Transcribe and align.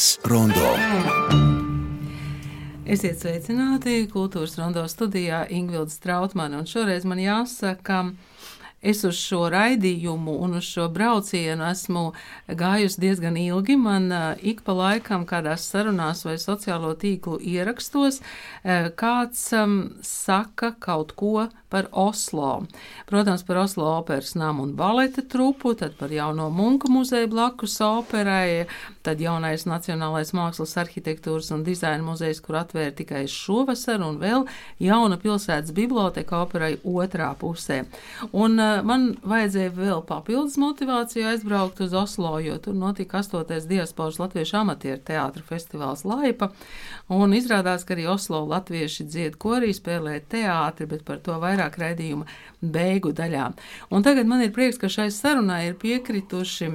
Kultūras 0.00 0.20
rondo. 0.24 0.68
Esiet 2.88 3.20
sveicināti 3.20 4.06
kultūras 4.08 4.54
rondo 4.56 4.86
studijā 4.88 5.42
Ingvilda 5.52 5.92
Strautmane, 5.92 6.56
un 6.56 6.64
šoreiz 6.64 7.04
man 7.04 7.20
jāsaka, 7.20 7.84
ka 7.84 7.98
Es 8.80 9.02
uz 9.04 9.18
šo 9.20 9.42
raidījumu 9.52 10.38
un 10.40 10.56
uz 10.56 10.64
šo 10.64 10.86
braucienu 10.88 11.66
esmu 11.68 12.04
gājusi 12.48 13.02
diezgan 13.02 13.36
ilgi. 13.36 13.76
Man 13.76 14.08
ik 14.40 14.62
pa 14.64 14.72
laikam 14.72 15.26
kādās 15.28 15.66
sarunās 15.68 16.24
vai 16.24 16.38
sociālo 16.40 16.94
tīklu 16.96 17.36
ierakstos 17.44 18.22
kāds 18.96 19.42
um, 19.58 19.74
saka 20.00 20.72
kaut 20.80 21.12
ko 21.12 21.50
par 21.68 21.90
Oslo. 21.92 22.64
Protams, 23.06 23.44
par 23.44 23.60
Oslo 23.66 23.84
operas 23.98 24.32
namu 24.34 24.64
un 24.64 24.72
baleta 24.78 25.22
trupu, 25.28 25.74
tad 25.76 26.00
par 26.00 26.10
jauno 26.10 26.48
Munka 26.48 26.88
muzeju 26.88 27.28
blakus 27.28 27.76
operai, 27.84 28.64
tad 29.06 29.20
jaunais 29.20 29.64
Nacionālais 29.68 30.32
mākslas 30.36 30.74
arhitektūras 30.80 31.50
un 31.54 31.64
dizaina 31.64 32.04
muzejs, 32.04 32.42
kur 32.44 32.58
atvēra 32.60 32.92
tikai 32.96 33.22
šovasar, 33.30 34.02
un 34.04 34.18
vēl 34.20 34.44
jauna 34.82 35.16
pilsētas 35.20 35.72
biblioteka 35.76 36.42
operai 36.44 36.74
otrā 36.84 37.30
pusē. 37.40 37.82
Un 38.32 38.58
man 38.58 39.06
vajadzēja 39.24 39.72
vēl 39.76 40.04
papildus 40.08 40.58
motivāciju 40.60 41.30
aizbraukt 41.32 41.80
uz 41.84 41.96
Oslo, 41.96 42.36
jo 42.44 42.58
tur 42.62 42.76
notika 42.76 43.22
8. 43.22 43.66
diasporas 43.70 44.20
latviešu 44.20 44.60
amatieru 44.60 45.00
teātra 45.08 45.44
festivāls 45.48 46.04
Laipa, 46.04 46.50
un 47.08 47.32
izrādās, 47.36 47.86
ka 47.86 47.96
arī 47.96 48.06
Oslo 48.12 48.44
latvieši 48.50 49.08
dzied 49.08 49.40
korī, 49.40 49.72
spēlē 49.76 50.20
teātri, 50.28 50.88
bet 50.90 51.06
par 51.08 51.24
to 51.24 51.40
vairāk 51.40 51.80
raidījuma 51.80 52.28
beigu 52.60 53.14
daļā. 53.16 53.50
Un 53.90 54.04
tagad 54.04 54.28
man 54.28 54.44
ir 54.44 54.52
prieks, 54.52 54.78
ka 54.80 54.92
šai 54.92 55.08
sarunai 55.14 55.70
ir 55.70 55.78
piekrituši 55.80 56.74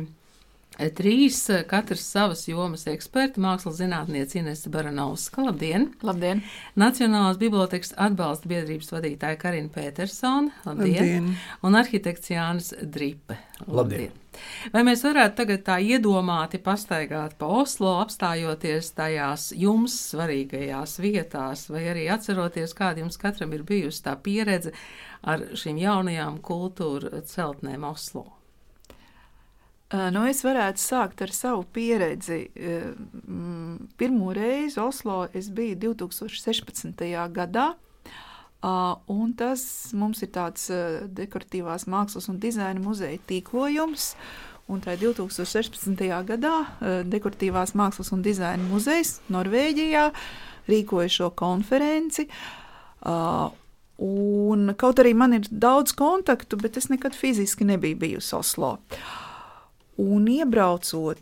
Trīs 0.97 1.39
katrs 1.69 2.03
savas 2.11 2.45
jomas 2.49 2.85
eksperti, 2.91 3.41
mākslas 3.43 3.79
zinātniece 3.79 4.41
Inese 4.41 4.71
Baranovska, 4.73 5.45
labdien! 5.47 5.89
Labdien! 6.05 6.43
Nacionālās 6.79 7.39
bibliotekas 7.41 7.95
atbalsta 7.95 8.51
biedrības 8.51 8.91
vadītāja 8.91 9.39
Karina 9.39 9.71
Petersona, 9.71 10.51
labdien! 10.67 10.99
labdien. 10.99 11.33
Un 11.63 11.79
arhitekts 11.79 12.33
Jānis 12.33 12.73
Dripe, 12.81 13.39
labdien! 13.65 14.11
labdien. 14.11 14.21
Vai 14.73 14.83
mēs 14.87 15.03
varētu 15.05 15.37
tagad 15.39 15.63
tā 15.67 15.77
iedomāti 15.79 16.59
pastaigāt 16.63 17.37
pa 17.39 17.49
Oslo, 17.61 17.95
apstājoties 18.03 18.91
tajās 18.97 19.49
jums 19.55 19.95
svarīgajās 20.11 20.97
vietās, 21.03 21.67
vai 21.71 21.85
arī 21.93 22.07
atceroties, 22.13 22.75
kāda 22.77 23.03
jums 23.05 23.19
katram 23.21 23.53
ir 23.55 23.65
bijusi 23.67 24.03
tā 24.05 24.15
pieredze 24.21 24.75
ar 25.23 25.47
šīm 25.55 25.79
jaunajām 25.81 26.41
kultūra 26.45 27.23
celtnēm 27.31 27.87
Oslo? 27.87 28.27
Nu, 29.95 30.25
es 30.27 30.41
varētu 30.43 30.81
sākt 30.81 31.21
ar 31.23 31.31
savu 31.35 31.63
pieredzi. 31.75 32.39
Pirmo 33.99 34.33
reizi 34.35 34.79
Oslo 34.81 35.25
es 35.35 35.49
biju 35.53 35.77
2016. 35.95 37.03
gadā. 37.35 37.67
Un 39.13 39.33
tas 39.37 39.63
mums 39.93 40.23
ir 40.25 40.31
tāds 40.35 40.67
dekoratīvās 41.19 41.85
mākslas 41.91 42.27
un 42.31 42.39
dizaina 42.41 42.81
muzeja 42.81 43.21
tīklojums. 43.29 44.13
Un 44.65 44.81
tā 44.81 44.95
2016. 44.97 46.01
gadā 46.25 46.55
Dekoratīvās 47.05 47.75
mākslas 47.77 48.09
un 48.15 48.23
dizaina 48.25 48.65
muzejs 48.65 49.19
Norvēģijā 49.29 50.07
rīkoja 50.71 51.11
šo 51.19 51.29
konferenci. 51.37 52.25
Un 54.05 54.73
kaut 54.75 54.99
arī 54.99 55.13
man 55.15 55.37
ir 55.37 55.45
daudz 55.51 55.93
kontaktu, 55.95 56.57
bet 56.59 56.81
es 56.81 56.89
nekad 56.89 57.13
fiziski 57.15 57.69
nebiju 57.69 58.01
bijusi 58.01 58.35
Oslo. 58.35 58.73
Uh, 58.89 59.24
Un 60.01 60.27
iebraucot 60.27 61.21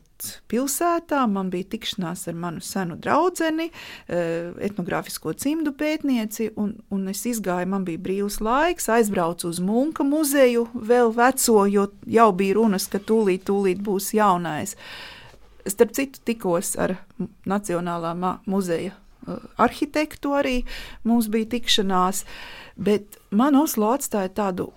pilsētā, 0.49 1.23
man 1.29 1.49
bija 1.53 1.67
tikšanās 1.73 2.27
ar 2.31 2.37
manu 2.39 2.61
senu 2.63 2.95
draugu, 2.97 3.59
eh, 3.61 4.51
etnogrāfisko 4.67 5.33
cimdu 5.37 5.73
pētnieci, 5.77 6.51
un, 6.57 6.75
un 6.89 7.07
es 7.07 7.23
izgāju, 7.29 7.67
man 7.67 7.85
bija 7.85 7.99
brīvs 7.99 8.39
laiks, 8.41 8.89
aizbraucu 8.89 9.49
uz 9.49 9.59
Munka 9.59 10.03
muzeju, 10.03 10.67
vēl 10.73 11.13
veco, 11.13 11.65
jo 11.65 11.87
jau 12.05 12.31
bija 12.31 12.55
runas, 12.55 12.87
ka 12.87 12.99
tūlīt, 12.99 13.45
tūlīt 13.45 13.83
būs 13.83 14.13
jaunais. 14.13 14.75
Starp 15.65 15.93
citu, 15.95 16.19
tikos 16.25 16.75
ar 16.75 16.97
Nacionālā 17.45 18.15
muzeja 18.45 18.93
eh, 18.93 19.39
arhitektu 19.57 20.33
arī 20.33 20.63
mums 21.03 21.29
bija 21.29 21.51
tikšanās, 21.57 22.25
bet 22.75 23.19
man 23.29 23.55
Oslo 23.55 23.93
atstāja 23.93 24.33
tādu 24.33 24.71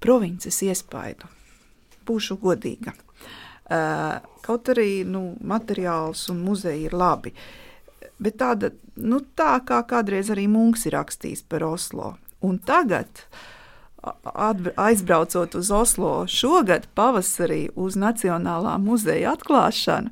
provinces 0.00 0.62
iespaidu. 0.62 1.28
Būšu 2.06 2.40
godīga. 2.42 2.96
Kaut 4.42 4.68
arī 4.72 5.02
nu, 5.08 5.32
materiāls 5.38 6.26
un 6.32 6.42
muzeja 6.44 6.88
ir 6.88 6.96
labi. 6.98 7.32
Bet 8.22 8.38
tāda, 8.42 8.72
nu, 8.98 9.20
tā 9.38 9.56
kā 9.66 9.80
kādreiz 9.88 10.30
arī 10.34 10.48
Munks 10.50 10.86
ir 10.86 10.96
rakstījis 10.98 11.44
par 11.50 11.64
Oslo. 11.66 12.16
Un 12.42 12.58
tagad, 12.58 13.22
aizbraucot 14.02 15.54
uz 15.54 15.70
Oslo 15.70 16.12
šogad 16.26 16.88
pavasarī 16.98 17.68
uz 17.78 17.96
Nacionālā 17.98 18.76
muzeja 18.82 19.36
atklāšanu, 19.36 20.10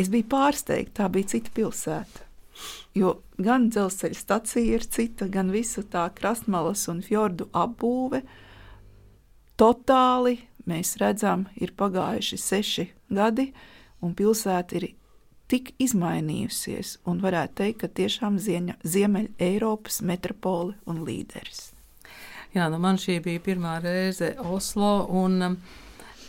es 0.00 0.08
biju 0.10 0.26
pārsteigta, 0.32 1.04
tā 1.04 1.10
bija 1.12 1.34
cita 1.34 1.52
pilsēta. 1.54 2.24
Jo 2.94 3.18
gan 3.42 3.68
dzelzceļa 3.68 4.16
stacija 4.16 4.78
ir 4.78 4.86
cita, 4.86 5.28
gan 5.28 5.50
visa 5.50 5.82
tā 5.82 6.06
krastmalas 6.14 6.86
un 6.90 7.02
fjordu 7.02 7.48
apbūve 7.52 8.22
totāli 9.60 10.38
mēs 10.70 10.96
redzam, 11.00 11.46
ir 11.56 11.74
pagājuši 11.76 12.38
seši 12.40 12.86
gadi, 13.14 13.50
un 14.04 14.14
pilsēta 14.16 14.78
ir 14.80 14.88
tik 15.50 15.74
izmainījusies, 15.82 16.98
un 17.08 17.20
varētu 17.24 17.58
teikt, 17.60 17.80
ka 17.82 17.92
tiešām 18.00 18.38
Ziemeļ 18.40 19.30
Eiropas 19.42 20.00
metropole 20.02 20.74
un 20.88 21.04
līderis. 21.04 21.72
Jā, 22.54 22.68
nu 22.70 22.78
man 22.78 23.00
šī 23.00 23.18
bija 23.22 23.42
pirmā 23.42 23.78
reize 23.82 24.34
Oslo, 24.38 25.08
un 25.10 25.42
um, 25.42 25.56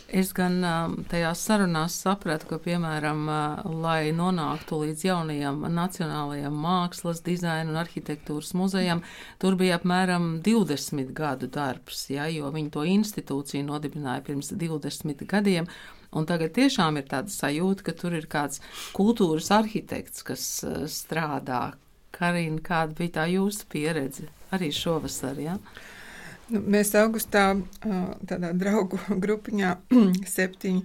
Es 0.06 0.28
gan 0.30 0.60
um, 0.62 0.92
tajās 1.10 1.40
sarunās 1.42 1.96
sapratu, 1.98 2.46
ka, 2.46 2.56
piemēram, 2.62 3.24
uh, 3.26 3.64
lai 3.82 4.12
nonāktu 4.14 4.78
līdz 4.84 5.02
jaunajam 5.08 5.64
Nacionālajam 5.74 6.54
mākslas, 6.62 7.24
dizaina 7.26 7.72
un 7.72 7.80
arhitektūras 7.80 8.52
muzejam, 8.54 9.02
tur 9.42 9.56
bija 9.58 9.80
apmēram 9.80 10.36
20 10.46 11.10
gadu 11.16 11.48
darbs, 11.50 12.04
ja, 12.14 12.28
jo 12.30 12.52
viņi 12.54 12.70
to 12.76 12.86
institūciju 12.86 13.66
nodibināja 13.66 14.22
pirms 14.28 14.52
20 14.54 15.26
gadiem. 15.26 15.66
Un 16.14 16.30
tagad 16.30 16.54
tiešām 16.54 17.00
ir 17.00 17.10
tāda 17.10 17.34
sajūta, 17.34 17.88
ka 17.88 17.96
tur 17.98 18.14
ir 18.14 18.30
kāds 18.30 18.62
kultūras 18.94 19.50
arhitekts, 19.58 20.22
kas 20.22 20.46
uh, 20.62 20.86
strādā. 20.86 21.72
Karina, 22.14 22.62
kāda 22.62 22.94
bija 22.94 23.18
tā 23.18 23.26
jūsu 23.34 23.66
pieredze 23.74 24.30
arī 24.54 24.70
šovasar? 24.72 25.42
Ja? 25.42 25.58
Nu, 25.58 25.95
mēs 26.50 26.92
augustā 26.98 27.44
tādā 27.82 28.52
draugu 28.56 29.00
grupiņā 29.24 29.72
septiņi 30.36 30.84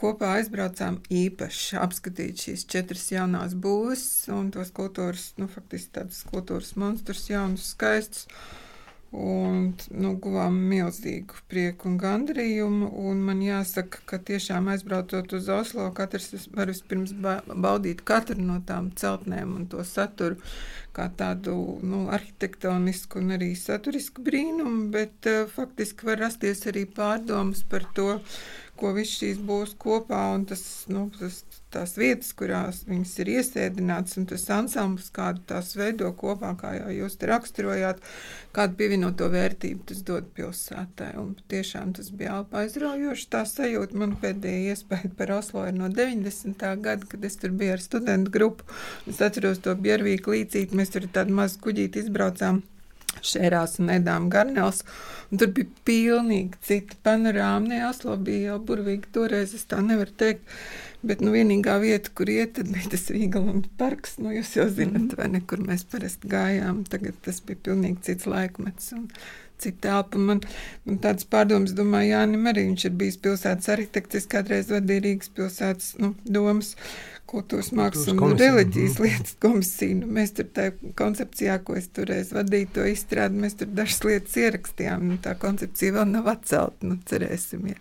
kopā 0.00 0.34
aizbraucām 0.38 0.98
īpaši 1.14 1.78
apskatīt 1.80 2.46
šīs 2.46 2.66
četras 2.70 3.06
jaunās 3.12 3.54
būves 3.54 4.04
un 4.34 4.50
tos 4.54 4.72
kultūras, 4.76 5.30
nu, 5.40 5.48
faktiski 5.50 5.94
tādas 6.00 6.24
kultūras 6.30 6.74
monstrus, 6.80 7.28
jaunus, 7.30 7.70
skaistus. 7.74 8.26
Un 9.10 9.72
nu, 9.90 10.10
guvām 10.22 10.54
milzīgu 10.70 11.40
prieku 11.50 11.88
un 11.90 11.96
gandarījumu. 11.98 12.92
Un 13.10 13.24
man 13.26 13.40
jāsaka, 13.42 14.04
ka 14.06 14.20
tiešām 14.22 14.68
aizbraucot 14.70 15.34
uz 15.34 15.48
Oslo, 15.50 15.88
katrs 15.96 16.46
var 16.54 16.70
vispirms 16.70 17.16
baudīt 17.18 18.04
katru 18.06 18.38
no 18.38 18.60
tām 18.66 18.92
celtnēm 18.94 19.56
un 19.56 19.66
to 19.72 19.82
saturu 19.82 20.38
kā 20.94 21.08
tādu 21.16 21.54
nu, 21.86 22.04
arhitektonisku 22.14 23.20
un 23.22 23.34
arī 23.36 23.50
saturisku 23.58 24.22
brīnumu, 24.26 24.88
bet 24.94 25.26
uh, 25.30 25.42
faktiski 25.50 26.06
var 26.06 26.22
rasties 26.26 26.66
arī 26.70 26.86
pārdomas 26.86 27.62
par 27.70 27.86
to, 27.96 28.16
ko 28.80 28.92
viss 28.96 29.18
šīs 29.20 29.40
būs 29.46 29.76
kopā 29.80 30.20
un 30.34 30.46
tas, 30.48 30.62
nu, 30.90 31.06
tas, 31.18 31.42
tās 31.74 31.94
vietas, 31.98 32.32
kurās 32.36 32.82
viņas 32.88 33.12
ir 33.22 33.30
iesēdināts 33.36 34.18
un 34.20 34.26
tas 34.30 34.46
ansambls, 34.54 35.10
kādu 35.14 35.42
tās 35.50 35.72
veido 35.78 36.10
kopā, 36.18 36.52
kā 36.58 36.72
jau 36.78 36.90
jūs 36.94 37.18
te 37.20 37.28
raksturojāt, 37.30 38.02
kādu 38.56 38.78
pievienoto 38.80 39.28
vērtību 39.32 39.86
tas 39.90 40.02
dod 40.06 40.32
pilsētai. 40.36 41.12
Un 41.20 41.36
tiešām 41.52 41.94
tas 41.98 42.10
bija 42.10 42.40
alpa 42.40 42.64
aizraujoši. 42.64 43.28
Tā 43.30 43.44
sajūta 43.48 44.00
man 44.02 44.16
pēdējā 44.22 44.74
iespēja 44.74 45.12
par 45.18 45.36
Oslo 45.38 45.66
ir 45.68 45.76
no 45.78 45.92
90. 45.92 46.66
gada, 46.82 47.06
kad 47.12 47.24
es 47.24 47.38
tur 47.40 47.54
biju 47.54 47.76
ar 47.76 47.84
studentu 47.84 48.34
grupu. 48.34 48.66
Es 49.10 49.22
atceros 49.22 49.62
to 49.62 49.76
Bjervīku 49.78 50.34
līcīt, 50.34 50.76
mēs 50.76 50.94
tur 50.96 51.06
tādu 51.12 51.36
mazu 51.38 51.62
kuģīti 51.64 52.06
izbraucām 52.06 52.64
šērās 53.26 53.78
un 53.82 53.92
ēdām 53.96 54.28
garnēls. 54.32 54.84
Tur 55.30 55.50
bija 55.56 55.82
pilnīgi 55.86 56.60
cita 56.66 56.98
panorāma. 57.06 57.70
Ne, 57.70 57.80
Oslo 57.88 58.16
bija 58.20 58.52
jau 58.52 58.60
burvīgi 58.70 59.12
toreiz, 59.14 59.54
es 59.56 59.66
tā 59.70 59.80
nevaru 59.84 60.14
teikt. 60.22 60.46
Bet 61.06 61.22
nu, 61.24 61.32
vienīgā 61.32 61.78
vieta, 61.80 62.10
kur 62.12 62.28
iet, 62.28 62.58
bija 62.68 62.90
tas 62.92 63.06
Vīgalunda 63.08 63.70
parks. 63.80 64.18
Nu, 64.20 64.34
jūs 64.36 64.52
jau 64.58 64.66
zinat, 64.68 65.06
mm. 65.06 65.14
vai 65.16 65.30
ne, 65.32 65.40
kur 65.48 65.62
mēs 65.64 65.86
parasti 65.88 66.28
gājām. 66.28 66.82
Tagad 66.90 67.16
tas 67.24 67.40
bija 67.46 67.62
pilnīgi 67.70 68.10
cits 68.10 68.28
laikmets. 68.28 68.92
Un 68.98 69.06
cita 69.62 69.86
telpa. 69.86 70.20
Man, 70.30 70.42
man 70.88 70.98
tāds 71.04 71.26
pārdoms, 71.30 71.74
domāju, 71.76 72.14
Jānim 72.14 72.48
arī 72.50 72.66
viņš 72.70 72.86
ir 72.88 72.98
bijis 73.00 73.20
pilsētas 73.24 73.72
arhitekts, 73.74 74.28
kādreiz 74.30 74.70
vadīju 74.72 75.06
Rīgas 75.06 75.32
pilsētas 75.36 75.94
nu, 76.02 76.14
domas 76.24 76.74
kultūras 77.30 77.70
mākslas 77.76 78.10
un 78.10 78.34
reliģijas 78.38 78.96
mm. 78.98 79.04
lietas 79.06 79.36
komisiju. 79.42 80.00
Nu, 80.00 80.08
mēs 80.16 80.34
tur 80.36 80.48
tā 80.54 80.70
koncepcijā, 80.98 81.60
ko 81.66 81.76
es 81.78 81.86
toreiz 81.94 82.32
vadīju, 82.34 82.72
to 82.74 82.88
izstrādi, 82.90 83.44
mēs 83.44 83.60
tur 83.60 83.70
dažas 83.74 84.02
lietas 84.06 84.40
ierakstījām. 84.40 85.06
Nu, 85.12 85.20
tā 85.22 85.36
koncepcija 85.38 86.00
vēl 86.00 86.10
nav 86.10 86.32
atcelta, 86.34 86.90
nu 86.90 86.98
cerēsim. 87.10 87.70
Ja. 87.70 87.78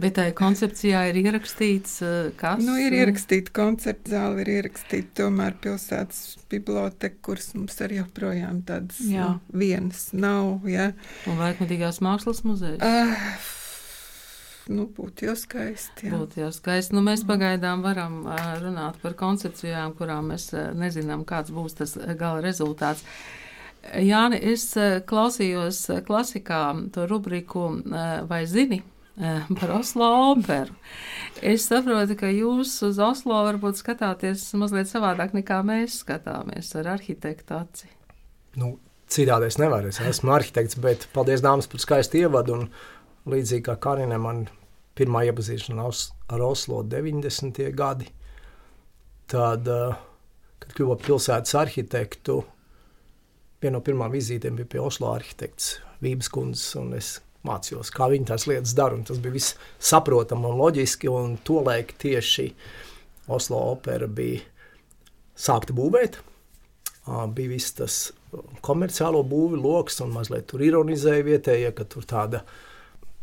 Bet 0.00 0.14
tajā 0.16 0.32
koncepcijā 0.36 1.00
ir 1.10 1.18
ierakstīts, 1.20 1.98
eh, 2.06 2.30
kas? 2.40 2.62
Nu, 2.64 2.76
ir 2.80 2.94
ierakstīta 2.96 3.52
koncerta 3.52 4.14
zāle, 4.14 4.40
ir 4.44 4.50
ierakstīta 4.54 5.16
tomēr 5.22 5.56
pilsētas 5.60 6.38
biblioteka, 6.52 7.18
kuras 7.26 7.50
mums 7.56 7.76
arī 7.84 7.98
joprojām 7.98 8.62
tādas 8.68 9.00
nu, 9.04 9.32
vienas 9.52 10.10
nav. 10.16 10.64
Ja. 10.70 10.92
Un 11.28 11.40
laikmatīgās 11.42 12.00
mākslas 12.04 12.40
muzejs? 12.46 12.80
Uh, 12.80 14.70
nu, 14.72 14.86
būtu 14.96 15.28
jau 15.28 15.34
skaisti. 15.36 16.08
Jā. 16.08 16.14
Būtu 16.14 16.44
jau 16.46 16.52
skaisti. 16.54 16.96
Nu, 16.96 17.02
mēs 17.04 17.26
pagaidām 17.28 17.84
varam 17.84 18.22
runāt 18.62 18.96
par 19.02 19.18
koncepcijām, 19.20 19.92
kurām 19.98 20.32
mēs 20.32 20.48
nezinām, 20.80 21.26
kāds 21.28 21.52
būs 21.52 21.76
tas 21.82 21.96
gala 22.16 22.40
rezultāts. 22.46 23.04
Jāni, 24.00 24.40
es 24.52 24.70
klausījos 25.08 25.82
klasikā 26.06 26.62
to 26.92 27.04
rubriku 27.08 27.68
Vai 28.28 28.42
zini? 28.48 28.82
Par 29.16 29.72
Oslo 29.74 30.06
operu. 30.30 30.74
Es 31.42 31.66
saprotu, 31.68 32.16
ka 32.20 32.30
jūs 32.32 32.76
uz 32.86 33.00
Oslo 33.02 33.40
varbūt 33.46 33.80
skatāties 33.80 34.46
mazliet 34.58 34.90
savādāk 34.90 35.34
nekā 35.36 35.60
mēs 35.66 36.00
skatāmies 36.04 36.72
ar 36.78 36.94
arhitektu 36.94 37.56
aci. 37.58 37.90
Nu, 38.60 38.76
citādi 39.10 39.50
es 39.50 39.58
nevaru. 39.60 39.90
Es 39.90 40.00
esmu 40.00 40.34
arhitekts, 40.36 40.78
bet 40.80 41.08
paldies 41.14 41.44
dāmas 41.44 41.68
par 41.70 41.82
skaistu 41.82 42.22
ievadu. 42.22 42.60
Un 42.60 43.30
līdzīgi 43.30 43.66
kā 43.68 43.76
Karina 43.82 44.18
man 44.20 44.46
pirmā 44.98 45.24
iepazīšanās 45.28 46.04
ar 46.32 46.44
Oslo 46.44 46.82
90. 46.86 47.62
gadi. 47.76 48.08
Tad, 49.30 49.68
kad 50.60 50.76
kļuva 50.76 50.96
pilsētas 51.00 51.54
arhitektu, 51.60 52.40
viena 53.62 53.78
no 53.78 53.84
pirmām 53.84 54.10
vizītēm 54.12 54.56
bija 54.58 54.72
pie 54.74 54.82
Oslo 54.82 55.12
arhitekts 55.14 55.76
Vības 56.00 56.30
kundzes, 56.32 56.72
un 56.80 56.94
es 56.96 57.18
mācījos, 57.46 57.90
kā 57.94 58.10
viņi 58.12 58.28
tās 58.30 58.46
lietas 58.50 58.74
dara. 58.76 58.98
Tas 59.06 59.20
bija 59.22 59.36
viss 59.36 59.56
saprotami 59.78 60.48
un 60.50 60.58
loģiski, 60.60 61.08
un 61.08 61.38
tolaik 61.46 61.94
tieši 62.00 62.50
Oslo 63.30 63.60
opera 63.72 64.08
bija 64.10 64.42
sākta 65.38 65.76
būvēt. 65.76 66.18
Bija 67.06 67.50
viss 67.50 67.76
tas 67.78 68.00
komerciālo 68.62 69.22
būvi 69.26 69.58
lokus, 69.58 70.00
un 70.04 70.12
mazliet 70.14 70.46
tur 70.50 70.62
ironizēja 70.62 71.24
vietējie, 71.26 71.70
ka 71.74 71.86
tur 71.90 72.04
tāda 72.06 72.42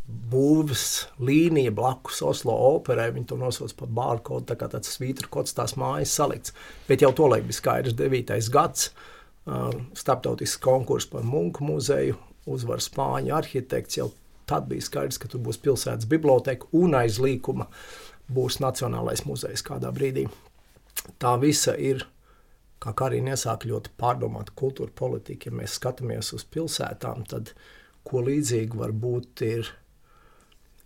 būvs 0.08 0.84
līnija 1.19 1.72
blakus 1.75 2.22
Oslo 2.25 2.56
operai. 2.72 3.10
Viņi 3.16 3.30
to 3.30 3.38
nosauc 3.40 3.74
par 3.80 3.92
bārkodu, 4.00 4.48
tā 4.50 4.58
kā 4.60 4.69
tāds 4.72 4.96
svītru 4.96 5.30
kods 5.31 5.56
tās 5.56 5.75
mājas 5.80 6.16
salikts. 6.16 6.56
Bet 6.88 7.04
jau 7.04 7.12
tolaik 7.16 7.46
bija 7.48 7.60
skaidrs, 7.60 7.96
9. 8.00 8.40
gads, 8.52 8.90
starptautisks 9.96 10.60
konkurss 10.64 11.08
par 11.12 11.28
Munku 11.28 11.68
muzeju, 11.68 12.18
uzvar 12.47 12.83
spāņu 12.83 13.35
arhitekts. 13.38 13.99
Jau 13.99 14.11
tad 14.47 14.67
bija 14.71 14.85
skaidrs, 14.85 15.19
ka 15.21 15.29
tur 15.31 15.44
būs 15.44 15.59
pilsētas 15.63 16.09
biblioteka 16.09 16.69
un 16.77 16.95
aiz 16.97 17.19
līkuma 17.23 17.67
būs 18.31 18.59
Nacionālais 18.63 19.25
muzejs 19.27 19.63
kādā 19.67 19.91
brīdī. 19.95 20.27
Tā 21.21 21.35
visa 21.39 21.75
ir, 21.79 22.05
kā 22.83 22.94
arī 23.07 23.21
iesāk 23.23 23.67
ļoti 23.69 23.94
pārdomāta 23.99 24.55
kultūra 24.55 24.91
politika. 24.95 25.49
Ja 25.49 25.59
mēs 25.61 25.77
skatāmies 25.79 26.33
uz 26.35 26.45
pilsētām, 26.47 27.25
tad 27.29 27.53
ko 28.07 28.23
līdzīgu 28.23 28.79
var 28.79 28.94
būt 28.95 29.44
ir 29.47 29.73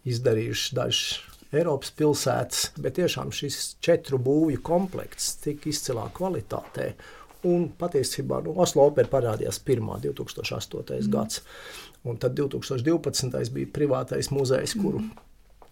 izdarījuši 0.09 0.77
dažas 0.77 1.19
Eiropas 1.51 1.91
pilsētas, 1.99 2.69
bet 2.79 2.95
tiešām 2.95 3.33
šis 3.35 3.73
četru 3.83 4.21
būvju 4.23 4.61
komplekss 4.63 5.35
tik 5.43 5.65
izcilā 5.67 6.05
kvalitātē. 6.15 6.93
Un 7.49 7.71
patiesībā 7.77 8.43
nu, 8.45 8.53
Oslo 8.61 8.85
opera 8.91 9.09
parādījās 9.09 9.57
pirmā 9.65 9.97
2008. 10.03 10.83
Mm. 10.99 11.09
gads, 11.13 11.41
un 12.05 12.21
tad 12.21 12.37
2012. 12.37 13.49
bija 13.55 13.73
privātais 13.73 14.29
muzejs, 14.33 14.77
kuru 14.77 15.01
mm. 15.01 15.27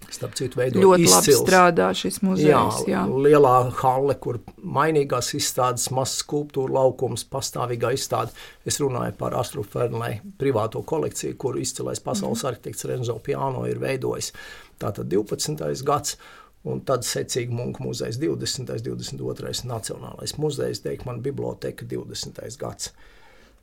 Starp 0.09 0.33
citu, 0.33 0.57
veidojas 0.57 0.81
ļoti 0.81 1.05
izcils. 1.05 1.27
labi 1.27 1.35
strādā 1.43 1.87
šis 1.93 2.17
muzejs. 2.25 2.47
Jā, 2.47 2.61
jā. 2.89 3.01
lielā 3.25 3.53
hale, 3.81 4.15
kur 4.23 4.39
mainīgās 4.57 5.33
izstādes, 5.37 5.89
mazs 5.93 6.23
skulptūra 6.23 6.73
laukums, 6.79 7.25
pastāvīgā 7.29 7.91
izstāde. 7.93 8.33
Es 8.65 8.79
runāju 8.81 9.13
par 9.19 9.35
Astru 9.37 9.61
Fernlei 9.67 10.21
privāto 10.39 10.81
kolekciju, 10.87 11.35
kuru 11.37 11.61
izcilais 11.61 12.01
pasaules 12.01 12.41
mm. 12.41 12.49
arhitekts 12.49 12.87
Renzo 12.89 13.19
Piano 13.21 13.67
ir 13.69 13.81
veidojis. 13.83 14.31
Tātad 14.81 15.11
12. 15.11 15.83
gads. 15.85 16.17
Un 16.67 16.81
tad 16.83 17.05
secīgi 17.07 17.55
Munka 17.55 17.83
muzejs 17.85 18.17
20. 18.19 18.67
un 18.91 18.99
22. 18.99 19.53
Nacionālais 19.69 20.35
muzejs, 20.37 20.81
Deikmana 20.83 21.23
biblioteka 21.23 21.87
20. 21.87 22.41
gads. 22.59 22.91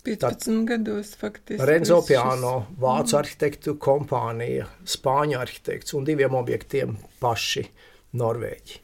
15 0.07 0.65
gados 0.65 1.15
faktiski. 1.19 1.67
Renzo 1.67 1.99
Piano, 2.07 2.55
šis... 2.63 2.79
vācu 2.81 3.13
mm. 3.13 3.19
arhitektu 3.19 3.75
kompānija, 3.83 4.69
spāņu 4.87 5.41
arhitekts 5.41 5.97
un 5.99 6.07
diviem 6.07 6.39
objektiem 6.39 6.95
paši 7.21 7.67
Norvēģi. 8.17 8.81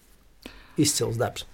Izcils 0.82 1.20
darbs. 1.20 1.46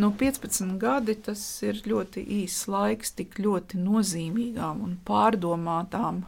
No 0.00 0.12
15 0.16 0.76
gadi 0.80 1.16
tas 1.26 1.42
ir 1.66 1.80
ļoti 1.88 2.22
īss 2.40 2.68
laiks 2.70 3.14
tik 3.18 3.38
ļoti 3.42 3.80
nozīmīgām 3.80 4.82
un 4.86 4.96
pārdomātām 5.06 6.22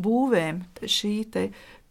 būvēm. 0.00 0.62
Šī 0.82 1.14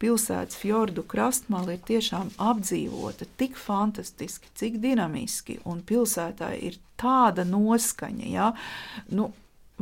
pilsētas 0.02 0.58
fjordu 0.58 1.04
krastmala 1.06 1.76
ir 1.76 1.82
tiešām 1.86 2.32
apdzīvota 2.42 3.28
tik 3.38 3.58
fantastiski, 3.60 4.50
cik 4.58 4.80
dinamiski, 4.82 5.60
un 5.64 5.82
pilsētā 5.86 6.52
ir 6.58 6.80
tāda 6.98 7.46
noskaņa. 7.46 8.26
Ja? 8.26 8.50
Nu, 9.14 9.30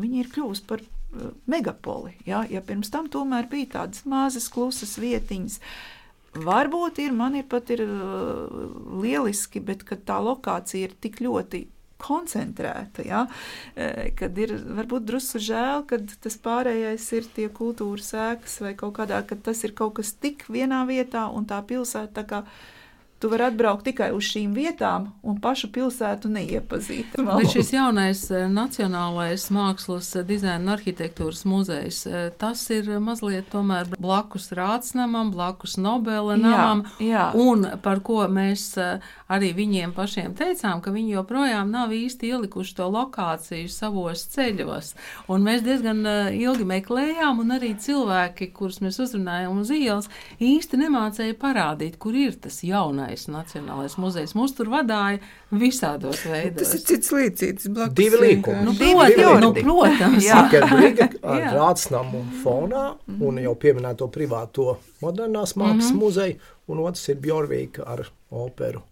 viņa 0.00 0.20
ir 0.20 0.31
kļuvusi 0.34 0.67
par 0.69 0.84
uh, 0.84 1.32
megapoli. 1.50 2.17
Ja? 2.28 2.44
ja 2.50 2.61
pirms 2.61 2.93
tam 2.93 3.08
tomēr 3.12 3.49
bija 3.50 3.78
tādas 3.78 4.05
mazas, 4.05 4.50
klusas 4.52 4.99
vietiņas. 5.00 5.61
Varbūt 6.40 7.00
ir, 7.02 7.14
man 7.16 7.34
ir 7.40 7.49
pat 7.50 7.73
ir 7.75 7.82
uh, 7.88 8.46
lieliski, 9.02 9.62
bet 9.64 9.82
tā 10.06 10.20
lokācija 10.23 10.90
ir 10.90 10.99
tik 11.02 11.19
ļoti 11.25 11.64
koncentrēta. 12.00 13.04
Ja? 13.07 13.25
E, 13.75 14.11
kad 14.19 14.38
ir 14.40 14.57
varbūt 14.80 15.07
drusku 15.11 15.42
žēl, 15.42 15.87
ka 15.90 16.00
tas 16.25 16.38
pārējais 16.40 17.07
ir 17.19 17.30
tie 17.37 17.49
kultūras 17.52 18.12
ēkas 18.16 18.61
vai 18.64 18.75
kaut 18.78 18.97
kādā, 18.99 19.23
ka 19.26 19.38
tas 19.50 19.64
ir 19.66 19.76
kaut 19.76 19.99
kas 20.00 20.14
tik 20.16 20.47
vienā 20.50 20.83
vietā 20.88 21.28
un 21.30 21.49
tā 21.49 21.61
pilsēta 21.66 22.21
tā 22.21 22.26
kā 22.28 22.45
Tu 23.21 23.29
vari 23.29 23.45
atbraukt 23.45 23.85
tikai 23.85 24.07
uz 24.17 24.25
šīm 24.33 24.55
vietām 24.57 25.11
un 25.21 25.37
pašu 25.45 25.69
pilsētu 25.75 26.31
neiepazīt. 26.33 27.19
Bet 27.21 27.50
šis 27.53 27.75
jaunais 27.75 28.23
eh, 28.33 28.47
Nacionālais 28.49 29.45
mākslas 29.53 30.09
eh, 30.17 30.25
dizaina 30.25 30.57
un 30.62 30.73
arhitektūras 30.73 31.43
muzejs, 31.45 31.99
eh, 32.09 32.23
tas 32.41 32.62
ir 32.73 32.89
mazliet 33.05 33.50
tomēr 33.53 33.91
blakus 34.00 34.49
Rātsnamam, 34.57 35.35
blakus 35.35 35.77
Nobela 35.77 36.39
namam, 36.41 36.87
jā, 36.97 37.11
jā. 37.11 37.27
un 37.37 37.67
par 37.85 38.00
ko 38.00 38.23
mēs 38.25 38.71
arī 39.29 39.53
viņiem 39.59 39.93
pašiem 39.93 40.33
teicām, 40.39 40.81
ka 40.81 40.89
viņi 40.95 41.19
joprojām 41.19 41.69
nav 41.77 41.93
īsti 41.93 42.33
ielikuši 42.33 42.79
to 42.81 42.89
lokāciju 42.89 43.69
savos 43.69 44.25
ceļos. 44.33 44.95
Un 45.29 45.45
mēs 45.45 45.61
diezgan 45.69 46.00
ilgi 46.33 46.65
meklējām, 46.73 47.45
un 47.45 47.53
arī 47.59 47.75
cilvēki, 47.77 48.49
kurus 48.57 48.81
mēs 48.81 48.97
uzrunājām 49.05 49.61
uz 49.61 49.77
ielas, 49.77 50.09
īsti 50.41 50.81
nemācēja 50.87 51.37
parādīt, 51.45 52.00
kur 52.00 52.17
ir 52.17 52.41
tas 52.41 52.62
jaunais 52.65 53.10
jaunais 53.11 53.29
Nacionālais 53.29 53.97
muzejs. 53.99 54.35
Mūs 54.35 54.55
tur 54.57 54.71
vadīja 54.71 55.21
visādos 55.52 56.25
veidos. 56.26 56.62
Tas 56.62 56.75
ir 56.75 56.85
cits 56.87 57.12
līdzīgs. 57.12 57.69
Divi 57.95 58.21
līkumi. 58.21 58.64
Nu, 58.64 58.75
protams, 58.75 59.40
nu, 59.43 59.52
protams. 59.55 60.25
Jā, 60.25 60.47
ar 61.23 61.47
rādsnamu 61.55 62.25
fonā 62.43 62.97
un 63.21 63.38
jau 63.43 63.55
pieminēto 63.55 64.09
privāto 64.09 64.79
modernās 65.02 65.57
mākslas 65.57 65.90
mm 65.90 65.97
-hmm. 65.97 66.00
muzeju, 66.00 66.38
un 66.69 66.79
otrs 66.79 67.09
ir 67.09 67.17
Bjorvīka 67.17 67.87
ar 67.87 68.07
operu. 68.31 68.83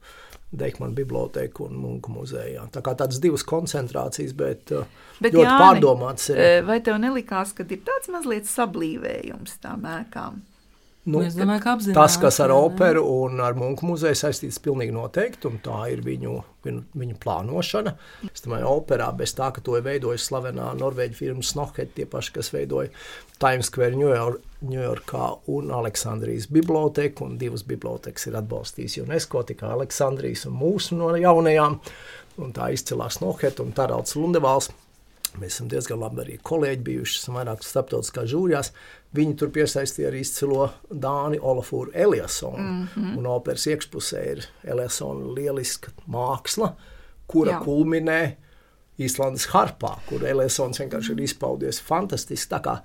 Deikmanu 0.50 0.94
bibliotēku 0.94 1.66
un 1.66 1.74
Munku 1.76 2.10
muzejā. 2.10 2.62
Tā 2.72 2.80
kā 2.80 2.94
tādas 2.96 3.20
divas 3.20 3.42
koncentrācijas, 3.44 4.32
bet, 4.32 4.70
uh, 4.72 4.86
bet 5.20 5.34
ļoti 5.34 5.44
Jāni, 5.44 5.60
pārdomāts. 5.60 6.30
Ir. 6.30 6.64
Vai 6.64 6.80
tev 6.80 6.96
nelikās, 6.96 7.52
ka 7.52 7.66
ir 7.68 7.82
tāds 7.84 8.08
mazliet 8.08 8.46
sablīvējums 8.46 9.58
tām 9.60 9.84
ēkām? 9.84 10.40
Nu, 11.08 11.22
es 11.24 11.36
domāju, 11.38 11.62
ka 11.64 11.74
tas, 11.96 12.18
kas 12.20 12.36
ar 12.44 12.52
operu 12.52 13.00
un 13.24 13.40
ar 13.40 13.56
Munku 13.56 13.86
muzeju 13.88 14.16
saistīts, 14.18 14.60
pilnīgi 14.60 14.92
noteikti, 14.92 15.48
un 15.48 15.56
tā 15.64 15.86
ir 15.92 16.02
viņu, 16.04 16.34
viņu, 16.66 16.82
viņu 17.00 17.16
plānošana. 17.22 17.94
Es 18.28 18.44
domāju, 18.44 18.68
operā 18.82 19.08
bez 19.16 19.32
tā, 19.38 19.48
ka 19.54 19.64
to 19.64 19.78
ir 19.78 19.86
veidojis 19.86 20.26
slavenā 20.28 20.68
norvēģu 20.76 21.16
firma 21.16 21.46
Snohet, 21.46 21.94
tie 21.96 22.04
paši, 22.10 22.34
kas 22.36 22.52
veidoja 22.52 22.92
Times 23.40 23.70
Square 23.70 23.96
Ņujorkā 24.68 25.28
un 25.54 25.72
Aleksandrijas 25.78 26.48
biblioteku, 26.52 27.24
un 27.24 27.38
divas 27.40 27.64
bibliotekas 27.68 28.28
ir 28.28 28.36
atbalstījis 28.42 29.00
UNESCO, 29.06 29.46
tikai 29.48 29.72
Aleksandrijas 29.78 30.44
un 30.50 30.58
mūsu 30.60 30.98
no 30.98 31.14
jaunajām, 31.16 31.78
un 32.42 32.52
tā 32.56 32.68
izcilās 32.74 33.20
Snohet 33.22 33.64
un 33.64 33.72
Taralds 33.76 34.18
Lundevāls. 34.18 34.68
Mēs 35.36 35.56
esam 35.56 35.68
diezgan 35.68 36.00
labi 36.00 36.22
arī 36.24 36.36
kolēģi 36.50 36.84
bijuši, 36.86 37.18
esam 37.20 37.36
vairākas 37.38 37.70
starptautiskās 37.72 38.30
žūrijās. 38.32 38.72
Viņi 39.16 39.36
tur 39.40 39.50
piesaistīja 39.54 40.10
arī 40.10 40.22
izcilo 40.24 40.70
Dāni 40.88 41.40
Olafūru 41.40 41.92
Eliasonu. 41.94 42.58
Mm 42.58 42.88
-hmm. 42.94 43.18
Un 43.18 43.26
operas 43.26 43.66
iekšpusē 43.66 44.24
ir 44.32 44.46
Eliasona 44.64 45.34
lieliska 45.34 45.92
māksla, 46.06 46.72
kura 47.26 47.52
Jā. 47.52 47.64
kulminē 47.64 48.36
Īslandes 48.98 49.46
harpā, 49.46 49.98
kur 50.08 50.24
Eliasons 50.26 50.80
vienkārši 50.80 51.12
ir 51.12 51.20
izpaudies 51.20 51.80
fantastiski. 51.80 52.54
Tā 52.54 52.60
kā 52.60 52.78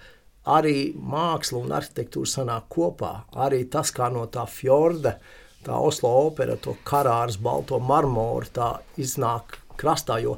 arī 0.45 0.93
māksla 0.95 1.61
un 1.63 1.71
arhitektūra 1.71 2.29
sanāk 2.29 2.63
kopā, 2.69 3.23
arī 3.35 3.63
tas, 3.69 3.91
kā 3.91 4.09
no 4.11 4.25
tā 4.25 4.45
fjorda, 4.49 5.17
tā 5.63 5.79
Oslo 5.79 6.11
opera, 6.27 6.55
to 6.55 6.75
karārs, 6.83 7.37
balto 7.37 7.79
marmoru, 7.79 8.45
tā 8.53 8.79
iznāk 8.97 9.57
krastā, 9.79 10.19
jo 10.21 10.37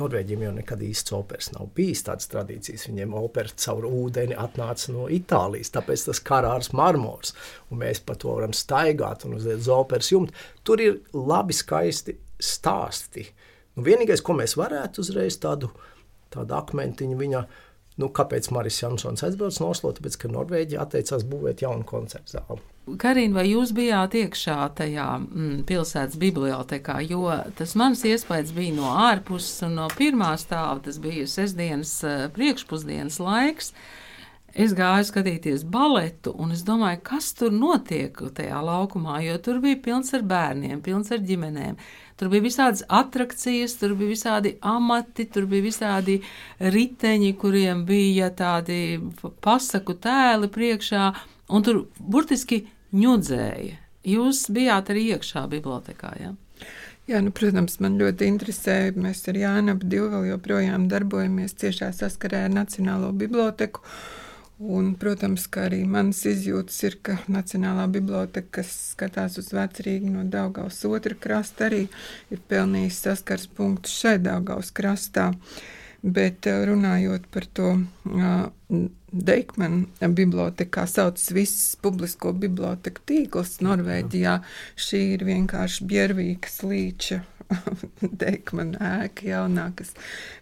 Norvēģiem 0.00 0.46
jau 0.46 0.52
nekad 0.56 0.80
īsts 0.86 1.12
operas 1.12 1.50
nav 1.52 1.66
bijis 1.76 2.00
tādas 2.06 2.30
tradīcijas. 2.32 2.86
Viņiem 2.88 3.12
opera 3.18 3.52
caur 3.64 3.84
ūdeni 3.90 4.36
atnāca 4.40 4.94
no 4.94 5.04
Itālijas, 5.12 5.72
tāpēc 5.74 6.06
tas 6.06 6.22
karārs 6.24 6.72
marmors, 6.76 7.34
un 7.68 7.82
mēs 7.82 8.00
pa 8.06 8.16
to 8.16 8.32
varam 8.38 8.56
staigāt 8.56 9.26
un 9.28 9.36
uziet 9.36 9.60
uz 9.60 9.68
operas 9.72 10.08
jumta. 10.14 10.32
Tur 10.64 10.80
ir 10.80 10.98
labi 11.12 11.56
skaisti 11.56 12.16
stāsti. 12.40 13.26
Nu, 13.76 13.84
vienīgais, 13.84 14.24
ko 14.24 14.36
mēs 14.38 14.56
varētu 14.56 15.04
uzreiz 15.04 15.36
tādu, 15.42 15.68
tādu 16.32 16.56
akmentiņu 16.56 17.20
viņa, 17.20 17.46
nu, 18.00 18.08
kāpēc 18.16 18.48
Maris 18.56 18.80
Jansons 18.80 19.28
aizbrauc 19.28 19.60
no 19.60 19.72
Oslo, 19.76 19.92
tāpēc, 19.92 20.22
ka 20.24 20.32
Norvēģija 20.32 20.86
atteicās 20.86 21.28
būvēt 21.28 21.66
jaunu 21.66 21.84
koncertu 21.88 22.38
zāli. 22.38 22.71
Karina, 22.82 23.36
vai 23.38 23.44
jūs 23.46 23.70
bijāt 23.76 24.16
iekšā 24.18 24.56
tajā 24.74 25.06
mm, 25.20 25.60
pilsētas 25.68 26.18
bibliotekā? 26.18 26.96
Jo 27.06 27.28
tas 27.54 27.76
mans 27.78 28.02
iespējas 28.02 28.50
bija 28.56 28.74
no 28.74 28.88
ārpuses 29.04 29.62
un 29.68 29.76
no 29.78 29.86
pirmā 29.94 30.32
stāva. 30.40 30.80
Tas 30.82 30.98
bija 31.02 31.28
sestdienas 31.30 31.92
eh, 32.02 32.24
priekšpusdienas 32.34 33.20
laiks. 33.22 33.70
Es 34.52 34.74
gāju 34.76 35.06
skatīties 35.08 35.62
baletu, 35.62 36.34
un 36.34 36.50
es 36.52 36.64
domāju, 36.66 36.98
kas 37.06 37.30
tur 37.38 37.54
notiek 37.54 38.18
tajā 38.34 38.58
laukumā, 38.66 39.20
jo 39.24 39.38
tur 39.40 39.62
bija 39.62 39.78
pilns 39.86 40.10
ar 40.18 40.26
bērniem, 40.28 40.82
pilns 40.84 41.14
ar 41.14 41.22
ģimenēm. 41.22 41.78
Tur 42.22 42.28
bija 42.30 42.44
visādas 42.44 42.84
attrakcijas, 42.86 43.72
tur 43.80 43.96
bija 43.98 44.12
visādi 44.12 44.52
amati, 44.62 45.24
tur 45.26 45.48
bija 45.50 45.64
visādi 45.64 46.20
riteņi, 46.62 47.32
kuriem 47.34 47.80
bija 47.82 48.28
tādi 48.38 48.76
pasaku 49.42 49.96
tēli 49.98 50.46
priekšā 50.54 51.08
un 51.50 51.66
tur 51.66 51.80
burtiski 51.98 52.60
ņudzēja. 52.94 53.74
Jūs 54.12 54.44
bijāt 54.54 54.94
arī 54.94 55.02
iekšā 55.16 55.48
bibliotekā? 55.50 56.12
Ja? 56.22 56.30
Jā, 57.10 57.24
nu, 57.26 57.34
protams, 57.34 57.80
man 57.82 57.98
ļoti 57.98 58.30
interesē. 58.30 58.78
Mēs 58.94 59.26
ar 59.26 59.42
Jānu 59.42 59.74
ap 59.74 59.82
divu 59.82 60.12
vēl 60.14 60.30
joprojām 60.30 60.86
darbojamies 60.94 61.58
ciešā 61.58 61.90
saskarē 62.04 62.44
ar 62.46 62.54
Nacionālo 62.54 63.10
biblioteku. 63.10 63.82
Un, 64.62 64.92
protams, 64.94 65.48
ka 65.50 65.64
arī 65.66 65.80
manas 65.90 66.20
izjūtas 66.28 66.76
ir, 66.86 66.94
ka 67.02 67.16
Nacionālā 67.34 67.88
biblioteka, 67.90 68.60
kas 68.60 68.68
skatās 68.92 69.34
uz 69.40 69.48
vecrīgi 69.50 70.06
no 70.12 70.22
Daugaus 70.30 70.78
otra 70.86 71.16
krasta, 71.18 71.66
arī 71.66 71.88
ir 72.30 72.42
pelnījis 72.46 73.00
saskars 73.08 73.48
punktu 73.50 73.90
šai 73.90 74.20
Daugaus 74.22 74.70
krastā. 74.70 75.32
Bet 76.02 76.46
runājot 76.46 77.26
par 77.34 77.46
to 77.58 77.72
Deikmana 79.12 80.10
bibliotekā 80.14 80.86
saucas 80.90 81.28
viss 81.34 81.74
publisko 81.82 82.30
biblioteku 82.34 83.02
tīkls 83.10 83.58
Norvēģijā. 83.66 84.38
Šī 84.78 85.02
ir 85.16 85.26
vienkārši 85.26 85.86
Bjervīkas 85.90 86.62
līča 86.66 87.24
Deikmana 88.22 88.98
ēka 89.06 89.26
jaunā, 89.26 89.72
kas, 89.78 89.94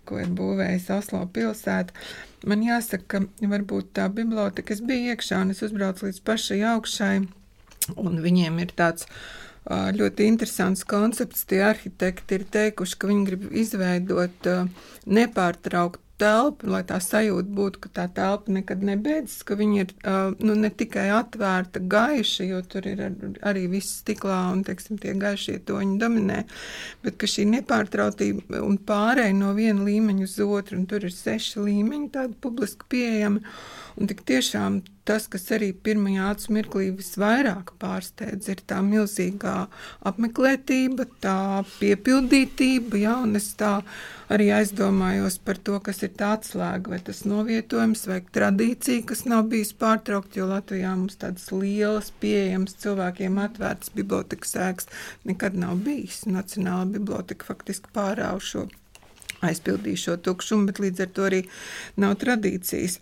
ko 0.05 0.21
ir 0.21 0.29
būvējis 0.37 0.93
Oslo 1.01 1.25
pilsēta. 1.33 1.97
Man 2.49 2.63
jāsaka, 2.65 3.05
ka 3.21 3.49
varbūt 3.53 3.93
tā 3.99 4.07
biblioteka, 4.13 4.73
es 4.73 4.81
biju 4.81 5.13
iekšā 5.13 5.43
un 5.45 5.53
es 5.53 5.61
uzbraucu 5.67 6.07
līdz 6.07 6.21
pašai 6.25 6.61
augšai, 6.73 7.15
un 8.01 8.21
viņiem 8.25 8.61
ir 8.65 8.73
tāds 8.79 9.09
ļoti 9.69 10.25
interesants 10.25 10.87
koncepts. 10.89 11.45
Tie 11.45 11.61
arhitekti 11.67 12.39
ir 12.39 12.47
teikuši, 12.49 12.97
ka 12.97 13.11
viņi 13.11 13.27
grib 13.29 13.45
izveidot 13.53 14.49
nepārtraukt 15.05 16.01
telpu, 16.21 16.69
lai 16.71 16.83
tā 16.87 17.01
sajūta 17.03 17.55
būtu, 17.57 17.83
ka 17.85 17.93
tā 17.99 18.07
telpa 18.17 18.53
nekad 18.53 18.85
nebeidzas, 18.87 19.43
ka 19.49 19.57
viņa 19.59 19.81
ir 19.83 19.95
nu, 20.45 20.57
ne 20.59 20.71
tikai 20.71 21.09
atvērta, 21.17 21.83
gaiša, 21.91 22.47
jo 22.51 22.61
tur 22.71 22.87
ir 22.91 23.03
arī 23.47 23.67
viss 23.73 24.01
stiklā 24.03 24.41
un 24.53 24.63
teiksim, 24.67 25.01
tie 25.01 25.17
gaišie 25.19 25.59
toņi 25.69 25.99
dominē, 26.01 26.45
bet 27.05 27.19
ka 27.21 27.31
šī 27.31 27.49
nepārtrautība 27.57 28.63
un 28.65 28.79
pārēja 28.87 29.37
no 29.37 29.55
viena 29.59 29.87
līmeņa 29.89 30.29
uz 30.29 30.39
otru, 30.47 30.81
un 30.81 30.89
tur 30.91 31.09
ir 31.09 31.15
seši 31.15 31.67
līmeņi 31.67 32.11
tādi 32.17 32.37
publiski 32.45 32.89
pieejami. 32.93 33.45
Un 34.01 34.09
tik 34.09 34.23
tiešām 34.25 34.79
tas, 35.05 35.27
kas 35.29 35.43
arī 35.53 35.75
pirmajā 35.85 36.31
acu 36.33 36.55
mirklī 36.57 36.87
visvairāk 36.97 37.75
pārsteidz, 37.83 38.49
ir 38.49 38.63
tā 38.71 38.79
milzīgā 38.87 39.57
apmeklētība, 40.09 41.05
tā 41.21 41.35
piepildītība, 41.75 42.97
ja, 43.03 43.19
un 43.21 43.37
es 43.37 43.51
tā 43.61 43.75
arī 44.33 44.49
aizdomājos 44.57 45.37
par 45.45 45.61
to, 45.69 45.77
kas 45.85 46.01
ir 46.07 46.15
tā 46.17 46.33
atslēga, 46.39 46.95
vai 46.95 47.03
tas 47.11 47.27
novietojums, 47.29 48.07
vai 48.09 48.23
tradīcija, 48.39 49.05
kas 49.13 49.27
nav 49.29 49.51
bijis 49.53 49.75
pārtraukta, 49.85 50.41
jo 50.41 50.49
Latvijā 50.49 50.97
mums 50.97 51.21
tādas 51.21 51.51
lielas, 51.53 52.09
pieejamas 52.25 52.81
cilvēkiem 52.81 53.37
atvērtas 53.45 53.93
bibliotekas 54.01 54.57
ēkas 54.71 54.93
nekad 55.29 55.61
nav 55.61 55.77
bijis. 55.85 56.23
Nacionāla 56.31 56.89
biblioteka 56.97 57.53
faktiski 57.53 57.93
pārāva 57.93 58.41
šo 58.41 58.71
aizpildīju 59.47 60.03
šo 60.05 60.17
tukšumu, 60.25 60.69
bet 60.71 60.81
līdz 60.83 61.05
ar 61.05 61.11
to 61.17 61.27
arī 61.29 61.41
nav 62.01 62.17
tradīcijas. 62.21 62.99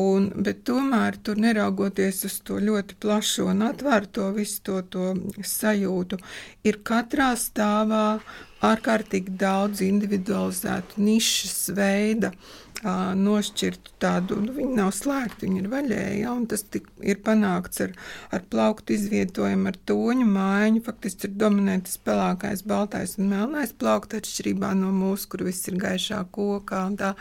Un, 0.00 0.28
tomēr 0.68 1.18
tur 1.24 1.40
neraugoties 1.40 2.24
uz 2.28 2.38
to 2.46 2.60
ļoti 2.62 2.98
plašo 3.02 3.48
un 3.50 3.64
atvērto 3.66 4.28
visu 4.36 4.62
to, 4.68 4.80
to 4.92 5.14
sajūtu, 5.54 6.20
ir 6.68 6.80
katrā 6.86 7.32
stāvā 7.40 8.20
ārkārtīgi 8.70 9.38
daudz 9.40 9.80
individualizētu 9.84 11.00
nišas 11.00 11.70
veida 11.76 12.34
nošķirtu 12.82 13.92
tādu, 14.00 14.38
nu, 14.40 14.54
viņi 14.56 14.76
nav 14.78 14.92
slēgti, 14.96 15.46
viņi 15.46 15.60
ir 15.60 15.68
vaļēji, 15.72 16.20
ja, 16.22 16.32
un 16.32 16.46
tas 16.48 16.62
tik, 16.64 16.86
ir 17.04 17.20
panākts 17.24 17.82
ar, 17.84 17.92
ar 18.32 18.44
plauktu 18.52 18.94
izvietojumu, 18.96 19.68
ar 19.68 19.78
toņu 19.90 20.28
mājiņu, 20.30 20.84
faktiski 20.86 21.28
ir 21.28 21.36
dominētas 21.42 21.98
pelākais, 22.06 22.64
baltais 22.64 23.18
un 23.20 23.28
melnais 23.34 23.74
plaukts, 23.76 24.16
atšķirībā 24.20 24.72
no 24.80 24.94
mūsu, 24.96 25.28
kur 25.32 25.44
viss 25.48 25.68
ir 25.68 25.76
gaišā 25.82 26.22
kokā, 26.32 26.86
un 26.88 26.96
tā 27.00 27.12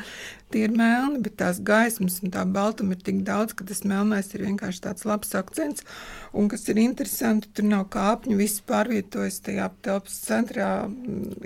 tie 0.53 0.65
ir 0.67 0.75
melni, 0.75 1.21
bet 1.25 1.37
tās 1.41 1.61
gaismas 1.65 2.19
un 2.23 2.33
tā 2.33 2.45
baltuma 2.49 2.95
ir 2.95 3.03
tik 3.05 3.23
daudz, 3.27 3.55
ka 3.57 3.67
tas 3.69 3.83
melnais 3.87 4.31
ir 4.33 4.45
vienkārši 4.47 4.83
tāds 4.85 5.07
labs 5.09 5.35
akcents. 5.37 5.85
Un 6.33 6.49
kas 6.51 6.67
ir 6.69 6.81
interesanti, 6.81 7.49
tur 7.53 7.67
nav 7.69 7.87
kāpņu, 7.93 8.37
viss 8.39 8.63
pārvietojas 8.69 9.41
tajā 9.45 9.69
telpas 9.85 10.21
centrā, 10.27 10.71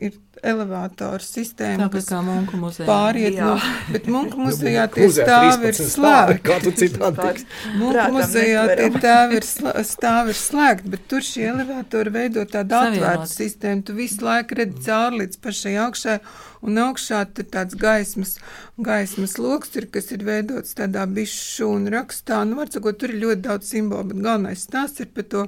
ir 0.02 0.20
elevātoru 0.44 1.24
sistēma, 1.24 1.88
Tāpēc 1.88 2.08
kā 2.10 2.20
Munku 2.26 2.58
muzejā. 2.60 2.88
Pāriet 2.88 3.38
no, 3.38 3.54
bet 3.94 4.08
Munku 4.12 4.42
muzejā 4.48 4.88
tie 4.94 5.08
stāvi 5.14 5.70
ir 5.70 5.78
slēgti. 5.78 6.40
Kā 6.48 6.58
tu 6.64 6.74
citādi? 6.80 7.46
Munku 7.80 8.08
muzejā 8.18 8.64
tie 8.74 8.90
stāvi 8.98 9.40
ir, 9.40 9.48
stāvi 9.88 10.34
ir 10.34 10.40
slēgti, 10.40 10.94
bet 10.96 11.06
tur 11.12 11.28
šie 11.28 11.46
elevātori 11.54 12.16
veido 12.18 12.48
tādu 12.50 12.80
atvērtu 12.82 13.30
sistēmu. 13.32 13.86
Tu 13.88 13.98
visu 14.00 14.26
laiku 14.26 14.60
redzi 14.60 14.88
cauri 14.90 15.24
līdz 15.24 15.40
pašai 15.44 15.78
augšai 15.86 16.18
un 16.64 16.80
augšā 16.80 17.22
ir 17.28 17.48
tāds 17.52 17.76
gaismas, 17.80 18.38
gaismas 18.82 19.36
lokus, 19.42 19.74
ir, 19.80 19.88
kas 19.92 20.12
ir 20.16 20.24
veidots 20.28 20.76
tādā 20.78 21.04
bišu 21.10 21.68
un 21.76 21.90
rakstā. 21.92 22.42
Nu, 22.48 22.58
var 22.60 22.72
sakot, 22.74 22.98
tur 23.00 23.14
ir 23.14 23.22
ļoti 23.24 23.44
daudz 23.48 23.70
simbolu, 23.74 24.10
bet 24.12 24.24
galvenais 24.24 24.64
stāsts 24.64 25.04
ir 25.04 25.10
par 25.14 25.28
to 25.34 25.46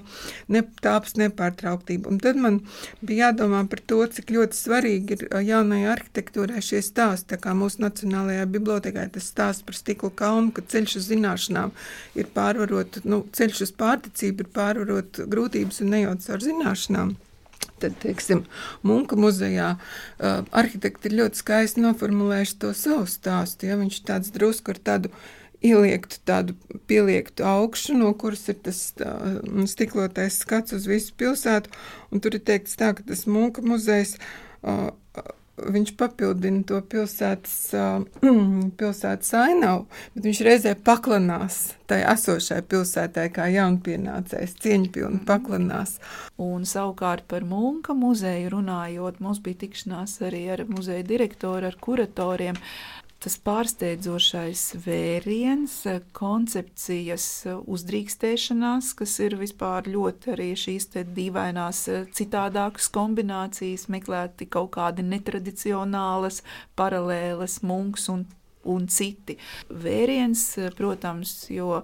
ne, 0.52 0.64
tāpas 0.84 1.16
nepārtrauktību. 1.22 2.12
Un 2.12 2.22
tad 2.24 2.40
man 2.42 2.62
bija 3.02 3.30
jādomā 3.30 3.64
par 3.72 3.82
to, 3.88 4.02
cik 4.18 4.36
ļoti 4.36 4.60
svarīgi 4.60 5.18
ir 5.18 5.26
jaunajai 5.50 5.92
arhitektūrai 5.96 6.64
šie 6.66 6.84
stāsti. 6.86 7.32
Tā 7.34 7.42
kā 7.42 7.56
mūsu 7.58 7.84
Nacionālajā 7.86 8.46
bibliotekā 8.52 9.08
tas 9.16 9.30
stāsts 9.32 9.66
par 9.66 9.78
stikla 9.78 10.12
kalnu, 10.16 10.54
ka 10.56 10.66
ceļš 10.74 11.00
uz 11.02 11.12
zināšanām 11.12 11.76
ir 12.20 12.32
pārvarot, 12.36 13.02
nu, 13.08 13.24
ceļš 13.36 13.66
uz 13.68 13.76
pārticību 13.80 14.46
ir 14.46 14.56
pārvarot 14.56 15.24
grūtības 15.32 15.84
un 15.86 15.96
nejauc 15.96 16.30
ar 16.32 16.44
zināšanām. 16.44 17.16
Tad, 17.84 17.98
teiksim, 18.00 18.46
Munka 18.88 19.18
muzejā 19.20 19.74
uh, 19.76 20.46
arhitekti 20.56 21.10
ir 21.10 21.18
ļoti 21.20 21.42
skaisti 21.42 21.84
noformulējuši 21.84 22.60
to 22.62 22.72
savu 22.78 23.08
stāstu. 23.12 23.68
Ja? 23.68 23.80
Viņš 23.82 23.98
tāds 24.08 24.32
drusku 24.36 24.72
ar 24.72 24.80
tādu 24.92 25.12
ieliektu 25.66 26.20
tādu 26.28 26.56
pieliektu 26.88 27.46
augšu, 27.48 27.96
no 28.00 28.12
kuras 28.18 28.46
ir 28.52 28.60
tas 28.66 28.80
tā, 28.98 29.12
stiklotais 29.72 30.40
skats 30.44 30.76
uz 30.78 30.88
visu 30.90 31.16
pilsētu. 31.18 31.74
Un 32.12 32.24
tur 32.24 32.38
ir 32.38 32.46
teikts 32.48 32.78
tā, 32.80 32.94
ka 32.96 33.06
tas 33.08 33.26
Munka 33.28 33.64
muzejs 33.66 34.16
uh, 34.20 34.92
viņš 35.58 35.94
papildina 36.00 36.64
to 36.68 36.82
pilsētas, 36.92 37.56
pilsētas 38.80 39.32
ainavu, 39.40 39.86
bet 40.16 40.28
viņš 40.28 40.42
reizē 40.48 40.76
paklanās 40.86 41.60
tai 41.90 42.02
esošai 42.10 42.62
pilsētai, 42.70 43.28
kā 43.36 43.48
jaunpienācējs, 43.54 44.58
cieņpilni 44.64 45.22
paklanās. 45.28 46.00
Un 46.42 46.66
savukārt 46.68 47.28
par 47.30 47.46
Munka 47.48 47.96
muzeju 47.98 48.52
runājot, 48.58 49.22
mums 49.24 49.42
bija 49.46 49.64
tikšanās 49.66 50.18
arī 50.26 50.46
ar 50.58 50.66
muzeja 50.70 51.06
direktoru, 51.08 51.70
ar 51.70 51.80
kuratoriem 51.82 52.60
tas 53.26 53.36
pārsteidzošais 53.42 54.62
vēriens, 54.86 55.80
koncepcijas 56.14 57.26
uzdrīkstēšanās, 57.66 58.92
kas 59.00 59.16
ir 59.26 59.38
vispār 59.40 59.90
ļoti 59.90 60.34
arī 60.36 60.52
šīs 60.62 60.92
dīvainās 61.16 61.80
citādākas 62.14 62.92
kombinācijas, 62.94 63.88
meklēti 63.90 64.46
kaut 64.54 64.76
kādi 64.78 65.06
netradicionālas, 65.08 66.44
paralēlas, 66.78 67.64
munks 67.66 68.06
un, 68.14 68.28
un 68.62 68.86
citi. 68.94 69.40
Vēriens, 69.74 70.46
protams, 70.78 71.48
jo 71.50 71.82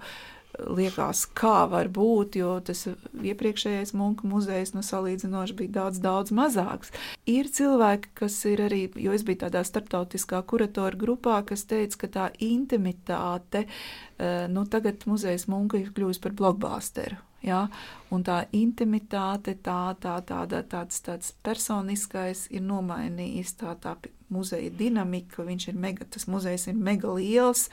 liekas, 0.59 1.25
kā 1.37 1.65
var 1.71 1.89
būt, 1.93 2.37
jo 2.41 2.55
tas 2.65 2.83
iepriekšējais 2.87 3.93
monētu 3.97 4.29
muzejs 4.31 4.73
nu, 4.75 4.83
salīdzinoši 4.85 5.57
bija 5.57 5.75
daudz, 5.79 6.01
daudz 6.03 6.35
mazāks. 6.35 6.93
Ir 7.29 7.49
cilvēki, 7.51 8.13
kas 8.21 8.37
ir 8.49 8.65
arī, 8.67 8.83
jo 8.99 9.15
es 9.15 9.25
biju 9.27 9.43
tādā 9.45 9.63
starptautiskā 9.67 10.41
kuratora 10.47 10.97
grupā, 10.99 11.41
kas 11.47 11.65
teica, 11.69 12.03
ka 12.03 12.11
tā 12.17 12.29
intimitāte, 12.43 13.65
eh, 13.65 14.47
nu 14.51 14.65
tagad 14.65 15.07
muzejs 15.09 15.47
monētu 15.51 15.81
ir 15.81 15.91
kļuvis 15.95 16.21
par 16.21 16.35
blockbusteru. 16.37 17.19
Ja? 17.41 17.65
Un 18.11 18.23
tā 18.23 18.43
intimitāte, 18.53 19.55
tā, 19.63 19.95
tā, 20.01 20.19
tāda, 20.25 20.63
tāds, 20.63 21.01
tāds 21.05 21.33
personiskais 21.43 22.47
ir 22.51 22.65
nomainījis 22.65 23.55
tā, 23.61 23.75
tā 23.81 23.95
muzeja 24.33 24.71
dinamika. 24.77 25.45
Viņš 25.47 25.67
ir 25.71 25.77
mega, 25.81 26.07
tas 26.09 26.27
muzejs 26.31 26.69
ir 26.71 26.79
mega 26.79 27.11
liels, 27.15 27.67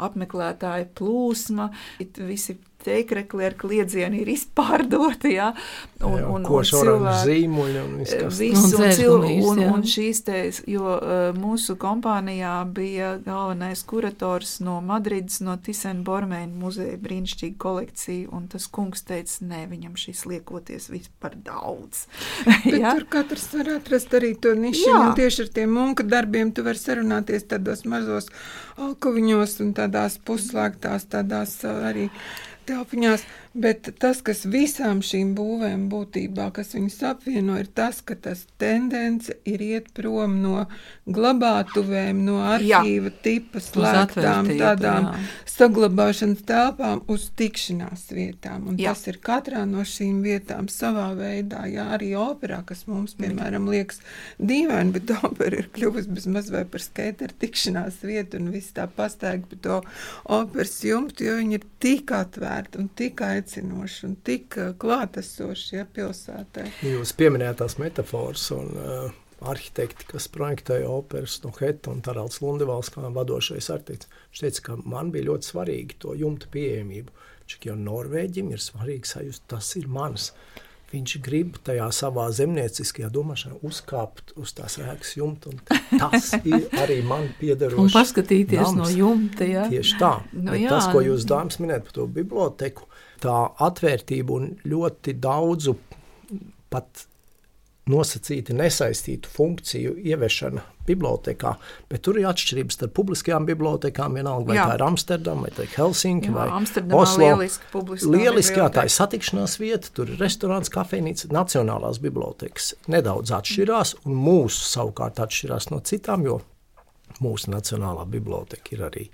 apmeklētāju 0.00 0.90
plūsma, 0.98 1.70
visi 2.24 2.58
teikrekli 2.84 3.46
ar 3.46 3.56
kliedzienu 3.58 4.20
ir 4.22 4.30
izpārdoti. 4.32 5.34
Ja? 5.36 5.50
Un, 6.00 6.16
jā, 6.16 6.26
un, 6.26 6.46
un 6.46 6.66
cilvēki, 6.66 7.16
zīmuļi 7.26 7.80
un 7.82 7.96
viss, 8.00 8.38
visu, 8.38 8.76
un, 8.78 8.84
un, 8.86 8.94
cil, 8.96 9.26
un, 9.50 9.62
un 9.74 9.84
šīs 9.86 10.22
te, 10.26 10.40
jo 10.70 10.94
uh, 10.96 11.30
mūsu 11.36 11.76
kompānijā 11.80 12.54
bija 12.74 13.12
galvenais 13.24 13.82
kurators 13.88 14.58
no 14.64 14.78
Madrides, 14.84 15.40
no 15.44 15.56
Tisena 15.60 16.04
Bormēna 16.06 16.52
muzeja 16.60 16.96
brīnišķīga 17.00 17.58
kolekcija, 17.60 18.30
un 18.36 18.48
tas 18.52 18.68
kungs 18.72 19.04
teica, 19.08 19.36
nē, 19.50 19.64
viņam 19.70 19.96
šis 20.00 20.24
liekoties 20.30 20.88
vispār 20.92 21.36
daudz. 21.44 22.06
ja? 22.80 22.94
Tur 22.96 23.06
katrs 23.12 23.50
var 23.54 23.74
atrast 23.76 24.14
arī 24.16 24.32
to 24.40 24.54
nišu, 24.58 24.88
un 24.96 25.14
tieši 25.18 25.46
ar 25.46 25.54
tiem 25.60 25.76
munka 25.76 26.06
darbiem 26.06 26.54
tu 26.54 26.64
vari 26.66 26.80
sarunāties 26.80 27.48
tādos 27.50 27.84
mazos 27.88 28.30
alkoviņos 28.80 29.58
un 29.64 29.74
tādās 29.76 30.16
puslēgtās, 30.26 31.08
tādās 31.12 31.58
arī 31.68 32.08
telpiņās. 32.70 33.26
Bet 33.50 33.88
tas, 33.98 34.20
kas 34.22 34.44
visām 34.46 35.00
šīm 35.02 35.32
būvēm 35.34 35.88
būtībā, 35.90 36.52
kas 36.54 36.68
viņus 36.76 37.00
apvieno, 37.08 37.56
ir 37.58 37.66
tas, 37.74 37.98
ka 38.06 38.14
tas 38.14 38.44
tendence 38.62 39.34
ir 39.42 39.64
iet 39.66 39.88
prom 39.96 40.36
no 40.38 40.68
glabātuvēm, 41.10 42.20
no 42.28 42.36
arhīva 42.46 43.10
jā. 43.10 43.16
tipa 43.24 43.58
slēgtām, 43.64 44.52
tādām 44.54 45.08
jā. 45.08 45.24
saglabāšanas 45.50 46.44
telpām 46.46 47.02
uz 47.10 47.26
tikšanās 47.40 48.04
vietām. 48.14 48.68
Un 48.70 48.78
jā. 48.78 48.92
tas 48.94 49.10
ir 49.10 49.18
katrā 49.18 49.64
no 49.66 49.82
šīm 49.82 50.22
vietām 50.22 50.70
savā 50.70 51.08
veidā, 51.18 51.64
jā, 51.72 51.88
arī 51.98 52.12
operā, 52.22 52.60
kas 52.68 52.86
mums, 52.86 53.16
piemēram, 53.18 53.66
liekas 53.66 53.98
dīvaini, 54.38 54.94
bet 54.94 55.10
opera 55.26 55.58
ir 55.58 55.72
kļuvusi 55.74 56.14
bez 56.14 56.30
maz 56.30 56.52
vai 56.54 56.62
par 56.70 56.86
skateru 56.86 57.34
tikšanās 57.42 57.98
vietu 58.06 58.38
un 58.38 58.52
viss 58.54 58.78
tā 58.78 58.86
pastēga 58.86 59.50
pa 59.50 59.60
to 59.66 59.82
operas 60.38 60.78
jumtu, 60.86 61.26
jo 61.26 61.36
viņi 61.42 61.58
ir 61.58 61.68
tik 61.82 62.14
atvērti 62.14 62.59
un 62.80 62.88
tik 62.96 63.22
aicinoši 63.24 64.06
un 64.08 64.14
tik 64.26 64.56
eh, 64.60 64.70
klātesoši 64.80 65.80
ja, 65.80 65.86
pilsētā. 65.86 66.66
Jūs 66.86 67.14
pieminējāt 67.18 67.60
tās 67.62 67.76
metafāras 67.80 68.46
un 68.56 68.70
uh, 68.76 69.10
arhitekti, 69.50 70.06
kas 70.10 70.28
projektēja 70.32 70.88
operas 70.90 71.38
no 71.44 71.52
Heta 71.56 71.92
un 71.94 72.02
Tarāls 72.04 72.40
Lundevāls 72.44 72.92
kā 72.92 73.04
vadošais 73.14 73.70
arhitekts. 73.72 74.10
Viņš 74.30 74.44
teica, 74.44 74.64
ka 74.68 74.78
man 74.84 75.12
bija 75.14 75.30
ļoti 75.30 75.52
svarīgi 75.52 76.00
to 76.04 76.16
jumta 76.18 76.50
pieejamību. 76.52 77.14
Čak 77.50 77.66
jau 77.70 77.76
Norvēģim 77.78 78.52
ir 78.54 78.62
svarīgi 78.62 79.10
sajust, 79.10 79.46
tas 79.50 79.72
ir 79.80 79.88
mans. 79.90 80.30
Viņš 80.90 81.12
grib 81.22 81.58
tajā 81.62 81.84
savā 81.94 82.24
zemnieciskajā 82.34 83.12
domāšanā 83.14 83.60
uzkāpt 83.66 84.32
uz 84.40 84.50
tās 84.56 84.74
ēkas 84.82 85.12
jumta. 85.20 85.52
Tas 86.02 86.32
ir 86.40 86.66
arī 86.82 86.98
man 87.06 87.28
piederošs. 87.38 87.78
Un 87.78 87.92
paskatīties 87.94 88.64
nams. 88.64 88.80
no 88.80 88.88
jumta. 88.90 89.46
Ja? 89.46 89.68
Tieši 89.70 90.00
tā. 90.00 90.16
Nu, 90.34 90.56
tas, 90.66 90.90
ko 90.90 91.04
jūs 91.06 91.28
dāmas 91.30 91.60
minējat 91.62 91.86
par 91.86 91.98
to 92.00 92.08
biblioteku, 92.18 92.88
tā 93.22 93.36
atvērtība 93.68 94.40
un 94.40 94.50
ļoti 94.66 95.14
daudzu 95.22 95.76
pat 96.70 97.06
nosacīti 97.90 98.54
nesaistītu 98.56 99.30
funkciju 99.30 99.96
ieviešana 100.06 100.62
bibliotekā, 100.90 101.54
bet 101.90 102.02
tur 102.06 102.18
ir 102.20 102.28
atšķirības 102.30 102.78
starp 102.78 102.94
publiskajām 102.96 103.46
bibliotekām, 103.48 104.16
vienalga 104.18 104.50
vai 104.50 104.58
jā. 104.58 104.66
tā 104.70 104.76
ir 104.78 104.84
Amsterdama, 104.86 105.46
vai 105.46 105.52
tā 105.54 105.66
ir 105.66 105.74
Helsinki, 105.76 106.30
jā, 106.30 106.36
vai 106.36 106.46
Amsterdamā 106.58 107.02
Oslo. 107.02 107.26
Lieliski, 107.26 107.82
lieliski 108.10 108.62
jā, 108.62 108.68
tā 108.74 108.86
ir 108.88 108.94
satikšanās 108.94 109.58
vieta, 109.62 109.92
tur 109.96 110.10
ir 110.10 110.22
restorāns, 110.22 110.72
kafejnīca, 110.72 111.30
nacionālās 111.34 112.00
bibliotekas 112.02 112.72
nedaudz 112.90 113.34
atšķirās, 113.38 113.98
un 114.06 114.16
mūsu 114.18 114.64
savukārt 114.70 115.22
atšķirās 115.26 115.70
no 115.74 115.82
citām, 115.86 116.26
jo 116.26 116.40
mūsu 117.20 117.52
nacionālā 117.52 118.06
biblioteka 118.10 118.76
ir 118.76 118.88
arī 118.88 119.06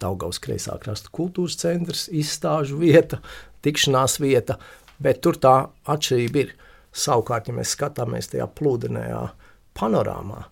Daugavas 0.00 0.40
kreisā 0.40 0.78
krasta 0.80 1.12
kultūras 1.12 1.58
centrs, 1.60 2.06
izstāžu 2.08 2.78
vieta, 2.80 3.20
tikšanās 3.64 4.16
vieta, 4.22 4.56
bet 5.02 5.20
tur 5.24 5.36
tā 5.40 5.56
atšķirība 5.84 6.44
ir. 6.44 6.56
Savukārt, 6.90 7.50
ja 7.50 7.54
mēs 7.54 7.74
skatāmies 7.76 8.30
tajā 8.32 8.48
plūdenējā 8.58 9.20
panorāmā, 9.78 10.46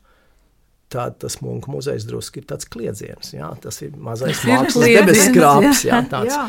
tad 0.93 1.19
tas 1.23 1.41
mūža 1.43 1.73
muzejs 1.73 2.07
drusku 2.09 2.41
ir 2.41 2.49
tāds 2.49 2.69
kliedziens. 2.71 3.33
Jā, 3.35 3.51
tas 3.63 3.83
ir 3.85 3.97
mazais 3.99 4.45
mākslas 4.49 4.93
debeskrāps. 4.95 5.87
Jā, 5.89 6.05
tāds. 6.11 6.35
jā. 6.35 6.47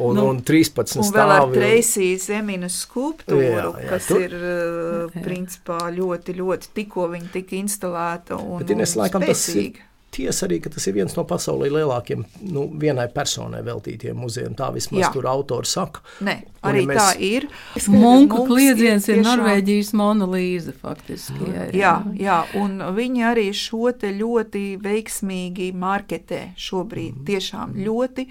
Un, 0.00 0.16
nu, 0.16 0.24
un 0.30 0.38
13 0.46 0.96
un 1.02 1.08
vēl 1.12 1.32
ar 1.34 1.50
Treisijas 1.52 2.28
Zeminas 2.30 2.78
skulptūru, 2.86 3.42
jā, 3.42 3.64
jā, 3.66 3.88
kas 3.90 4.06
tur. 4.08 4.22
ir 4.22 4.36
uh, 4.38 5.18
principā 5.20 5.80
ļoti, 5.92 6.36
ļoti 6.38 6.70
tikko 6.78 7.08
viņa 7.10 7.28
tika 7.34 7.58
instalēta 7.58 8.38
un, 8.38 8.62
Bet, 8.62 8.72
Ines, 8.72 8.94
un 8.96 9.02
laikam, 9.02 9.26
spēcīga. 9.26 9.82
Tas 9.82 9.84
ir, 9.84 9.89
Tiesa 10.10 10.46
arī, 10.48 10.58
ka 10.64 10.72
tas 10.74 10.86
ir 10.90 10.96
viens 10.96 11.14
no 11.14 11.22
pasaulē 11.28 11.68
lielākiem, 11.70 12.24
nu, 12.50 12.64
vienai 12.82 13.06
personai 13.14 13.60
veltītiem 13.66 14.16
muzejiem. 14.18 14.56
Tā 14.58 14.72
vismaz 14.74 15.04
Jā. 15.04 15.10
tur 15.14 15.28
autori 15.30 15.70
saka. 15.70 16.02
Nē, 16.26 16.36
arī 16.66 16.82
mēs... 16.90 16.98
tā 16.98 17.10
ir. 17.22 17.46
Munka 17.94 18.42
kliedziens 18.48 19.06
ir, 19.10 19.20
ir 19.20 19.28
Norvēģijas 19.28 19.92
monolīze 20.00 20.74
faktiski. 20.74 21.52
Jā, 21.54 21.68
jā, 21.78 21.94
jā, 22.18 22.40
un 22.58 22.80
viņi 22.96 23.28
arī 23.30 23.46
šo 23.54 23.92
te 23.94 24.10
ļoti 24.16 24.64
veiksmīgi 24.82 25.70
marketē 25.78 26.48
šobrīd. 26.58 27.20
Mm. 27.20 27.28
Tiešām 27.30 27.78
ļoti 27.86 28.26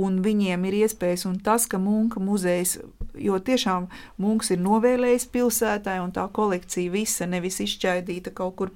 un 0.00 0.18
viņiem 0.24 0.64
ir 0.68 0.80
iespējas, 0.82 1.24
un 1.28 1.38
tas, 1.42 1.68
ka 1.70 1.78
Munka 1.78 2.22
muzejs, 2.22 2.78
jo 3.18 3.38
tiešām 3.38 3.88
Munks 4.20 4.50
ir 4.54 4.60
novēlējis 4.62 5.26
pilsētai, 5.32 5.98
un 6.02 6.12
tā 6.14 6.26
kolekcija 6.34 6.92
visa 6.92 7.26
nevis 7.30 7.60
izšķaidīta 7.64 8.32
kaut 8.36 8.56
kur 8.58 8.72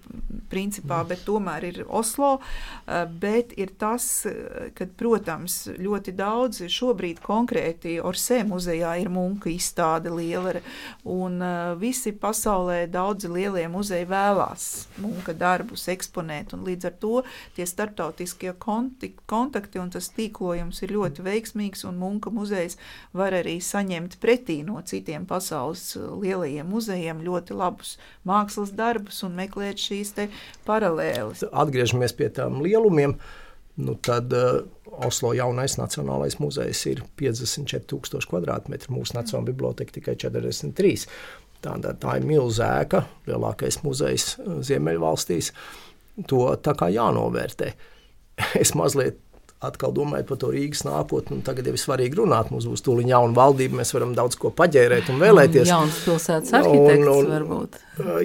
principā, 0.51 1.03
bet 1.09 1.25
tomēr 1.27 1.67
ir 1.69 1.81
Oslo, 1.89 2.39
eh, 2.39 3.05
bet 3.07 3.53
ir 3.59 3.75
tas, 3.79 4.27
ka, 4.75 4.87
protams, 4.99 5.69
ļoti 5.79 6.15
daudz 6.17 6.63
šobrīd 6.73 7.21
konkrēti 7.25 7.99
Orsē 8.01 8.45
muzejā 8.49 8.95
ir 9.03 9.11
Munka 9.13 9.51
izstāde 9.51 10.13
liela, 10.15 10.63
un 11.05 11.43
eh, 11.43 11.75
visi 11.81 12.13
pasaulē 12.13 12.87
daudzi 12.91 13.29
lielie 13.29 13.67
muzeji 13.69 14.09
vēlās 14.09 14.89
Munka 15.03 15.35
darbus 15.37 15.89
eksponēt, 15.93 16.55
un 16.55 16.65
līdz 16.65 16.89
ar 16.89 16.97
to 17.03 17.23
tie 17.57 17.67
starptautiskie 17.67 18.55
kontakti 18.59 19.83
un 19.83 19.91
tas 19.93 20.09
tīklojums 20.15 20.83
ir 20.83 20.95
ļoti 20.95 21.19
ļoti 21.19 21.25
veiksmīgs, 21.25 21.85
un 21.89 21.99
Munka 21.99 22.31
muzejs 22.31 22.77
var 23.13 23.33
arī 23.33 23.59
saņemt 23.61 24.19
pretī 24.29 24.61
no 24.67 24.83
citiem 24.85 25.25
pasaules 25.29 25.95
uh, 25.97 26.13
lielajiem 26.21 26.69
muzejiem 26.69 27.25
ļoti 27.25 27.57
labus 27.57 27.97
mākslas 28.29 28.75
darbus 28.77 29.23
un 29.25 29.37
meklēt 29.39 29.81
šīs 29.81 30.13
paralēles. 30.69 31.47
Atgriežamies 31.49 32.13
pie 32.19 32.29
tām 32.37 32.61
lielumiem. 32.65 33.17
Nu, 33.79 33.95
tad 33.95 34.33
uh, 34.35 34.65
Oslo 35.07 35.31
jaunais 35.39 35.77
Nacionālais 35.79 36.37
muzejs 36.43 36.81
ir 36.91 37.05
54,000 37.21 38.27
km2, 38.27 38.89
mūsu 38.91 39.15
Nacionālā 39.15 39.53
biblioteka 39.53 39.95
tikai 39.95 40.17
43. 40.19 41.07
Tā, 41.63 41.77
tā 41.79 42.17
ir 42.19 42.27
milzīga, 42.27 43.05
lielākais 43.31 43.81
muzejs 43.87 44.33
uh, 44.43 44.59
Ziemeļvalstīs. 44.67 45.53
To 46.29 46.43
tā 46.59 46.75
kā 46.77 46.91
jānovērtē. 46.93 47.73
Es 48.63 48.75
mazliet 48.79 49.17
atkal 49.65 49.91
domājot 49.95 50.29
par 50.29 50.39
to 50.39 50.51
Rīgas 50.55 50.85
nākotni, 50.87 51.41
tagad 51.47 51.67
jau 51.67 51.75
ir 51.75 51.83
svarīgi 51.83 52.21
runāt. 52.21 52.53
Mums 52.55 52.69
būs 52.71 52.85
tūlīt 52.87 53.11
jauna 53.11 53.35
valdība, 53.35 53.81
mēs 53.81 53.91
varam 53.95 54.13
daudz 54.15 54.39
ko 54.39 54.53
paģērēt 54.55 55.11
un 55.11 55.19
vēlēties. 55.23 55.71
Jauns 55.73 55.99
pilsētas 56.05 56.55
arhitekts 56.61 57.09
un, 57.09 57.15
un, 57.15 57.31
varbūt. 57.35 57.81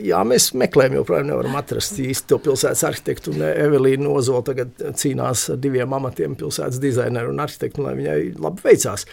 Jā, 0.05 0.19
mēs 0.29 0.51
meklējam, 0.61 0.99
joprojām 0.99 1.31
nevaram 1.31 1.57
atrast 1.57 1.97
īsti 2.03 2.29
to 2.29 2.37
pilsētas 2.45 2.85
arhitektu. 2.85 3.33
Un 3.33 3.47
Evelīna 3.49 4.11
Ozola 4.13 4.43
tagad 4.51 4.77
cīnās 4.99 5.47
ar 5.55 5.61
diviem 5.63 5.97
amatiem- 5.97 6.37
pilsētas 6.41 6.81
dizaineru 6.83 7.33
un 7.33 7.41
arhitektu, 7.41 7.81
lai 7.81 7.95
viņai 7.97 8.19
labi 8.37 8.67
veicās. 8.69 9.07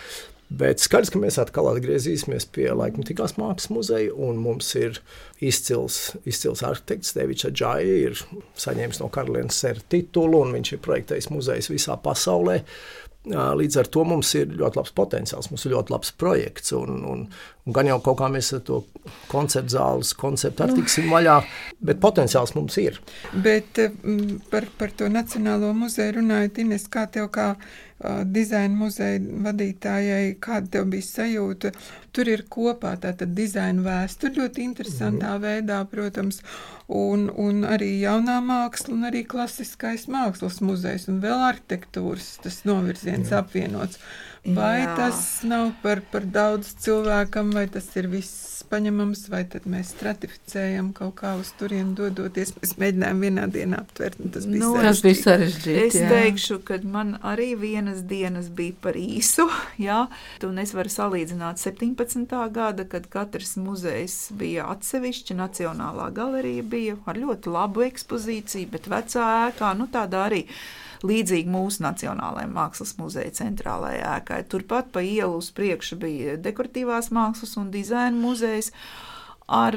Bet 0.50 0.82
skaidrs, 0.82 1.12
ka 1.14 1.20
mēs 1.22 1.36
atkal 1.38 1.68
atgriezīsimies 1.70 2.48
pie 2.50 2.66
laikmatīgās 2.74 3.36
mākslas 3.38 3.70
muzeja, 3.70 4.14
un 4.18 4.40
mums 4.42 4.72
ir 4.80 4.98
izcils, 5.38 6.16
izcils 6.26 6.64
arhitekts 6.66 7.14
Devičs 7.14 7.52
Džai, 7.54 7.84
ir 8.08 8.18
saņēmis 8.58 8.98
no 8.98 9.06
karalienes 9.14 9.60
sēra 9.62 9.84
titulu, 9.94 10.42
un 10.42 10.56
viņš 10.58 10.72
ir 10.74 10.82
projektējis 10.82 11.30
muzejus 11.30 11.70
visā 11.70 11.94
pasaulē. 12.02 12.58
Līdz 13.30 13.76
ar 13.76 13.88
to 13.92 14.02
mums 14.08 14.30
ir 14.34 14.54
ļoti 14.56 14.78
labs 14.80 14.94
potenciāls, 14.96 15.50
mums 15.52 15.66
ir 15.68 15.74
ļoti 15.74 15.92
labs 15.92 16.10
projekts. 16.18 16.72
Un, 16.74 17.02
un, 17.04 17.26
un 17.68 17.76
gan 17.76 17.86
jau 17.86 17.98
kaut 18.02 18.16
kā 18.18 18.30
mēs 18.32 18.48
ar 18.56 18.62
to 18.66 18.78
konceptu 19.30 19.76
zāles, 19.76 20.14
konceptu 20.18 20.64
arī 20.64 20.78
tiksim 20.80 21.12
vaļā, 21.12 21.36
bet 21.84 22.00
potenciāls 22.02 22.56
mums 22.56 22.80
ir. 22.80 22.96
Bet 23.44 23.78
par, 24.50 24.66
par 24.80 24.96
to 24.96 25.12
Nacionālo 25.12 25.70
muzeju 25.76 26.16
runājot, 26.16 26.62
Ines, 26.64 26.88
kā 26.90 27.04
tev 27.12 27.28
kā 27.36 27.52
dizaina 28.24 28.74
muzeja 28.76 29.20
vadītājai, 29.44 30.36
kāda 30.40 30.72
tev 30.76 30.86
bija 30.92 31.04
sajūta. 31.04 31.72
Tur 32.16 32.30
ir 32.32 32.46
kopā 32.50 32.94
tāda 33.02 33.28
dizaina 33.28 33.84
vēsture 33.84 34.40
ļoti 34.40 34.64
interesantā 34.64 35.34
mm. 35.36 35.42
veidā, 35.44 35.82
protams, 35.90 36.40
un, 36.88 37.28
un 37.36 37.62
arī 37.68 37.92
jaunā 38.00 38.40
māksla, 38.42 38.94
un 38.96 39.06
arī 39.10 39.22
klasiskais 39.28 40.08
mākslas 40.10 40.58
muzejs, 40.64 41.06
un 41.12 41.20
vēl 41.22 41.44
arhitektūras 41.52 42.38
tas 42.44 42.62
novirziens 42.68 43.30
Jā. 43.30 43.44
apvienots. 43.44 44.00
Vai 44.44 44.80
Jā. 44.80 44.94
tas 44.96 45.42
nav 45.44 45.74
par, 45.82 46.00
par 46.08 46.24
daudz 46.24 46.72
cilvēkam, 46.80 47.52
vai 47.52 47.66
tas 47.68 47.90
ir 48.00 48.08
viss 48.08 48.60
paņemams, 48.70 49.26
vai 49.28 49.42
tad 49.50 49.66
mēs 49.68 49.90
stratificējam 49.96 50.92
kaut 50.96 51.16
kā 51.18 51.34
uz 51.40 51.50
turieni 51.58 51.92
dodoties. 51.98 52.54
Mēs 52.60 52.76
mēģinājām 52.80 53.22
vienā 53.24 53.46
dienā 53.52 53.82
aptvert, 53.82 54.20
un 54.22 54.32
tas 54.34 54.46
bija 54.48 54.62
nu, 54.62 54.72
sarežģīti. 54.76 54.86
Tas 54.86 55.02
bija 55.04 55.20
sarežģīti 55.24 55.84
es 55.84 55.98
jā. 55.98 56.08
teikšu, 56.14 56.58
ka 56.66 56.78
man 56.88 57.14
arī 57.26 57.50
vienas 57.60 58.04
dienas 58.08 58.48
bija 58.48 58.76
par 58.80 58.98
īsu, 59.00 59.48
jā, 59.88 60.00
un 60.46 60.62
es 60.64 60.74
varu 60.76 60.94
salīdzināt 60.96 61.60
17. 61.62 62.36
gada, 62.54 62.86
kad 62.88 63.08
katrs 63.12 63.56
muzejs 63.60 64.20
bija 64.40 64.70
atsevišķi, 64.72 65.36
Nacionālā 65.40 66.10
galerija 66.16 66.64
bija 66.64 66.96
ar 67.08 67.18
ļoti 67.18 67.52
labu 67.52 67.84
ekspozīciju, 67.90 68.70
bet 68.72 68.88
vecā 68.88 69.26
ēkā, 69.50 69.74
nu 69.76 69.90
tādā 69.92 70.28
arī 70.30 70.46
līdzīgi 71.06 71.50
mūsu 71.50 71.84
Nacionālajai 71.84 72.50
mākslas 72.52 72.96
muzeja 72.98 73.32
centrālajai 73.40 74.02
ēkai. 74.16 74.42
Turpat 74.52 74.90
pa 74.94 75.04
ielu 75.04 75.38
uz 75.40 75.50
priekšu 75.56 75.98
bija 76.00 76.36
dekoratīvās 76.40 77.10
mākslas 77.14 77.56
un 77.60 77.70
dizaina 77.74 78.16
muzejs 78.16 78.72
ar 79.46 79.76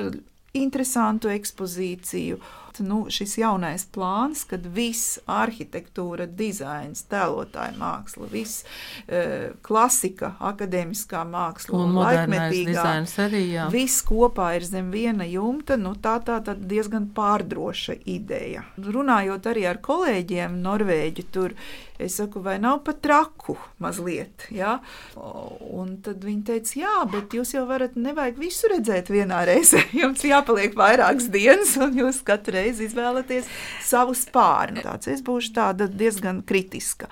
interesantu 0.53 1.31
ekspozīciju 1.33 2.39
nu, 2.81 3.03
šis 3.13 3.36
jaunais 3.38 3.86
plāns, 3.93 4.43
kad 4.49 4.65
viss 4.73 5.19
arhitektūra, 5.29 6.25
dizains, 6.25 7.03
tēlotāja 7.12 7.75
māksla, 7.77 8.29
viss 8.31 8.63
e, 9.07 9.51
klasika, 9.65 10.33
akadēmiskā 10.43 11.23
māksla 11.29 11.77
un, 11.77 11.91
un 11.91 12.01
laikmetīgā 12.01 12.86
arī, 13.25 13.43
jā. 13.57 13.67
viss 13.73 14.03
kopā 14.07 14.53
ir 14.57 14.67
zem 14.67 14.91
viena 14.93 15.27
jumta, 15.27 15.77
nu, 15.77 15.93
tā 15.99 16.17
tā 16.25 16.39
tad 16.45 16.63
diezgan 16.69 17.09
pārdroša 17.15 17.99
ideja. 18.09 18.65
Runājot 18.77 19.49
arī 19.51 19.67
ar 19.69 19.81
kolēģiem 19.83 20.62
Norvēģi 20.63 21.27
tur, 21.33 21.57
es 22.01 22.17
saku, 22.17 22.41
vai 22.43 22.55
nav 22.63 22.81
pat 22.88 23.03
traku 23.03 23.57
mazliet, 23.83 24.47
jā? 24.53 24.77
Un 25.15 25.97
tad 26.03 26.23
viņi 26.25 26.43
teica, 26.47 26.73
jā, 26.79 26.95
bet 27.12 27.36
jūs 27.36 27.53
jau 27.55 27.67
varat, 27.69 27.97
nevajag 27.99 28.39
visu 28.39 28.71
redzēt 28.71 29.12
vienā 29.13 29.43
reizē, 29.49 29.83
jums 30.01 30.23
jāpaliek 30.25 30.75
vairākas 30.79 31.29
dienas, 31.33 31.75
un 31.83 31.99
jūs 31.99 32.23
katru 32.25 32.53
reizi 32.53 32.62
reizi 32.63 32.88
izvēlaties 32.89 33.49
savu 33.84 34.15
spārnu. 34.17 34.84
Tāds 34.86 35.12
es 35.12 35.23
būšu 35.26 35.54
diezgan 35.91 36.41
kritiska. 36.47 37.12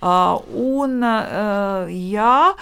Uh, 0.00 0.40
un, 0.56 1.00
uh, 1.02 1.90
jā, 1.90 2.54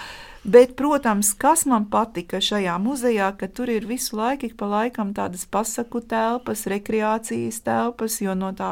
Bet, 0.43 0.75
protams, 0.75 1.35
kas 1.37 1.67
man 1.69 1.83
patika 1.93 2.39
šajā 2.41 2.73
muzejā, 2.81 3.27
ka 3.37 3.45
tur 3.45 3.69
ir 3.69 3.83
visu 3.85 4.15
laiku, 4.17 4.47
pa 4.57 4.65
laikam 4.65 5.11
tādas 5.13 5.43
pasaku 5.45 5.99
telpas, 6.01 6.63
rekreācijas 6.65 7.59
telpas, 7.61 8.15
jo 8.23 8.33
no 8.33 8.49
tā 8.57 8.71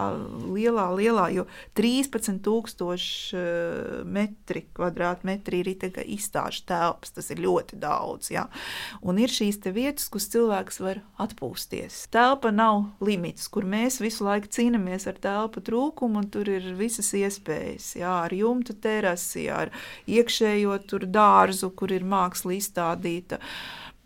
lielā, 0.49 0.87
lielā, 0.97 1.27
jo 1.35 1.43
13,000 1.77 3.37
eh, 3.37 3.99
metri, 4.01 4.63
kvadrātmetri 4.73 5.59
ir 5.61 5.69
izstāžu 6.09 6.63
telpas, 6.71 7.13
tas 7.13 7.29
ir 7.29 7.43
ļoti 7.45 7.77
daudz. 7.77 8.31
Ja? 8.33 8.47
Un 9.05 9.21
ir 9.21 9.29
šīs 9.29 9.61
vietas, 9.69 10.09
kur 10.09 10.25
cilvēks 10.25 10.81
var 10.81 11.03
atpūsties. 11.21 12.07
Telpa 12.09 12.49
nav 12.49 12.87
limits, 12.97 13.45
kur 13.45 13.69
mēs 13.69 14.01
visu 14.01 14.25
laiku 14.25 14.49
cīnāmies 14.57 15.05
ar 15.05 15.21
telpu 15.21 15.61
trūkumu, 15.69 16.25
un 16.25 16.33
tur 16.33 16.49
ir 16.49 16.73
visas 16.81 17.13
iespējas, 17.13 17.93
ja? 18.01 18.23
ar 18.25 18.33
jumtu 18.33 18.73
terasi, 18.73 19.45
ar 19.53 19.69
iekšējo 20.09 20.81
dārzu 21.05 21.58
dārzu, 21.59 21.75
kur 21.75 21.91
ir 21.91 22.03
māksla 22.03 22.55
izstādīta. 22.55 23.39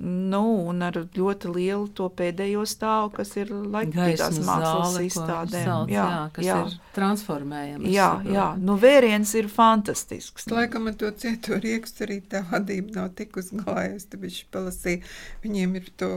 Nu, 0.03 0.43
un 0.67 0.83
ar 0.83 0.97
ļoti 1.15 1.51
lielu 1.53 1.85
to 1.95 2.09
pēdējo 2.11 2.65
stāvu, 2.67 3.13
kas 3.15 3.29
ir 3.39 3.53
laikmatīgās 3.53 4.39
mākslas 4.43 4.97
izstādēm. 5.05 5.67
Sauc, 5.69 5.93
jā, 5.93 6.07
jā, 6.11 6.23
kas 6.35 6.47
jā. 6.47 6.57
ir 6.65 6.73
transformējams. 6.97 7.87
Jā, 7.93 8.09
jā, 8.27 8.47
nu 8.59 8.75
vēriens 8.81 9.31
ir 9.39 9.47
fantastisks. 9.51 10.49
Laikam 10.51 10.89
ar 10.91 10.97
to 10.99 11.11
cieto 11.17 11.55
riekstu 11.63 12.03
arī 12.07 12.19
tā 12.33 12.43
vadība 12.49 12.97
nav 12.99 13.13
tik 13.17 13.39
uzgājusi, 13.39 14.09
tad 14.11 14.25
viņš 14.25 14.39
palasīja, 14.53 15.13
viņiem 15.45 15.77
ir 15.79 15.87
to 15.99 16.11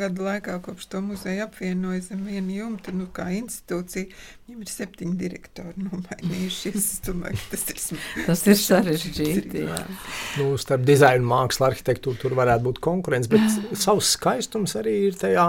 gadu 0.00 0.26
laikā, 0.26 0.58
kopš 0.66 0.90
to 0.90 1.04
muzeju 1.04 1.46
apvienoja 1.46 2.02
zem 2.08 2.26
viena 2.26 2.56
jumta, 2.58 2.94
nu 2.96 3.06
kā 3.14 3.28
institūcija, 3.38 4.10
viņiem 4.48 4.66
ir 4.66 4.72
septiņi 4.72 5.16
direktori 5.20 5.86
nomainījušies. 5.86 6.80
Es 6.82 7.00
domāju, 7.06 7.38
ka 7.38 7.54
tas 7.54 7.64
ir 7.70 7.80
smieklīgi. 7.86 8.26
Tas 8.28 8.44
ir 8.50 8.60
sarežģīti, 8.66 9.64
jā. 9.68 9.80
Nu, 10.42 10.52
starp 10.60 10.84
dizainu, 10.88 11.26
mākslu, 11.28 11.66
arhitektūru 11.68 12.18
tur 12.20 12.34
varētu 12.36 12.64
būt 12.66 12.78
konkurence, 12.82 13.11
bet 13.32 13.76
savs 13.78 14.14
skaistums 14.16 14.76
arī 14.80 14.96
ir 15.08 15.18
tajā 15.20 15.46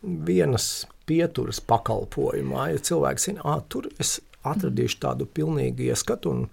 vienas 0.00 0.86
pieturas 1.08 1.60
pakalpojumā. 1.66 2.70
Ja 2.72 2.82
cilvēks 2.90 3.28
zina, 3.28 3.44
ah, 3.44 3.62
tur 3.68 3.88
es 4.00 4.18
atradīšu 4.46 5.00
tādu 5.02 5.26
pilnīgu 5.28 5.90
ieskatu. 5.90 6.32
Un, 6.32 6.44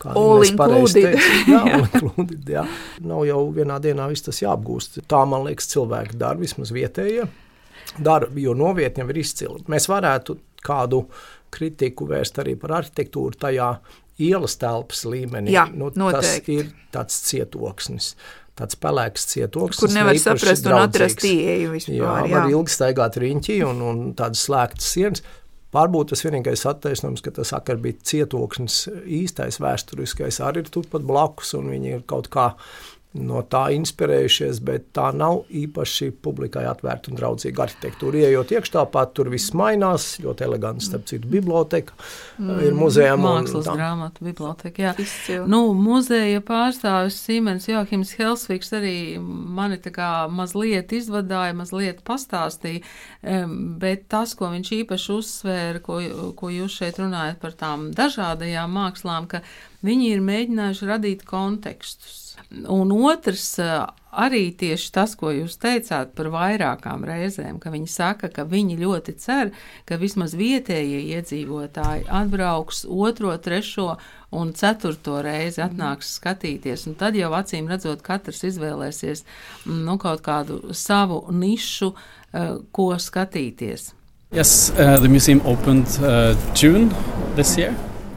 kā 0.00 0.14
mēs 0.14 0.54
pareizi 0.56 1.04
teicām. 1.04 1.86
Nav 3.10 3.24
jau 3.28 3.40
vienā 3.56 3.80
dienā 3.84 4.08
viss 4.12 4.24
tas 4.24 4.40
jāapgūst. 4.42 5.02
Tā, 5.10 5.24
man 5.28 5.44
liekas, 5.48 5.68
cilvēki 5.74 6.18
dara 6.20 6.40
vismaz 6.40 6.72
vietējie. 6.74 7.26
Dara, 8.04 8.30
jo 8.40 8.54
novietni 8.56 9.04
jau 9.04 9.10
ir 9.12 9.20
izcili. 9.20 9.60
Mēs 9.70 9.90
varētu 9.90 10.38
kādu 10.64 11.04
kritiku 11.54 12.08
vērst 12.10 12.40
arī 12.42 12.56
par 12.58 12.80
arhitektūru 12.80 13.36
tajā 13.38 13.68
ielas 14.24 14.56
telpas 14.58 15.04
līmenī. 15.06 15.52
Jā, 15.54 15.66
nu, 15.74 15.90
tas 15.92 16.38
ir 16.50 16.70
tāds 16.94 17.18
cietoksnis 17.28 18.14
tāds 18.58 18.78
pelēks 18.80 19.26
cietoksnis. 19.32 19.80
Kur 19.82 19.94
nevar 19.94 20.18
saprast 20.20 20.68
un 20.70 20.78
atrast 20.78 21.24
ieeju 21.26 21.72
vispār. 21.74 21.96
Jā, 21.98 22.12
jā. 22.28 22.34
var 22.36 22.52
ilgi 22.52 22.74
staigāt 22.74 23.18
riņķī 23.22 23.58
un, 23.66 23.82
un 23.82 24.04
tādas 24.18 24.44
slēgtas 24.46 24.92
sienas. 24.94 25.24
Varbūt 25.74 26.12
tas 26.12 26.22
vienīgais 26.22 26.62
attaisnojums, 26.70 27.22
ka 27.24 27.32
tas 27.34 27.50
akar 27.56 27.80
bija 27.82 27.98
cietoksnis 28.06 28.84
īstais 29.10 29.58
vēsturiskais 29.62 30.38
arī 30.46 30.62
ir 30.62 30.70
turpat 30.70 31.02
blakus 31.02 31.50
un 31.58 31.72
viņi 31.72 31.96
ir 31.96 32.04
kaut 32.06 32.30
kā 32.30 32.52
no 33.14 33.42
tā 33.46 33.68
inspirējušies, 33.76 34.58
bet 34.66 34.88
tā 34.96 35.08
nav 35.14 35.44
īpaši 35.54 36.10
publikai 36.24 36.64
atvērta 36.66 37.12
un 37.12 37.18
draudzīga 37.18 37.64
arhitektūra. 37.66 38.24
Iejot 38.24 38.54
iekšā, 38.56 38.82
tur 39.14 39.30
viss 39.30 39.54
mainās, 39.54 40.08
ļoti 40.22 40.46
eleganti, 40.46 40.86
starp 40.88 41.06
citu, 41.10 41.30
biblioteka 41.30 41.94
mm, 41.94 42.62
ir 42.66 42.74
muzejā. 42.78 43.14
Mākslas 43.20 43.68
grāmatu 43.70 44.26
biblioteka, 44.26 44.82
jā. 44.88 44.94
Izcil. 45.04 45.44
Nu, 45.50 45.62
muzeja 45.78 46.42
pārstāvis 46.44 47.20
Siemens 47.22 47.68
Johims 47.70 48.16
Helsviks 48.18 48.74
arī 48.74 48.96
mani 49.20 49.78
tā 49.82 49.94
kā 49.94 50.10
mazliet 50.32 50.94
izvadāja, 50.96 51.54
mazliet 51.56 52.02
pastāstīja, 52.06 52.82
bet 53.82 54.08
tas, 54.10 54.34
ko 54.38 54.50
viņš 54.54 54.72
īpaši 54.80 55.12
uzsvēra, 55.14 55.84
ko, 55.84 56.00
ko 56.38 56.50
jūs 56.50 56.80
šeit 56.80 56.98
runājat 57.02 57.38
par 57.42 57.54
tām 57.62 57.92
dažādajām 57.94 58.74
mākslām, 58.74 59.30
ka 59.30 59.44
viņi 59.84 60.12
ir 60.16 60.24
mēģinājuši 60.24 60.90
radīt 60.90 61.26
kontekstus 61.28 62.24
Un 62.68 62.92
otrs, 62.92 63.56
arī 64.14 64.44
tieši 64.54 64.90
tas, 64.94 65.14
ko 65.18 65.32
jūs 65.34 65.56
teicāt 65.60 66.12
par 66.14 66.28
vairākām 66.30 67.02
reizēm, 67.06 67.58
ka 67.62 67.72
viņi 67.74 67.88
saka, 67.90 68.30
ka 68.30 68.44
viņi 68.48 68.76
ļoti 68.78 69.14
cer, 69.18 69.50
ka 69.88 69.98
vismaz 69.98 70.36
vietējie 70.38 71.00
iedzīvotāji 71.16 72.06
atbrauks 72.06 72.84
otro, 72.86 73.34
trešo 73.42 73.96
un 74.34 74.52
ceturto 74.54 75.18
reizi 75.24 75.64
atnāks 75.64 76.14
skatīties, 76.20 76.86
un 76.90 76.98
tad 77.00 77.18
jau 77.18 77.32
acīm 77.34 77.70
redzot, 77.70 78.04
katrs 78.06 78.44
izvēlēsies 78.50 79.24
nu, 79.66 79.98
kaut 79.98 80.22
kādu 80.26 80.60
savu 80.74 81.24
nišu, 81.34 81.90
ko 82.74 82.92
skatīties. 82.98 83.92
Yes, 84.34 84.70
uh, 84.74 84.98
the 84.98 85.08
museum 85.08 85.40
opened 85.46 85.86
uh, 86.02 86.34
June 86.54 86.90
this 87.36 87.56
year. 87.58 87.74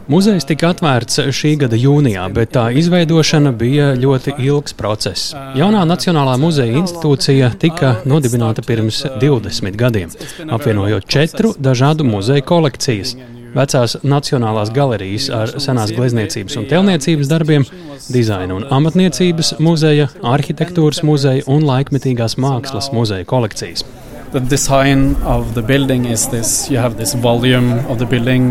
Muzejs 0.07 0.45
tika 0.47 0.69
atvērts 0.71 1.19
šī 1.35 1.49
gada 1.59 1.75
jūnijā, 1.75 2.23
bet 2.31 2.53
tā 2.55 2.69
izveidošana 2.79 3.51
bija 3.59 3.89
ļoti 3.99 4.37
ilgs 4.39 4.75
process. 4.79 5.33
Jaunā 5.59 5.81
Nacionālā 5.89 6.37
muzeja 6.39 6.77
institūcija 6.79 7.49
tika 7.59 7.89
nodibināta 8.07 8.63
pirms 8.63 9.01
20 9.19 9.75
gadiem, 9.75 10.15
apvienojot 10.47 11.09
četru 11.11 11.51
dažādu 11.59 12.07
muzeju 12.07 12.47
kolekcijas. 12.47 13.17
Vecās 13.57 13.97
Nacionālās 14.07 14.71
galerijas 14.71 15.27
ar 15.33 15.55
senās 15.59 15.91
glezniecības 15.91 16.55
un 16.61 16.71
tēlniecības 16.71 17.31
darbiem, 17.35 17.67
dizaina 18.07 18.55
un 18.55 18.67
amatniecības 18.79 19.57
muzeja, 19.59 20.07
arhitektūras 20.23 21.03
muzeja 21.03 21.43
un 21.51 21.67
laikmetīgās 21.67 22.39
mākslas 22.39 22.93
muzeja 22.95 23.27
kolekcijas 23.27 23.83
the 24.31 24.39
design 24.39 25.15
of 25.23 25.53
the 25.55 25.61
building 25.61 26.05
is 26.05 26.27
this 26.29 26.69
you 26.69 26.77
have 26.77 26.97
this 26.97 27.13
volume 27.13 27.79
of 27.87 27.99
the 27.99 28.05
building 28.05 28.43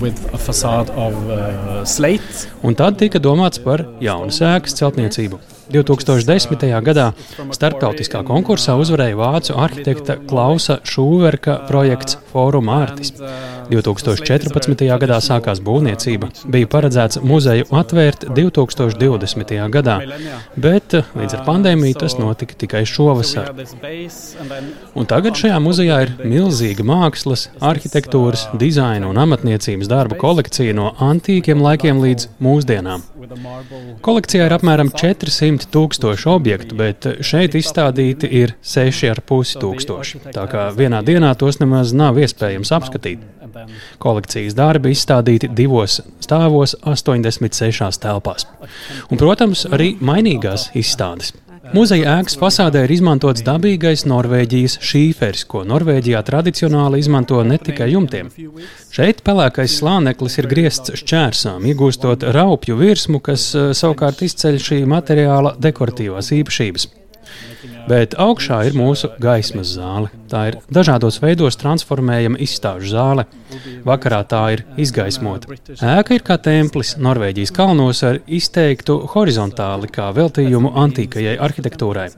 with 0.00 0.16
a 0.34 0.38
facade 0.38 0.90
of 0.90 1.14
uh, 1.30 1.84
slate. 1.84 2.48
Un 2.62 2.74
tad 2.74 2.98
tika 2.98 3.18
domāts 3.18 3.62
par 3.62 3.86
jaunu 4.00 4.32
sēkas 4.34 4.76
celtniecību. 4.80 5.40
2010. 5.70 6.66
gadā 6.82 7.12
starptautiskā 7.54 8.22
konkursā 8.26 8.74
uzvarēja 8.80 9.18
vācu 9.18 9.56
arhitekta 9.60 10.18
Klausa 10.28 10.80
Šūverka 10.88 11.62
projekts 11.68 12.18
Forum 12.32 12.70
Artis. 12.72 13.12
2014. 13.70 14.84
gadā 15.00 15.18
sākās 15.22 15.60
būvniecība. 15.64 16.28
Bija 16.52 16.68
paredzēts 16.70 17.20
muzeju 17.24 17.68
atvērt 17.72 18.26
2020. 18.34 19.54
gadā, 19.72 19.98
bet 20.56 20.96
līdz 21.16 21.38
ar 21.38 21.44
pandēmiju 21.46 22.00
tas 22.02 22.18
notika 22.18 22.58
tikai 22.58 22.82
šovasar. 22.88 23.52
Un 24.98 25.08
tagad 25.08 25.38
šajā 25.38 25.60
muzejā 25.62 26.00
ir 26.06 26.14
milzīga 26.20 26.84
mākslas, 26.86 27.48
arhitektūras, 27.60 28.48
dizaina 28.60 29.08
un 29.08 29.20
amatniecības 29.22 29.90
darbu 29.90 30.18
kolekcija 30.20 30.76
no 30.76 30.92
antīkiem 31.00 31.62
laikiem 31.64 32.02
līdz 32.02 32.28
mūsdienām. 32.42 33.06
Kolekcijā 34.02 34.48
ir 34.48 34.56
apmēram 34.56 34.90
400 34.92 35.51
tūkstoši 35.72 36.28
objektu, 36.32 36.76
bet 36.78 37.06
šeit 37.24 37.56
izstādīti 37.58 38.30
ir 38.42 38.54
6,5 38.64 39.58
tūkstoši. 39.62 40.22
Tā 40.32 40.46
kā 40.50 40.68
vienā 40.76 41.02
dienā 41.06 41.34
tos 41.38 41.60
nemaz 41.62 41.94
nav 41.96 42.20
iespējams 42.22 42.72
apskatīt. 42.78 43.22
Kolekcijas 44.02 44.56
darbi 44.56 44.94
izstādīti 44.94 45.50
divos 45.52 46.00
stāvos, 46.24 46.74
86 46.88 48.00
telpās. 48.02 48.46
Un, 49.10 49.20
protams, 49.20 49.66
arī 49.68 49.92
mainīgās 50.00 50.70
izstādes. 50.78 51.34
Muzeja 51.72 52.18
ēkas 52.20 52.34
fasādē 52.36 52.82
ir 52.84 52.92
izmantots 52.92 53.40
dabīgais 53.46 54.02
Norvēģijas 54.04 54.74
šīferis, 54.84 55.46
ko 55.48 55.62
Norvēģijā 55.64 56.20
tradicionāli 56.28 57.00
izmanto 57.00 57.38
ne 57.48 57.56
tikai 57.56 57.86
jumtiem. 57.94 58.28
Šeit 58.92 59.22
pelēkais 59.24 59.78
slāneklis 59.80 60.36
ir 60.42 60.50
griezts 60.50 60.92
šķērsām, 61.00 61.64
iegūstot 61.72 62.26
raupju 62.36 62.76
virsmu, 62.76 63.22
kas 63.24 63.46
eh, 63.56 63.70
savukārt 63.78 64.20
izceļ 64.28 64.60
šī 64.66 64.82
materiāla 64.92 65.54
dekoratīvās 65.64 66.28
īpašības. 66.42 66.90
Bet 67.88 68.14
augšā 68.20 68.60
ir 68.68 68.76
mūsu 68.78 69.10
gaismas 69.22 69.74
zāle. 69.76 70.10
Tā 70.30 70.44
ir 70.50 70.58
dažādos 70.72 71.18
veidos 71.22 71.58
transformējama 71.60 72.40
izstāžu 72.42 72.92
zāle. 72.94 73.26
Vakarā 73.86 74.22
tā 74.28 74.42
ir 74.56 74.64
izgaismota. 74.80 75.50
Ēka 75.76 76.16
ir 76.16 76.24
kā 76.26 76.38
templis 76.42 76.96
Norvēģijas 77.02 77.54
kalnos 77.56 78.02
ar 78.06 78.22
izteiktu 78.26 79.00
horizontāli 79.14 79.90
kā 79.92 80.10
veltījumu 80.16 80.74
antīkajai 80.84 81.38
arhitektūrai. 81.42 82.08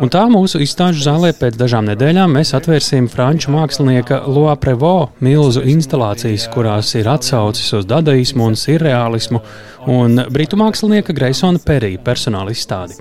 Un 0.00 0.10
tā 0.10 0.22
mūsu 0.30 0.60
izstāžu 0.64 1.04
zālē 1.04 1.30
pēc 1.36 1.58
dažām 1.60 1.86
nedēļām 1.90 2.32
mēs 2.34 2.52
atvērsim 2.56 3.06
franču 3.12 3.52
mākslinieka 3.54 4.22
Loa 4.26 4.56
Prevo 4.60 5.10
milzu 5.22 5.62
instalācijas, 5.70 6.48
kurās 6.54 6.94
ir 6.98 7.10
atsaucis 7.12 7.70
uz 7.78 7.86
dadaismu 7.88 8.48
un 8.50 8.58
surreālismu, 8.58 9.42
un 9.88 10.20
britu 10.32 10.58
mākslinieka 10.60 11.14
Greisona 11.16 11.60
Perija 11.64 12.00
personāla 12.04 12.52
izstādi. 12.54 12.98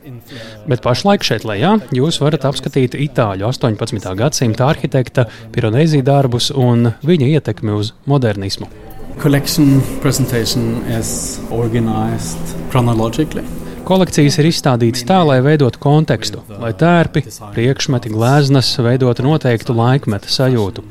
Bet 0.70 0.84
pašlaik 0.86 1.26
šeit 1.26 1.48
lejā 1.48 1.76
jūs 1.96 2.20
varat 2.24 2.46
apskatīt 2.50 2.96
itāļu 2.96 3.48
18. 3.50 4.14
gadsimta 4.20 4.70
arhitekta 4.70 5.28
Pironēzija 5.56 6.06
darbus 6.06 6.52
un 6.56 6.94
viņa 7.04 7.34
ietekmi 7.36 7.76
uz 7.76 7.94
modernismu. 8.10 8.70
Collection 9.20 9.82
presentation 10.02 10.78
is 10.88 11.40
organized 11.52 12.56
chronologically. 12.72 13.44
Kolekcijas 13.90 14.38
ir 14.38 14.48
izstādītas 14.52 15.02
tā, 15.10 15.18
lai 15.26 15.40
veidotu 15.42 15.82
kontekstu, 15.82 16.44
lai 16.62 16.70
tērpi, 16.78 17.24
priekšmeti, 17.56 18.12
gleznas 18.14 18.70
veidotu 18.86 19.26
noteiktu 19.26 19.74
laikmeta 19.74 20.30
sajūtu. 20.30 20.86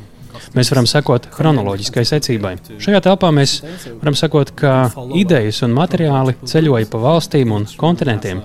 Mēs 0.57 0.73
varam 0.73 0.89
sekot 0.91 1.31
chronoloģiskai 1.35 2.05
secībai. 2.09 2.55
Šajā 2.83 3.03
telpā 3.09 3.33
mēs 3.35 3.59
varam 4.01 4.17
sekot, 4.19 4.55
kā 4.59 4.77
idejas 5.19 5.63
un 5.67 5.77
materiāli 5.77 6.37
ceļoja 6.49 6.91
pa 6.93 7.03
valstīm 7.03 7.55
un 7.57 7.69
kontinentiem, 7.79 8.43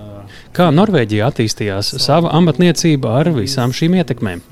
kā 0.54 0.68
Norvēģija 0.74 1.28
attīstījās 1.30 1.94
sava 2.02 2.30
amatniecība 2.38 3.16
ar 3.20 3.30
visām 3.34 3.74
šīm 3.74 3.96
ietekmēm. 4.00 4.42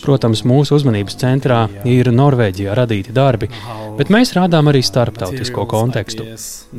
Protams, 0.00 0.44
mūsu 0.48 0.76
uzmanības 0.78 1.18
centrā 1.20 1.60
ir 1.88 2.10
Norvēģijā 2.14 2.74
radīti 2.78 3.14
darbi, 3.16 3.50
bet 3.98 4.12
mēs 4.14 4.32
rādām 4.36 4.70
arī 4.70 4.82
starptautisko 4.86 5.66
kontekstu. 5.70 6.26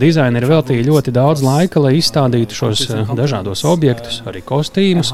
Dizaineri 0.02 0.50
veltīja 0.50 0.88
ļoti 0.88 1.14
daudz 1.16 1.44
laika, 1.46 1.84
lai 1.84 1.98
izstādītu 2.00 2.58
šos 2.58 2.86
eh, 2.90 3.14
dažādos 3.18 3.66
objektus, 3.68 4.22
arī 4.30 4.44
kostīmus, 4.46 5.12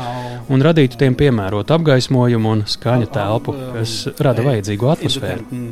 un 0.53 0.63
radītu 0.63 0.99
tiem 1.01 1.17
piemērotu 1.17 1.75
apgaismojumu 1.75 2.53
un 2.55 2.63
skaņu 2.69 3.09
telpu, 3.13 3.55
kas 3.75 3.97
rada 4.23 4.45
vajadzīgu 4.45 4.91
atmosfēru. 4.93 5.63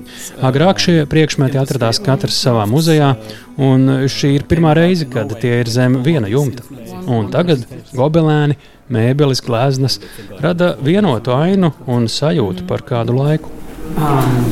Agrāk 0.45 0.81
šie 0.83 0.97
priekšmeti 1.09 1.61
atradās 1.61 2.01
katrs 2.03 2.41
savā 2.47 2.65
muzejā, 2.69 3.13
un 3.61 4.07
šī 4.11 4.35
ir 4.39 4.49
pirmā 4.49 4.75
reize, 4.77 5.07
kad 5.09 5.31
tie 5.39 5.61
ir 5.61 5.71
zem 5.71 6.01
viena 6.05 6.29
jumta. 6.31 6.65
Un 7.05 7.29
tagad 7.31 7.63
gobelēni, 7.95 8.57
mēbeles, 8.91 9.41
gleznas 9.45 9.99
rada 10.43 10.75
vienotu 10.81 11.33
ainu 11.35 11.73
un 11.87 12.09
sajūtu 12.11 12.67
par 12.69 12.85
kādu 12.87 13.17
laiku. 13.17 13.51
Um, 13.95 14.45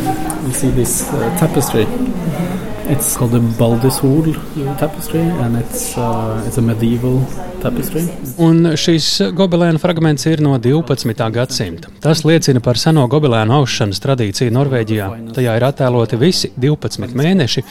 It's 2.94 3.18
called 3.18 3.32
the 3.32 3.40
Baldishol 3.60 4.36
tapestry, 4.78 5.22
and 5.22 5.58
it's, 5.58 5.98
uh, 5.98 6.44
it's 6.46 6.58
a 6.58 6.62
medieval 6.62 7.26
tapestry. 7.64 8.04
Un 8.44 8.76
šis 8.78 9.08
gobelēna 9.34 9.80
fragments 9.82 10.28
ir 10.30 10.44
no 10.46 10.58
12. 10.62 11.16
gadsimta. 11.34 11.90
Tas 12.04 12.22
liecina 12.28 12.62
par 12.64 12.78
seno 12.78 13.06
gobelēnu 13.10 13.56
aušanas 13.58 14.02
tradīciju 14.04 14.54
Norvēģijā. 14.54 15.08
Tajā 15.34 15.56
ir 15.58 15.66
attēloti 15.66 16.20
visi 16.22 16.52
12 16.60 17.16
mēneši, 17.18 17.64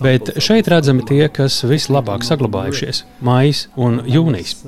bet 0.00 0.32
šeit 0.40 0.70
redzami 0.72 1.04
tie, 1.08 1.26
kas 1.28 1.60
vislabāk 1.68 2.24
saglabājušies- 2.26 3.02
maijs 3.28 3.66
un 3.76 4.00
jūnijas. 4.06 4.64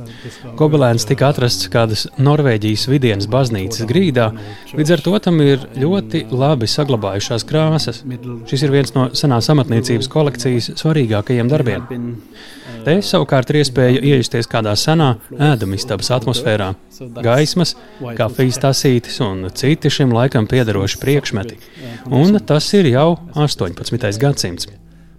Gobelēns 0.60 1.08
tika 1.08 1.30
atrasts 1.32 1.70
kādas 1.72 2.06
Norvēģijas 2.18 2.88
vidienas 2.90 3.26
baznīcas 3.26 3.86
grīdā, 3.88 4.28
līdz 4.74 4.92
ar 4.92 5.00
to 5.00 5.18
tam 5.18 5.40
ir 5.40 5.58
ļoti 5.76 6.26
labi 6.30 6.66
saglabājušās 6.66 7.46
krāsas. 7.48 8.02
Šis 8.50 8.62
ir 8.62 8.70
viens 8.70 8.94
no 8.94 9.08
senās 9.10 9.48
amatniecības 9.48 10.01
rīcības 10.02 10.10
kolekcijas 10.10 10.70
svarīgākajiem 10.80 11.48
darbiem. 11.48 12.18
Te 12.84 13.00
savukārt 13.02 13.50
ir 13.50 13.62
iespēja 13.62 14.00
iejusties 14.02 14.48
kādā 14.48 14.74
senā 14.74 15.18
ēdamistabas 15.30 16.10
atmosfērā. 16.10 16.74
Gaismas, 17.22 17.76
kafijas 18.16 18.58
tasītes 18.58 19.20
un 19.22 19.48
citi 19.54 19.90
šim 19.90 20.12
laikam 20.12 20.46
piederoši 20.46 20.98
priekšmeti. 20.98 21.58
Un 22.10 22.38
tas 22.44 22.72
ir 22.74 22.86
jau 22.90 23.18
18. 23.34 24.18
gadsimts. 24.18 24.68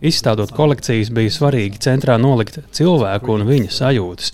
Izstādot 0.04 0.52
kolekcijas, 0.52 1.14
bija 1.16 1.32
svarīgi 1.32 1.80
centrā 1.80 2.18
nolikt 2.20 2.60
cilvēku 2.76 3.38
un 3.38 3.46
viņa 3.48 3.72
sajūtas, 3.72 4.34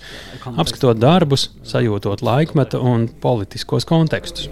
apskatot 0.56 0.98
darbus, 0.98 1.52
sajūtot 1.62 2.24
laikmeta 2.26 2.80
un 2.82 3.06
politiskos 3.06 3.86
kontekstus. 3.86 4.50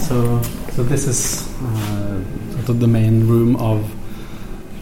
So, 0.00 0.40
so 0.72 0.82
this 0.82 1.04
is 1.06 1.44
uh, 1.60 2.72
the 2.72 2.86
main 2.86 3.28
room 3.28 3.56
of 3.56 3.84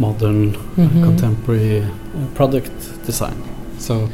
modern 0.01 0.43
mm 0.51 0.89
-hmm. 0.89 1.05
contemporary 1.05 1.83
product 2.35 2.91
design. 3.07 3.37
So, 3.79 4.09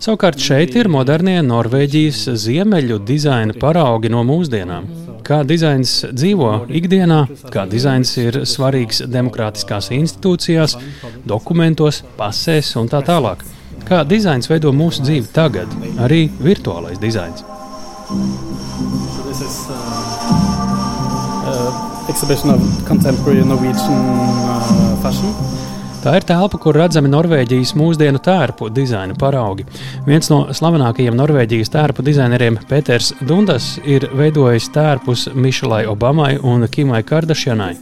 Savukārt 0.00 0.40
šeit 0.40 0.72
ir 0.80 0.88
modernie 0.88 1.42
Norvēģijas 1.44 2.22
ziemeļu 2.40 2.96
dizaina 3.04 3.52
paraugi 3.60 4.08
no 4.08 4.22
mūsdienām. 4.24 4.86
Kā 5.20 5.42
dizains 5.44 5.90
dzīvo 6.16 6.52
ikdienā, 6.78 7.18
kā 7.52 7.66
dizains 7.68 8.14
ir 8.16 8.38
svarīgs 8.48 9.02
demokrātiskās 9.04 9.90
institūcijās, 9.92 10.78
dokumentos, 11.28 12.00
pasēs 12.16 12.72
un 12.80 12.88
tā 12.88 13.02
tālāk. 13.04 13.44
Kā 13.84 14.00
dizains 14.08 14.48
veido 14.48 14.72
mūsu 14.72 15.04
dzīvi 15.04 15.28
tagad, 15.36 15.68
arī 16.00 16.30
virtuālais 16.40 16.96
dizains. 17.02 17.44
So 18.08 19.28
this 19.28 19.42
is, 19.44 19.68
uh, 19.68 19.74
uh, 21.44 22.08
exhibition 22.08 22.50
of 22.56 22.60
contemporary 22.88 23.44
Norwegian 23.44 24.00
uh, 24.48 24.89
fashion. 25.02 25.34
Tā 26.00 26.14
ir 26.16 26.24
telpa, 26.24 26.56
kur 26.56 26.72
redzami 26.80 27.10
Norvēģijas 27.12 27.74
mūsdienu 27.76 28.22
tērpu 28.24 28.70
dizaina 28.72 29.12
paraugi. 29.20 29.66
Viens 30.06 30.30
no 30.32 30.38
slavenākajiem 30.56 31.16
Norvēģijas 31.18 31.72
tērpu 31.74 32.04
dizaineriem, 32.06 32.56
Pēters 32.70 33.10
Dundas, 33.20 33.74
ir 33.84 34.06
veidojis 34.16 34.70
tērpus 34.72 35.26
Mišelai 35.36 35.82
Obamai 35.92 36.38
un 36.40 36.64
Kimai 36.72 37.02
Kardašianai. 37.04 37.74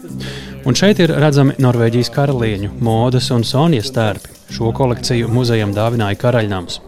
Un 0.66 0.74
šeit 0.74 0.98
ir 1.04 1.14
redzami 1.14 1.54
Norvēģijas 1.62 2.10
karalieņu, 2.18 2.72
modes 2.82 3.30
un 3.30 3.46
sonijas 3.46 3.94
tērpi. 3.94 4.34
Šo 4.58 4.74
kolekciju 4.74 5.30
muzejam 5.30 5.70
dāvināja 5.76 6.18
Karaļnams. 6.18 6.80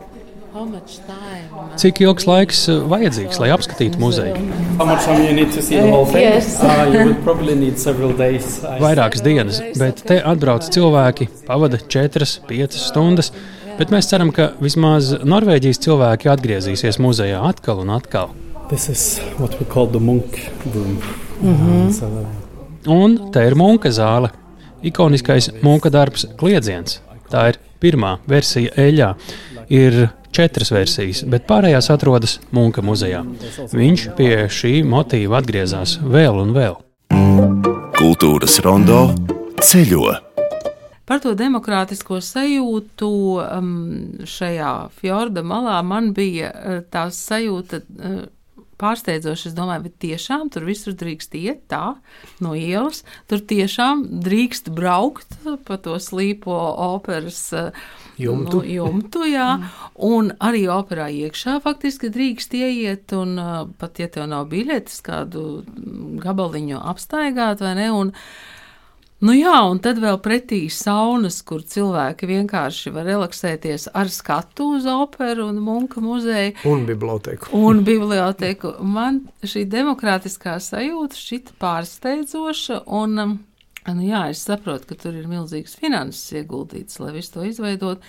Cik 1.81 2.03
ilgs 2.05 2.27
laiks 2.29 2.59
eh, 2.69 2.81
vajadzīgs, 2.93 3.39
lai 3.41 3.47
apskatītu 3.55 3.97
muzeju? 4.03 4.35
Uh, 4.77 4.91
Vairākas 8.83 9.25
dienas, 9.25 9.63
bet 9.81 10.03
te 10.11 10.19
atbrauc 10.21 10.69
cilvēki, 10.77 11.31
pavada 11.47 11.81
4-5 11.81 12.77
stundas. 12.83 13.33
Bet 13.79 13.89
mēs 13.95 14.11
ceram, 14.13 14.29
ka 14.29 14.51
vismaz 14.61 15.15
Norvēģijas 15.25 15.81
cilvēki 15.87 16.29
atgriezīsies 16.35 17.01
muzejā 17.01 17.41
atkal 17.49 17.81
un 17.81 17.97
atkal. 17.97 18.37
Mm 21.41 21.57
-hmm. 21.57 21.89
Un 22.93 23.19
te 23.33 23.47
ir 23.47 23.57
munka 23.57 23.89
zāle. 23.89 24.29
Ikoniskais 24.83 25.51
munka 25.63 25.89
darbs 25.89 26.27
Kliedziens. 26.37 27.01
Tā 27.31 27.49
ir 27.49 27.57
pirmā 27.81 28.19
versija 28.29 28.69
eļļā. 28.77 29.15
Ir 29.69 30.11
četras 30.35 30.73
versijas, 30.75 31.25
bet 31.27 31.47
pārējās 31.51 31.91
atrodas 31.93 32.39
Munka 32.55 32.85
muzejā. 32.85 33.23
Viņš 33.73 34.07
pie 34.19 34.33
šī 34.53 34.81
motīva 34.87 35.41
atgriezās 35.41 35.99
vēl 36.01 36.41
un 36.45 36.55
vēl. 36.57 36.81
Kultūras 38.01 38.59
rondo 38.65 39.11
ceļo. 39.61 40.17
Par 41.11 41.19
to 41.19 41.33
demokrātisko 41.35 42.21
sajūtu 42.23 43.09
um, 43.43 43.71
šajā 44.23 44.75
fjorda 45.01 45.43
malā 45.43 45.81
man 45.83 46.13
bija 46.15 46.53
uh, 46.55 46.85
tā 46.87 47.09
sajūta. 47.15 47.83
Uh, 47.99 48.21
pārsteidzoši. 48.81 49.51
Es 49.51 49.57
domāju, 49.57 49.87
bet 49.89 49.99
tiešām 50.01 50.51
tur 50.53 50.67
visur 50.69 50.95
drīkst 50.97 51.37
iet 51.37 51.65
tā 51.69 51.97
no 52.41 52.55
ielas. 52.57 53.03
Tur 53.31 53.43
tiešām 53.45 54.07
drīkst 54.25 54.73
braukt 54.77 55.37
pa 55.67 55.77
to 55.83 55.99
slīpo 56.01 56.57
operas. 56.95 57.43
Jumtu. 58.21 58.61
Nu, 58.63 58.69
jumtu 58.77 59.25
jā, 59.31 59.49
un 60.11 60.31
arī 60.43 60.67
operā 60.73 61.09
iekšā 61.27 61.59
faktiski 61.65 62.13
drīkst 62.13 62.57
ieiet, 62.59 63.17
un 63.17 63.37
pat 63.81 64.01
ja 64.03 64.09
tev 64.13 64.29
nav 64.31 64.49
biļetes, 64.53 65.03
kādu 65.07 65.45
gabaliņu 66.23 66.81
apstaigāt, 66.93 67.65
vai 67.65 67.77
ne? 67.81 67.91
Un, 67.97 68.15
Nu 69.21 69.35
jā, 69.37 69.53
un 69.69 69.77
tad 69.85 69.99
vēl 70.01 70.17
pretī 70.25 70.63
saunas, 70.73 71.43
kur 71.45 71.61
cilvēki 71.61 72.25
vienkārši 72.25 72.93
var 72.95 73.05
relaksēties 73.05 73.91
ar 73.93 74.09
skatu 74.09 74.71
uz 74.79 74.87
operu 74.89 75.51
un 75.51 75.59
munka 75.61 76.01
muzeju. 76.01 76.55
Un 76.65 76.87
biblioteku. 76.89 77.51
Un 77.53 77.83
biblioteku. 77.85 78.73
Man 78.81 79.27
šī 79.45 79.67
demokrātiskā 79.69 80.57
sajūta 80.65 81.21
šķita 81.21 81.59
pārsteidzoša, 81.61 82.81
un 82.97 83.25
um, 83.27 83.37
nu 83.89 84.07
jā, 84.07 84.27
es 84.33 84.45
saprotu, 84.45 84.91
ka 84.91 84.99
tur 85.01 85.17
ir 85.17 85.29
milzīgs 85.31 85.77
finanses 85.81 86.41
ieguldīts, 86.41 87.01
lai 87.03 87.15
visu 87.17 87.37
to 87.37 87.45
izveidot, 87.49 88.05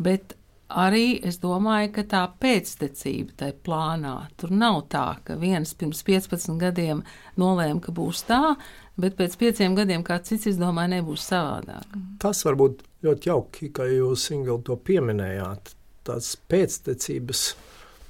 bet 0.00 0.34
arī 0.70 1.20
es 1.26 1.40
domāju, 1.42 1.90
ka 1.96 2.04
tā 2.08 2.22
pēctecība 2.40 3.36
tai 3.42 3.50
plānā 3.66 4.14
tur 4.40 4.54
nav 4.54 4.84
tā, 4.92 5.06
ka 5.26 5.36
viens 5.40 5.74
pirms 5.74 6.02
15 6.06 6.56
gadiem 6.60 7.02
nolēma, 7.40 7.80
ka 7.84 7.94
būs 7.94 8.22
tā, 8.28 8.54
bet 9.00 9.16
pēc 9.18 9.36
pieciem 9.40 9.74
gadiem 9.78 10.04
kāds 10.06 10.30
cits 10.32 10.52
izdomāja, 10.52 10.94
nebūs 10.96 11.26
savādāk. 11.32 11.98
Tas 12.22 12.44
var 12.46 12.58
būt 12.60 12.84
ļoti 13.06 13.32
jauki, 13.32 13.72
ka 13.74 13.88
jūs 13.88 14.30
Ingūna 14.36 14.66
to 14.66 14.76
pieminējāt. 14.76 15.74
Tas 16.06 16.32
pēctecības 16.48 17.42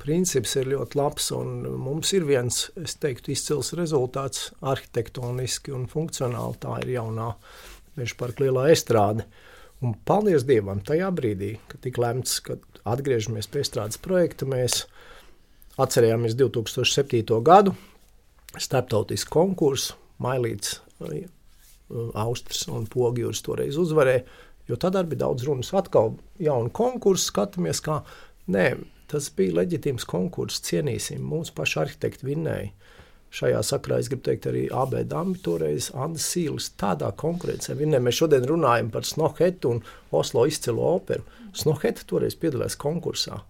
princips 0.00 0.56
ir 0.56 0.70
ļoti 0.72 0.98
labs, 0.98 1.30
un 1.36 1.64
mums 1.80 2.12
ir 2.16 2.24
viens, 2.28 2.62
es 2.80 2.96
teiktu, 3.00 3.34
izcils 3.34 3.74
rezultāts 3.78 4.50
arhitektoniski 4.60 5.74
un 5.76 5.86
funkcionāli. 5.90 6.58
Tā 6.62 6.78
ir 6.84 6.94
jaunā 6.96 7.34
meža 7.98 8.16
parka 8.20 8.44
lielā 8.44 8.70
estrāde. 8.72 9.26
Un 9.80 9.94
paldies 10.04 10.44
Dievam, 10.48 10.82
tajā 10.84 11.08
brīdī, 11.16 11.54
kad 11.68 11.80
tika 11.84 12.02
lemts, 12.04 12.36
ka 12.44 12.58
atgriežamies 12.88 13.48
pie 13.48 13.62
estrādes 13.64 14.00
projekta, 14.02 14.48
mēs 14.48 14.82
atcerējāmies 15.80 16.36
2007. 16.36 17.40
gadu, 17.44 17.74
starptautisku 18.60 19.32
konkursu, 19.32 19.96
Mailīts, 20.20 20.80
Austrijas 22.20 22.66
un 22.68 22.84
Pogjūras 22.90 23.40
toreiz 23.44 23.78
uzvarēja. 23.80 24.26
Jo 24.68 24.76
tad 24.78 24.98
arī 24.98 25.14
bija 25.14 25.24
daudz 25.24 25.46
runas. 25.48 25.72
Atkal 25.74 26.12
jaunu 26.38 26.70
konkursu 26.76 27.32
skatāmies, 27.32 27.80
kā 27.82 28.02
nē, 28.52 28.66
tas 29.11 29.29
bija 29.37 29.59
leģitīms 29.61 30.07
konkurss. 30.09 30.62
Cienīsim, 30.66 31.23
mūsu 31.27 31.55
paši 31.57 31.81
arhitekti 31.85 32.29
vinnēja. 32.29 32.70
Šajā 33.31 33.61
sakrā 33.62 34.01
es 34.03 34.09
gribu 34.11 34.25
teikt, 34.27 34.49
arī 34.51 34.64
AB 34.75 34.96
Dāmas 35.07 35.42
toreiz 35.44 35.90
Anna 35.94 36.18
Sīlis 36.18 36.73
tādā 36.81 37.12
konkurencē. 37.18 37.77
Vinnē, 37.79 38.01
mēs 38.03 38.18
šodien 38.18 38.46
runājam 38.51 38.88
par 38.90 39.07
Snohetu 39.07 39.77
un 39.77 39.83
Oslo 40.11 40.46
izcilu 40.51 40.83
operu. 40.83 41.23
Snoheta 41.55 42.07
toreiz 42.11 42.35
piedalījās 42.38 42.79
konkursā. 42.81 43.44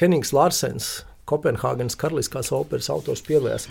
Hennings 0.00 0.34
Lārsens, 0.34 1.04
Kopenhāgenes 1.30 1.98
karaliskās 1.98 2.50
operas 2.56 2.90
autors 2.90 3.22
piedalījās. 3.26 3.68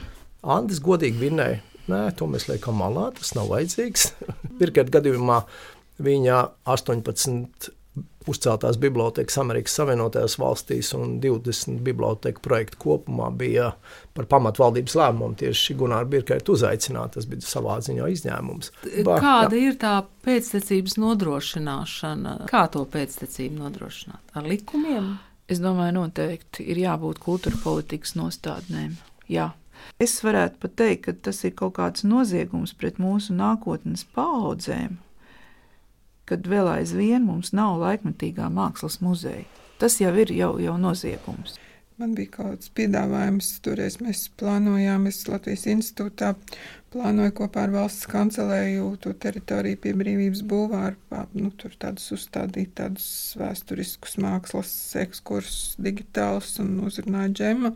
Andris 0.48 0.80
godīgi 0.84 1.28
vinnēja 1.28 1.60
Nē, 1.88 2.02
to 2.20 2.28
mēs 2.28 2.50
liekam 2.50 2.76
malā, 2.82 3.08
tas 3.15 3.32
nav 3.38 3.48
vajadzīgs. 3.54 4.10
Pirmkārt, 4.60 4.91
gadījumā 4.91 5.39
viņa 6.04 6.39
18 6.67 7.70
uzceltās 8.31 8.77
bibliotekas 8.81 9.37
Amerikas 9.41 9.75
Savienotajās 9.79 10.37
valstīs 10.41 10.93
un 10.97 11.17
20 11.23 11.81
biblioteku 11.85 12.43
projektu 12.45 12.79
kopumā 12.83 13.29
bija 13.35 13.71
par 14.17 14.27
pamatvaldības 14.31 14.97
lēmumu 14.99 15.37
tieši 15.41 15.77
Gunārs 15.79 16.09
Birkēta 16.11 16.53
uzaicināt. 16.53 17.15
Tas 17.17 17.27
bija 17.29 17.45
savā 17.45 17.77
ziņā 17.85 18.09
izņēmums. 18.15 18.73
Ba, 19.07 19.19
Kāda 19.23 19.57
jā. 19.57 19.69
ir 19.69 19.77
tā 19.81 19.93
pēctecības 20.27 20.97
nodrošināšana? 21.01 22.39
Kā 22.49 22.65
to 22.73 22.83
pēctecību 22.93 23.61
nodrošināt? 23.63 24.35
Ar 24.37 24.49
likumiem? 24.49 25.15
Es 25.47 25.63
domāju, 25.63 26.01
noteikti 26.01 26.65
ir 26.67 26.83
jābūt 26.83 27.21
kultūra 27.23 27.59
politikas 27.63 28.17
nostādnēm. 28.19 28.97
Jā, 29.31 29.53
Es 30.01 30.19
varētu 30.25 30.61
pat 30.61 30.75
teikt, 30.79 31.03
ka 31.07 31.13
tas 31.27 31.43
ir 31.47 31.53
kaut 31.57 31.75
kāds 31.77 32.05
noziegums 32.07 32.73
pret 32.77 32.99
mūsu 33.01 33.33
nākotnes 33.37 34.05
paudzēm, 34.15 34.97
kad 36.27 36.47
vēl 36.47 36.67
aizvien 36.77 37.23
mums 37.27 37.53
nav 37.55 37.79
laikmatīgā 37.83 38.49
mākslas 38.53 38.99
muzeja. 39.03 39.45
Tas 39.77 39.99
jau 40.01 40.11
ir 40.17 40.33
jau, 40.33 40.55
jau 40.61 40.75
noziegums. 40.81 41.57
Man 41.97 42.11
bija 42.13 42.29
kāds 42.35 42.69
piedāvājums, 42.77 43.47
toreiz 43.65 43.95
mēs 44.05 44.27
plānojām, 44.37 45.07
es 45.09 45.23
Latvijas 45.25 45.63
institūtā 45.71 46.35
plānoju 46.93 47.33
kopā 47.39 47.63
ar 47.65 47.73
valsts 47.73 48.05
kancelēju 48.11 48.91
to 49.01 49.13
teritoriju 49.23 49.79
pie 49.81 49.93
brīvības 49.97 50.43
būvāra, 50.51 51.23
nu, 51.33 51.49
tur 51.57 51.73
tādus 51.81 52.11
uzstādīt 52.13 52.75
tādus 52.77 53.07
vēsturiskus 53.41 54.19
mākslas 54.21 54.75
ekskursus 55.01 55.73
digitālus 55.81 56.59
un 56.61 56.75
uzrunāju 56.85 57.33
džemu. 57.41 57.73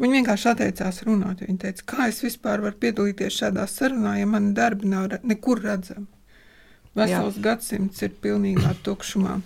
Viņa 0.00 0.18
vienkārši 0.18 0.50
atteicās 0.54 1.02
runāt. 1.04 1.44
Viņa 1.44 1.62
teica, 1.66 1.88
kā 1.92 2.08
es 2.08 2.22
vispār 2.24 2.64
varu 2.64 2.80
piedalīties 2.80 3.36
šādā 3.36 3.68
sarunā, 3.68 4.16
ja 4.22 4.32
mani 4.32 4.56
darbi 4.56 4.88
nav 4.88 5.20
nekur 5.28 5.60
redzami. 5.60 6.08
Vesels 6.98 7.38
Jā. 7.38 7.42
gadsimts 7.46 8.02
ir 8.04 8.12
pilnīgā 8.22 8.74
tukšumā. 8.84 9.38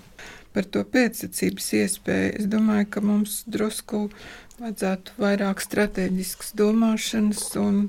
Par 0.57 0.65
to 0.73 0.83
pēcsacības 0.89 1.67
iespēju 1.79 2.33
es 2.41 2.47
domāju, 2.49 2.89
ka 2.91 3.03
mums 3.05 3.43
drusku 3.45 4.07
vajadzētu 4.57 5.19
vairāk 5.21 5.61
strateģiskas 5.61 6.55
domāšanas 6.57 7.43
un 7.61 7.81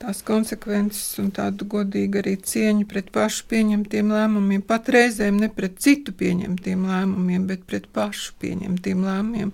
tās 0.00 0.22
konsekvences 0.24 1.18
un 1.20 1.28
tādu 1.36 1.66
godīgu 1.68 2.20
arī 2.22 2.34
cieņu 2.40 2.86
pret 2.88 3.10
pašu 3.12 3.44
pieņemtiem 3.50 4.12
lēmumiem, 4.12 4.62
pat 4.64 4.88
reizēm 4.94 5.36
ne 5.42 5.50
pret 5.52 5.76
citu 5.84 6.14
pieņemtiem 6.16 6.86
lēmumiem, 6.88 7.44
bet 7.50 7.66
pret 7.68 7.90
pašu 7.92 8.32
pieņemtiem 8.40 9.04
lēmumiem. 9.04 9.52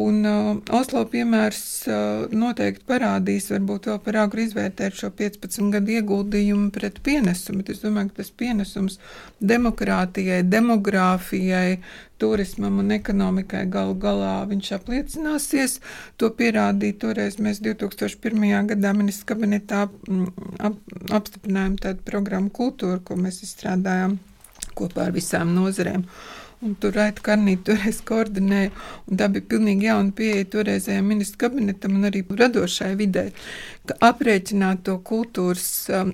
Un 0.00 0.18
uh, 0.28 0.50
Oslo 0.76 1.02
piemērs 1.10 1.62
uh, 1.88 2.28
noteikti 2.36 2.84
parādīs, 2.86 3.48
varbūt 3.50 3.88
vēl 3.90 3.98
par 4.04 4.20
agru 4.26 4.44
izvērtēt 4.44 5.00
šo 5.00 5.10
15 5.18 5.72
gadu 5.74 5.96
ieguldījumu 5.96 6.68
pret 6.76 7.00
pienesumu, 7.06 7.64
bet 7.64 7.72
es 7.74 7.82
domāju, 7.82 8.12
ka 8.12 8.20
tas 8.20 8.30
pienesums 8.30 9.00
demokrātijai, 9.40 10.44
demogrāfijai, 10.46 11.80
turismam 12.20 12.78
un 12.82 12.92
ekonomikai 12.94 13.64
galu 13.72 13.96
galā 14.00 14.34
viņš 14.50 14.72
apliecināsies. 14.76 15.78
To 16.20 16.30
pierādīja 16.36 16.98
toreiz 17.04 17.38
mēs 17.42 17.62
2001. 17.64 18.44
gadā 18.74 18.92
ministrs 18.96 19.28
kabinetā 19.30 19.86
mm, 19.88 20.58
ap, 20.68 20.76
apstiprinājām 21.20 21.78
tādu 21.86 22.04
programmu 22.06 22.52
kultūru, 22.54 23.00
ko 23.04 23.16
mēs 23.20 23.42
izstrādājām 23.46 24.18
kopā 24.78 25.08
ar 25.08 25.16
visām 25.16 25.54
nozarēm. 25.56 26.04
Un 26.60 26.74
tur 26.80 26.92
Raita 26.96 27.22
Karnīte 27.24 27.70
toreiz 27.70 28.00
koordinēja, 28.04 28.70
un 29.08 29.20
tā 29.20 29.30
bija 29.32 29.46
pilnīgi 29.54 29.88
jauna 29.88 30.12
pieeja 30.16 30.48
toreizējiem 30.52 31.06
ministru 31.14 31.46
kabinetam 31.46 31.96
un 31.96 32.08
arī 32.10 32.20
radošai 32.40 32.92
vidē, 33.00 33.30
ka 33.88 33.96
aprēķināt 34.10 34.82
to 34.84 34.98
kultūras 35.06 35.64
um, 35.96 36.12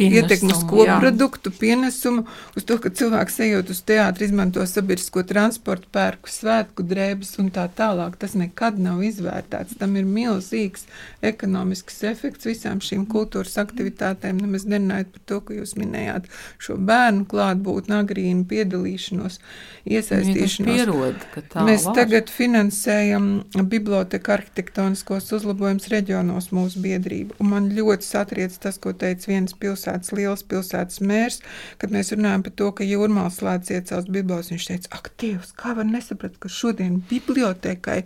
ietekmes 0.00 0.64
koproduktu 0.70 1.52
pienesumu 1.54 2.24
uz 2.56 2.64
to, 2.64 2.78
ka 2.80 2.90
cilvēks 2.96 3.36
ejot 3.44 3.74
uz 3.74 3.82
teātri, 3.86 4.28
izmanto 4.30 4.64
sabiedrisko 4.66 5.26
transportu, 5.28 5.90
pērku 5.92 6.32
svētku 6.32 6.86
drēbes 6.88 7.36
un 7.42 7.52
tā 7.54 7.66
tālāk. 7.76 8.16
Tas 8.20 8.34
nekad 8.40 8.80
nav 8.80 9.04
izvērtēts. 9.04 9.76
Tam 9.80 9.98
ir 10.00 10.08
milzīgs 10.08 10.88
ekonomisks 11.24 12.00
efekts 12.08 12.48
visām 12.48 12.80
šīm 12.84 13.04
kultūras 13.12 13.60
aktivitātēm. 13.60 14.40
Nemaz 14.40 14.64
nerunājot 14.70 15.12
par 15.14 15.26
to, 15.28 15.40
ko 15.44 15.60
jūs 15.60 15.76
minējāt, 15.78 16.32
šo 16.62 16.80
bērnu 16.80 17.28
klātbūtni, 17.30 17.98
agrīnu 18.00 18.48
piedalīšanos, 18.48 19.40
iesaistīšanos. 19.84 20.68
Pierod, 20.68 21.24
Mēs 21.66 21.84
var. 21.84 21.96
tagad 21.98 22.30
finansējam 22.32 23.26
biblioteka 23.68 24.38
arhitektoniskos 24.38 25.28
uzlabojumus 25.36 25.88
reģionos 25.92 26.50
mūsu 26.56 26.80
biedrību. 26.84 27.36
Un 27.42 27.50
man 27.52 27.68
ļoti 27.76 28.08
satriec 28.08 28.56
tas, 28.62 28.78
ko 28.80 28.94
teica 28.96 29.28
viens 29.30 29.52
pilsētas, 29.60 30.14
liels 30.16 30.44
pilsētas 30.48 31.02
mērs, 31.04 31.40
kad 31.82 31.92
mēs 31.94 32.14
runājam 32.16 32.46
par 32.46 32.56
to, 32.56 32.70
ka 32.78 32.88
jūrmāls 32.88 33.40
slēdz 33.42 33.74
iecels 33.76 34.08
biblos. 34.08 34.52
Viņš 34.54 34.70
teica, 34.70 34.92
ak, 34.96 35.12
Dievs, 35.20 35.52
kā 35.56 35.74
var 35.76 35.86
nesaprast, 35.88 36.40
ka 36.42 36.50
šodien 36.50 36.98
bibliotekai 37.10 38.00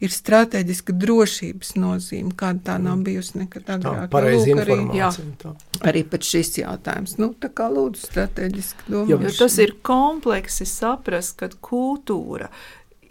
ir 0.00 0.12
strateģiska 0.12 0.94
drošības 0.96 1.74
nozīme, 1.78 2.34
kāda 2.38 2.62
tā 2.72 2.76
nav 2.82 3.02
bijusi 3.06 3.42
nekad 3.42 3.68
agrāk. 3.76 4.06
Tā, 4.06 4.12
pareizi 4.12 4.54
Lūk, 4.54 4.62
arī, 4.64 4.76
jā, 4.96 5.10
tā. 5.40 5.54
arī 5.90 6.02
pat 6.08 6.26
šis 6.26 6.54
jautājums. 6.62 7.16
Nu, 7.20 7.30
tā 7.36 7.50
kā 7.52 7.68
lūdzu 7.72 8.06
strateģiski 8.08 8.88
domāt. 8.92 9.36
Tas 9.38 9.58
ir 9.62 9.74
kompleksi 9.86 10.66
saprast, 10.68 11.19
ka 11.36 11.50
kultūra, 11.64 12.50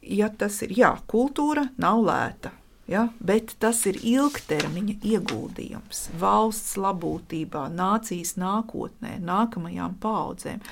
ja 0.02 0.30
tas 0.30 0.62
ir, 0.66 0.74
jā, 0.78 0.96
kultūra 1.12 1.70
nav 1.82 2.02
lēta. 2.08 2.54
Ja? 2.90 3.04
Bet 3.22 3.52
tas 3.62 3.84
ir 3.86 4.00
ilgtermiņa 4.02 4.96
ieguldījums 5.06 6.08
valsts 6.18 6.74
labklājībā, 6.82 7.68
nācijas 7.70 8.34
nākotnē, 8.42 9.20
nākamajām 9.22 9.94
paudzēm. 10.02 10.64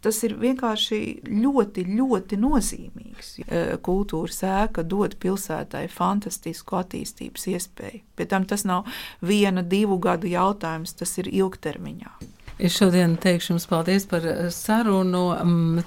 Tas 0.00 0.22
ir 0.24 0.38
vienkārši 0.40 1.00
ļoti, 1.28 1.84
ļoti 1.98 2.38
nozīmīgs. 2.40 3.34
E, 3.44 3.60
kultūras 3.84 4.40
ēka 4.48 4.86
dod 4.88 5.18
pilsētai 5.20 5.84
fantastisku 5.92 6.78
attīstības 6.80 7.44
iespēju. 7.52 8.00
Pēc 8.16 8.32
tam 8.32 8.48
tas 8.48 8.64
nav 8.64 8.88
viena, 9.20 9.60
divu 9.60 10.00
gadu 10.00 10.32
jautājums, 10.32 10.96
tas 10.96 11.12
ir 11.20 11.28
ilgtermiņā. 11.28 12.14
Es 12.56 12.72
šodien 12.78 13.18
teikšu 13.20 13.52
jums 13.52 13.66
paldies 13.68 14.06
par 14.08 14.24
sarunu, 14.54 15.26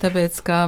tāpēc, 0.01 0.36
ka 0.45 0.59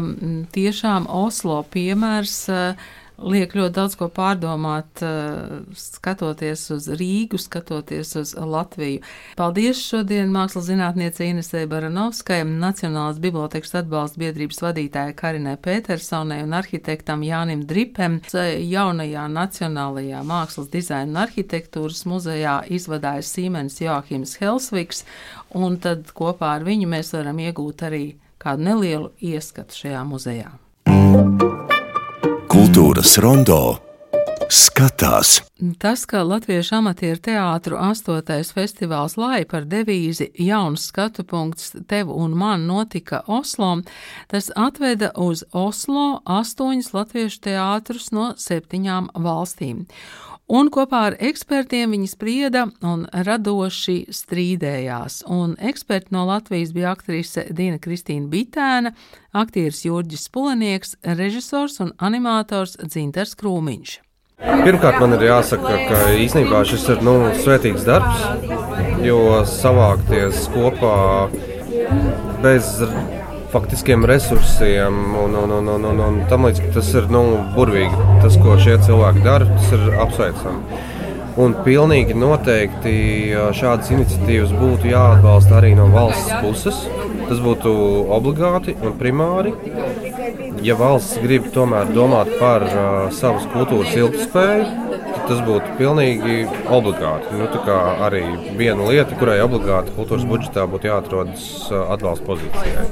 tiešām 0.55 1.05
Oslo 1.13 1.59
piemērs 1.75 2.37
uh, 2.49 2.87
liek 3.17 3.53
ļoti 3.55 3.75
daudz 3.75 3.95
ko 3.99 4.07
pārdomāt, 4.11 5.01
eh, 5.05 5.61
skatoties 5.77 6.63
uz 6.75 6.87
Rīgu, 6.87 7.39
skatoties 7.39 8.15
uz 8.15 8.33
Latviju. 8.35 9.01
Paldies 9.37 9.81
šodien 9.81 10.31
mākslas 10.33 10.69
zinātniece 10.69 11.27
Inesē 11.29 11.67
Baranovskai, 11.67 12.41
Nacionālās 12.43 13.19
bibliotekas 13.19 13.75
atbalsta 13.83 14.17
biedrības 14.21 14.61
vadītāja 14.61 15.15
Karinai 15.15 15.57
Petersonai 15.57 16.41
un 16.43 16.51
arhitektam 16.57 17.21
Jānim 17.21 17.65
Dripem. 17.65 18.21
Jaunajā 18.31 19.27
Nacionālajā 19.31 20.23
mākslas 20.25 20.69
dizaina 20.71 21.09
un 21.11 21.21
arhitektūras 21.27 22.05
muzejā 22.05 22.61
izvadāja 22.69 23.21
Sīmenis 23.21 23.81
Joachims 23.81 24.37
Helsviks, 24.41 25.05
un 25.53 25.77
tad 25.77 26.11
kopā 26.13 26.55
ar 26.57 26.67
viņu 26.67 26.87
mēs 26.87 27.13
varam 27.13 27.37
iegūt 27.37 27.87
arī 27.89 28.05
kādu 28.41 28.69
nelielu 28.71 29.11
ieskatu 29.21 29.83
šajā 29.83 30.05
muzejā. 30.07 31.60
Kultūras 32.51 33.13
rondo 33.23 33.57
skatās. 34.51 35.37
Tas, 35.79 36.01
ka 36.03 36.19
Latviešu 36.27 36.73
amatieru 36.81 37.21
teātru 37.23 37.77
astotais 37.79 38.49
festivāls 38.51 39.15
Lai 39.15 39.45
par 39.47 39.63
devīzi 39.71 40.27
jauns 40.35 40.89
skatu 40.91 41.23
punkts 41.23 41.69
tev 41.87 42.11
un 42.11 42.35
man 42.35 42.65
notika 42.67 43.21
Oslo, 43.31 43.69
tas 44.27 44.51
atveda 44.51 45.13
uz 45.15 45.45
Oslo 45.55 46.19
astoņus 46.27 46.91
latviešu 46.97 47.39
teātrus 47.47 48.11
no 48.11 48.33
septiņām 48.35 49.13
valstīm 49.15 49.85
un 50.51 50.69
kopā 50.73 51.01
ar 51.09 51.17
ekspertiem 51.23 51.95
viņi 51.95 52.09
sprieda 52.11 52.65
un 52.83 53.05
radoši 53.11 54.11
strīdējās. 54.11 55.21
Un 55.31 55.55
eksperti 55.71 56.15
no 56.15 56.25
Latvijas 56.27 56.73
bija 56.75 56.91
aktrise 56.91 57.47
Dina 57.55 57.79
Kristīna 57.81 58.27
Bitēna, 58.31 58.93
aktieris 59.31 59.85
Jurģis 59.87 60.27
Spulenieks, 60.27 60.95
režisors 61.17 61.79
un 61.83 61.95
animators 62.03 62.77
Dzinters 62.83 63.37
Krūmiņš. 63.39 63.99
Pirmkārt, 64.41 64.97
man 65.01 65.13
ir 65.15 65.27
jāsaka, 65.27 65.75
ka 65.89 65.97
īstenībā 66.17 66.63
šis 66.65 66.87
ir 66.95 67.03
nu, 67.05 67.13
svētīgs 67.43 67.85
darbs, 67.85 68.23
jo 69.05 69.41
savākties 69.45 70.47
kopā 70.53 71.29
bez 72.41 72.73
faktiskiem 73.51 74.05
resursiem 74.07 75.01
un, 75.23 75.35
un, 75.35 75.51
un, 75.59 75.67
un, 75.75 75.85
un, 75.91 76.01
un 76.07 76.21
tam 76.31 76.47
līdzīgi. 76.47 76.71
Tas 76.75 76.93
ir 76.95 77.09
nu, 77.11 77.25
burvīgi. 77.55 78.07
Tas, 78.23 78.39
ko 78.41 78.57
šie 78.61 78.77
cilvēki 78.85 79.25
dara, 79.25 79.49
tas 79.51 79.75
ir 79.75 79.85
apsveicami. 80.05 80.81
Un 81.41 81.53
pilnīgi 81.63 82.15
noteikti 82.19 82.93
šādas 83.55 83.91
iniciatīvas 83.95 84.51
būtu 84.59 84.89
jāatbalsta 84.91 85.61
arī 85.61 85.71
no 85.79 85.87
valsts 85.93 86.33
puses. 86.43 86.81
Tas 87.29 87.39
būtu 87.39 87.71
obligāti 88.11 88.75
un 88.83 88.97
primāri. 88.99 89.53
Ja 90.61 90.75
valsts 90.77 91.21
grib 91.23 91.47
tomēr 91.55 91.93
domāt 91.95 92.33
par 92.41 92.65
uh, 92.67 92.75
savas 93.15 93.47
kultūras 93.53 93.95
ilgspēju, 93.97 94.90
tas 95.27 95.41
būtu 95.45 95.75
pilnīgi 95.79 96.37
obligāti. 96.71 97.35
Nu, 97.37 97.47
arī 98.07 98.23
viena 98.59 98.87
lieta, 98.89 99.17
kurai 99.19 99.39
obligāti 99.43 99.93
kultūras 99.95 100.27
budžetā 100.29 100.65
būtu 100.71 100.89
jāatrodas 100.91 101.47
atbalsta 101.71 102.27
pozīcijai. 102.27 102.85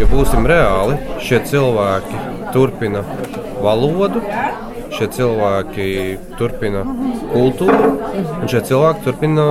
Ja 0.00 0.08
būsim 0.10 0.48
reāli, 0.48 0.96
šie 1.22 1.42
cilvēki 1.48 2.20
turpina 2.54 3.02
valodu, 3.62 4.22
šie 4.92 5.08
cilvēki 5.16 5.88
turpina 6.38 6.84
kultūru, 7.32 7.92
un 8.40 8.48
šie 8.50 8.62
cilvēki 8.70 9.04
turpina 9.06 9.46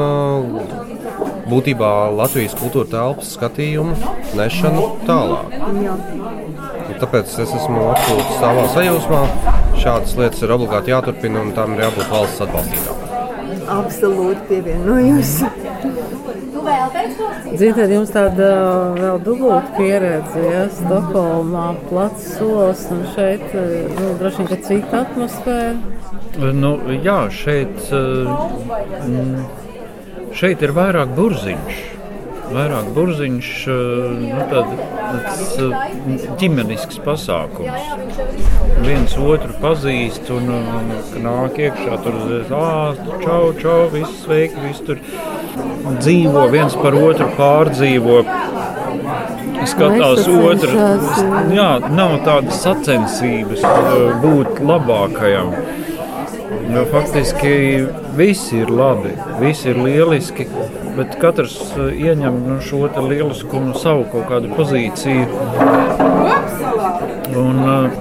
būtībā 1.51 1.91
Latvijas 2.15 2.55
kultūra 2.59 2.89
telpas 2.91 3.33
skatījumu 3.35 3.95
nešanu 4.39 4.85
tālāk. 5.07 5.55
Un 5.61 6.99
tāpēc 7.01 7.33
es 7.45 7.55
esmu 7.59 7.89
absolūti 7.93 8.37
savā 8.39 8.67
sajūsmā. 8.75 9.23
Šādas 9.81 10.13
lietas 10.17 10.43
ir 10.45 10.51
obligāti 10.53 10.93
jāturpina 10.93 11.41
un 11.41 11.53
tam 11.57 11.73
ir 11.75 11.85
jābūt 11.87 12.11
valsts 12.11 12.43
atbalstītām. 12.45 13.07
Absolūti 13.71 14.43
pievienojos. 14.49 15.31
Ziniet, 17.57 17.89
jums 17.89 18.11
tāda 18.13 18.49
vēl 18.99 19.17
dubulta 19.25 19.73
pieredze, 19.77 20.43
ja 20.45 20.67
Stokholmā 20.77 21.71
plats 21.89 22.27
solis 22.35 22.83
un 22.93 23.01
šeit 23.15 23.47
nu, 23.55 24.11
droši 24.21 24.45
vien 24.51 24.61
cita 24.67 25.01
atmosfēra. 25.07 25.73
Nu, 26.61 26.75
jā, 27.01 27.17
šeit. 27.33 27.81
Uh, 27.91 28.29
Šeit 30.31 30.61
ir 30.63 30.71
vairāk 30.71 31.09
burziņš. 31.17 31.79
Vairāk 32.51 32.89
burziņš, 32.95 33.49
eh, 33.71 34.15
nu, 34.21 34.45
tāds 34.51 35.53
eh, 35.63 36.25
ģimenisks 36.41 36.99
pasākums. 37.05 37.91
Viens 38.85 39.15
otru 39.15 39.55
pazīst 39.61 40.31
un, 40.35 40.49
un 40.51 40.91
nāk 41.23 41.59
iekšā, 41.61 41.99
tur 42.03 42.17
zina, 42.27 42.65
čau, 43.23 43.43
čau, 43.61 43.77
viss 43.93 44.23
sveiki, 44.25 44.65
viss 44.65 44.83
tur 44.87 44.99
dzīvo, 46.01 46.47
viens 46.51 46.75
par 46.81 46.97
otru 46.97 47.29
pārdzīvo 47.37 48.19
skatās 49.71 50.27
otru. 50.27 50.83
Jā, 51.55 51.69
nav 51.93 52.17
tādas 52.27 52.59
sacensības 52.65 53.63
eh, 53.67 54.03
būt 54.23 54.59
labākajam. 54.65 55.55
Jo 56.71 56.83
faktiski 56.87 57.53
viss 58.15 58.51
ir 58.55 58.69
labi, 58.71 59.11
viss 59.41 59.65
ir 59.67 59.79
lieliski, 59.79 60.47
bet 60.97 61.17
katrs 61.21 61.57
uh, 61.75 61.89
ieņem 61.91 62.37
nu, 62.47 62.57
šo 62.63 62.87
lieliskumu, 63.07 63.75
savu 63.79 64.05
kaut 64.11 64.29
kādu 64.31 64.51
pozīciju. 64.55 65.25
Un, 67.41 67.61
uh, 67.63 67.99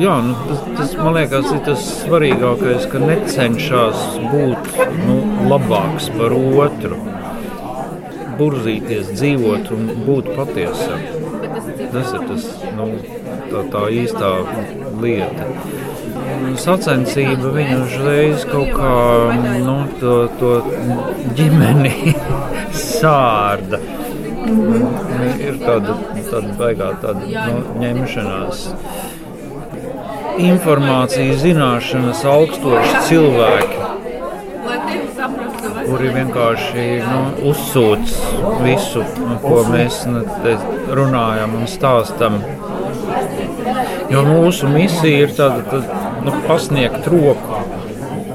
jā, 0.00 0.16
nu, 0.26 0.36
tas, 0.48 0.62
tas 0.78 0.94
man 0.98 1.16
liekas, 1.18 1.48
ir 1.52 1.62
tas 1.66 1.86
svarīgākais, 2.02 2.86
ka 2.92 3.02
necenšas 3.02 4.04
būt 4.32 4.70
nu, 5.06 5.18
labāks 5.50 6.08
par 6.16 6.36
otru, 6.38 7.00
burzīties, 8.38 9.12
dzīvot 9.16 9.72
un 9.76 9.90
būt 10.06 10.32
patiesam. 10.38 11.02
Tas 11.92 12.14
ir 12.16 12.28
tas, 12.30 12.48
nu, 12.78 12.88
tā, 13.50 13.66
tā 13.74 13.86
īstā 14.02 14.32
lieta 15.02 15.50
sacensība 16.60 17.52
viņu 17.56 17.80
uzreiz 17.86 18.46
kaut 18.50 18.70
kā 18.76 18.94
nu, 19.64 19.76
to, 20.00 20.16
to 20.40 20.54
ģimeni 21.38 22.14
sārda. 22.98 23.80
-hmm. 23.80 25.40
Ir 25.42 25.58
tāda, 25.62 25.96
tāda 26.28 26.54
baigā 26.58 26.90
tāda 27.02 27.26
nu, 27.48 27.62
ņemšanās. 27.82 28.66
Informācija, 30.42 31.36
zināšanas, 31.42 32.22
augstoši 32.26 33.02
cilvēki, 33.10 33.80
kuri 35.86 36.12
vienkārši 36.16 36.86
nu, 37.04 37.20
uzsūc 37.52 38.14
visu, 38.64 39.04
ko 39.44 39.60
mēs 39.68 40.02
nu, 40.08 40.24
runājam 40.96 41.58
un 41.60 41.68
stāstam. 41.70 42.40
Jo 44.12 44.22
mūsu 44.26 44.68
misija 44.68 45.26
ir 45.26 45.30
tāda, 45.36 45.62
tad, 45.70 45.86
nu, 46.26 46.34
pasniegt 46.44 47.06
roku, 47.08 47.60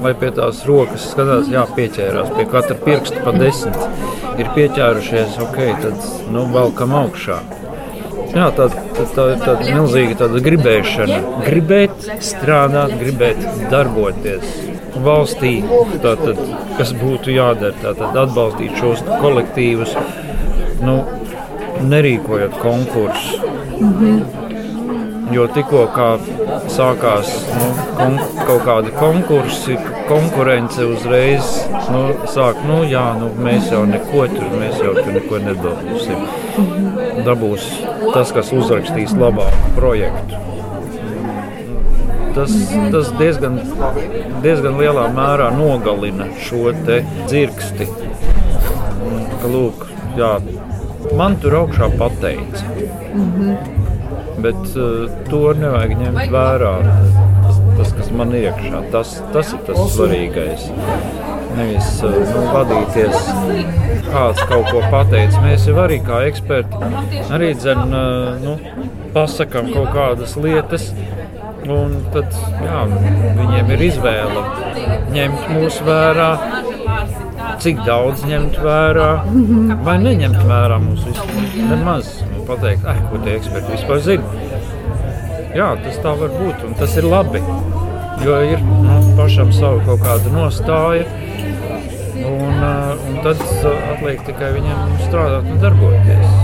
lai 0.02 0.10
pie 0.18 0.30
tās 0.34 0.64
rokas 0.66 1.04
skatās, 1.12 1.50
jā, 1.52 1.62
pieķērās 1.76 2.32
pie 2.34 2.46
katra 2.50 2.74
pirksta 2.82 3.22
pa 3.22 3.34
desmit. 3.36 3.78
Ir 4.38 4.50
pieķērušies, 4.56 5.38
ok, 5.44 5.58
tad 5.84 6.08
nu, 6.34 6.44
valkam 6.54 6.94
augšā. 6.98 7.38
Jā, 8.34 8.48
tā, 8.54 8.66
tā, 8.96 9.06
tā 9.14 9.28
ir 9.32 9.44
tāda 9.44 9.68
milzīga 9.68 10.18
tāda 10.24 10.42
gribēšana. 10.44 11.20
Gribēt 11.46 12.08
strādāt, 12.26 12.96
gribēt 13.00 13.40
darboties 13.72 14.58
valstī, 15.04 15.54
tātad, 16.02 16.42
kas 16.78 16.92
būtu 16.98 17.32
jādara. 17.34 17.74
Tātad 17.82 18.18
atbalstīt 18.24 18.76
šos 18.82 19.04
kolektīvus, 19.22 19.94
nu, 20.82 20.98
nerīkojot 21.88 22.58
konkursus. 22.62 23.40
Mm 23.78 23.94
-hmm. 23.94 24.47
Jo 25.32 25.44
tikko 25.52 25.82
sākās 26.72 27.30
nu, 27.52 27.66
kon, 27.98 28.14
kaut 28.48 28.62
kādi 28.64 28.92
konkursi, 28.96 29.76
konkurence 30.08 30.86
uzreiz 30.88 31.50
nu, 31.92 32.02
sāk, 32.32 32.62
nu, 32.68 32.80
jā, 32.88 33.04
nu, 33.20 33.28
mēs 33.44 33.68
jau 33.72 33.82
neko 33.88 34.24
tur, 34.32 34.48
mēs 34.56 34.78
jau 34.80 34.94
tur 34.96 35.10
neko 35.12 35.40
nedabūsim. 35.44 36.24
Dabūs 37.26 37.66
tas, 38.14 38.32
kas 38.32 38.52
uzrakstīs 38.56 39.12
labāku 39.18 39.72
projektu. 39.76 40.44
Tas, 42.38 42.54
tas 42.94 43.10
diezgan, 43.18 43.58
diezgan 44.44 44.78
lielā 44.80 45.08
mērā 45.16 45.50
nogalina 45.56 46.30
šo 46.46 46.72
dzirksti. 46.78 47.90
Ka, 49.38 49.50
lūk, 49.50 49.84
jā, 50.18 50.38
man 51.18 51.36
tur 51.42 51.60
augšā 51.64 51.90
pateica. 52.00 52.64
Mm 53.12 53.28
-hmm 53.34 53.87
bet 54.44 54.76
uh, 54.76 55.08
to 55.28 55.42
nevajag 55.58 55.94
ņemt 56.02 56.32
vērā. 56.34 56.74
Tas, 57.44 57.60
tas 57.78 57.92
kas 57.98 58.10
man 58.14 58.34
iekšā, 58.36 58.82
tas, 58.94 59.16
tas 59.34 59.52
ir 59.54 59.62
tas 59.68 59.82
svarīgais. 59.94 60.68
Nevis 61.58 61.90
uh, 62.06 62.16
nu, 62.28 62.44
vadīties, 62.52 63.30
kāds 64.08 64.42
kaut 64.50 64.70
ko 64.72 64.82
pateicis. 64.92 65.38
Mēs 65.44 65.68
jau 65.70 65.78
arī 65.84 66.00
kā 66.06 66.22
eksperti 66.28 66.90
arī 67.34 67.52
dzen, 67.58 67.84
uh, 67.88 68.34
nu, 68.44 68.58
pasakām 69.16 69.72
kaut 69.74 69.94
kādas 69.96 70.36
lietas. 70.40 70.92
Un 71.68 71.98
tad 72.14 72.32
jā, 72.62 72.84
viņiem 73.36 73.72
ir 73.74 73.82
izvēle 73.90 74.44
ņemt 75.12 75.50
mūsu 75.52 75.84
vērā, 75.84 76.28
cik 77.60 77.82
daudz 77.84 78.22
ņemt 78.30 78.56
vērā, 78.64 79.10
vai 79.84 79.98
neņemt 80.00 80.40
vērā 80.48 80.78
mūsu 80.86 81.10
vispār. 81.10 81.50
Nemaz 81.68 82.12
pateikt, 82.48 82.86
ah, 82.88 82.98
ko 83.10 83.20
tie 83.24 83.36
eksperti 83.38 83.76
vispār 83.76 84.02
zina. 84.04 84.46
Jā, 85.56 85.72
tas 85.84 85.96
tā 86.04 86.12
var 86.18 86.34
būt, 86.34 86.64
un 86.68 86.76
tas 86.78 86.96
ir 87.00 87.08
labi. 87.08 87.42
Jo 88.24 88.40
ir 88.42 88.62
nu, 88.66 88.98
pašam 89.18 89.52
sava 89.54 89.78
kaut 89.86 90.02
kāda 90.02 90.32
nostāja, 90.34 91.04
un, 92.26 92.62
un 93.08 93.18
tad 93.22 93.42
atliek 93.94 94.24
tikai 94.26 94.52
viņam 94.56 94.96
strādāt 95.06 95.50
un 95.52 95.60
darboties. 95.62 96.38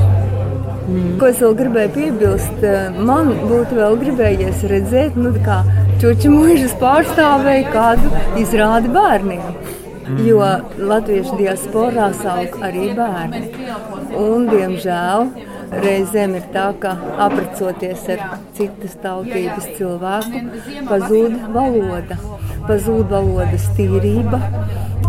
Mm. 0.84 1.14
Ko 1.20 1.30
es 1.32 1.40
vēl 1.40 1.54
gribēju 1.58 1.92
piebilst, 1.94 2.66
man 3.08 3.32
būtu 3.48 3.78
vēl 3.80 3.96
gribējies 4.02 4.66
redzēt, 4.70 5.16
nu, 5.16 5.32
kā 5.46 5.62
čūča 6.02 6.32
mūžas 6.32 6.76
pārstāvēja 6.80 7.70
kādu 7.72 8.12
izrādi 8.40 8.92
bērniem. 8.94 9.42
Mm. 10.04 10.20
Jo 10.28 10.44
latviešu 10.90 11.38
diasporā 11.40 12.10
sauk 12.20 12.58
arī 12.68 12.90
bērni. 12.98 13.46
Un, 14.20 14.44
diemžēl, 14.50 15.30
Reizēm 15.82 16.34
ir 16.38 16.44
tā, 16.54 16.68
ka 16.80 16.92
aprecoties 17.24 18.04
ar 18.14 18.22
citas 18.56 18.94
tautības 19.02 19.66
cilvēku, 19.78 20.42
pazūd 20.88 21.36
valoda, 21.54 22.18
pazūd 22.68 23.10
valodas 23.10 23.66
tīrība. 23.78 24.40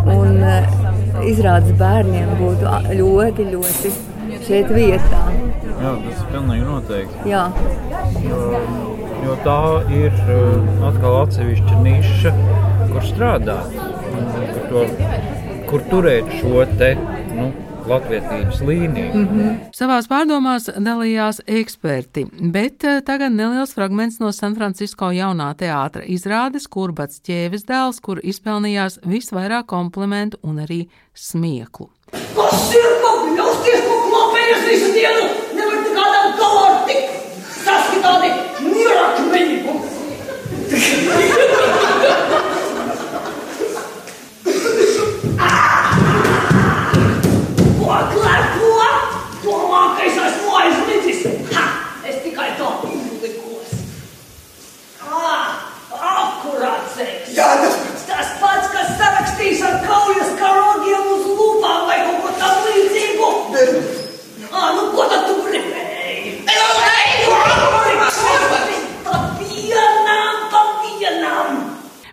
Un 0.06 0.42
eh, 0.46 0.68
izrādes 1.30 1.74
bērniem 1.80 2.36
būtu 2.40 2.74
ļoti, 3.00 3.48
ļoti 3.54 3.94
šeit 4.46 4.72
vietā. 4.74 5.22
Jā, 5.76 5.94
tas 6.06 6.22
ir 6.22 6.30
pilnīgi 6.34 6.66
noteikti. 6.66 7.30
Jā. 7.30 7.46
Jo, 8.26 8.42
jo 9.26 9.38
tā 9.46 9.60
ir 9.98 10.14
eh, 10.14 10.72
atkal 10.90 11.20
atsevišķa 11.24 11.82
niša, 11.86 12.34
kur 12.94 13.06
strādāt, 13.10 13.76
kur, 13.76 14.66
to, 14.72 14.88
kur 15.70 15.88
turēt 15.92 16.34
šo 16.40 16.66
te. 16.80 16.94
Nu, 17.36 17.52
latviedzības 17.88 18.62
līniju. 18.62 19.12
Mm 19.14 19.28
-hmm. 19.28 19.58
Savās 19.76 20.08
pārdomās 20.08 20.70
dalījās 20.78 21.42
eksperti, 21.48 22.26
bet 22.42 22.84
eh, 22.84 23.02
tagad 23.06 23.32
neliels 23.32 23.74
fragments 23.74 24.20
no 24.20 24.32
San 24.32 24.56
Francisco 24.56 25.12
jaunā 25.12 25.54
teātra 25.56 26.04
izrādes, 26.06 26.68
kur 26.70 26.92
Bats 26.92 27.22
ķēvis 27.28 27.66
dēls, 27.66 28.02
kur 28.02 28.20
izpelnījās 28.24 29.00
visvairāk 29.06 29.66
komplimentu 29.66 30.38
un 30.44 30.60
arī 30.60 30.88
smieklu. 31.14 31.90
Kas 32.12 32.74
ir 32.76 32.90
pagļausties, 33.04 33.82
ko 33.88 33.96
klapējies 34.10 34.68
visu 34.70 34.94
dienu? 34.94 35.24
Nevar 35.56 35.78
tik 35.84 35.94
kādam 36.00 36.28
galā 36.42 36.68
tik 36.88 37.04
saskitādi 37.66 38.30
mirakmeņi. 38.62 39.56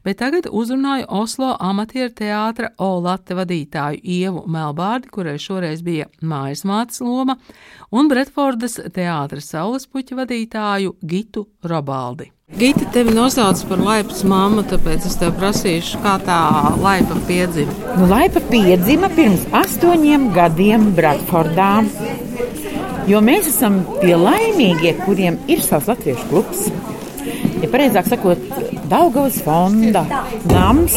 Bet 0.04 0.18
tagad 0.18 0.46
uzrunāju 0.50 1.06
Oslo 1.08 1.54
amatieru 1.60 2.10
teātra 2.12 2.72
Olate 2.82 3.36
vadītāju 3.38 4.02
Ievu 4.02 4.44
Melbārdi, 4.50 5.10
kurai 5.14 5.38
šoreiz 5.40 5.82
bija 5.86 6.08
mājas 6.20 6.64
mātes 6.68 7.00
loma, 7.00 7.38
un 7.90 8.10
Bretfordas 8.10 8.76
teātra 8.92 9.40
saulespuķa 9.40 10.18
vadītāju 10.22 10.96
Gitu 11.00 11.46
Robaldi. 11.64 12.32
Gita 12.58 12.84
tevi 12.92 13.14
nosauc 13.16 13.62
par 13.70 13.80
laipas 13.80 14.20
mammu, 14.28 14.66
tāpēc 14.68 15.06
es 15.08 15.16
tev 15.16 15.32
prasīšu, 15.38 16.02
kā 16.04 16.18
tā 16.26 16.40
laipa 16.82 17.16
piedzima. 17.28 17.72
Nu, 17.96 18.10
laipa 18.10 18.42
piedzima 18.50 19.08
pirms 19.16 19.46
astoņiem 19.62 20.28
gadiem 20.36 20.90
Bratfordā. 20.98 21.72
Jo 23.10 23.18
mēs 23.24 23.48
esam 23.50 23.80
tie 23.98 24.14
laimīgie, 24.18 24.92
kuriem 25.02 25.40
ir 25.50 25.62
savs 25.64 25.88
latviešu 25.90 26.28
klubs. 26.30 26.68
Ja 27.62 27.70
pareizāk 27.70 28.08
sakot, 28.10 28.40
Daugavas 28.90 29.38
fonda 29.42 30.04
nams 30.50 30.96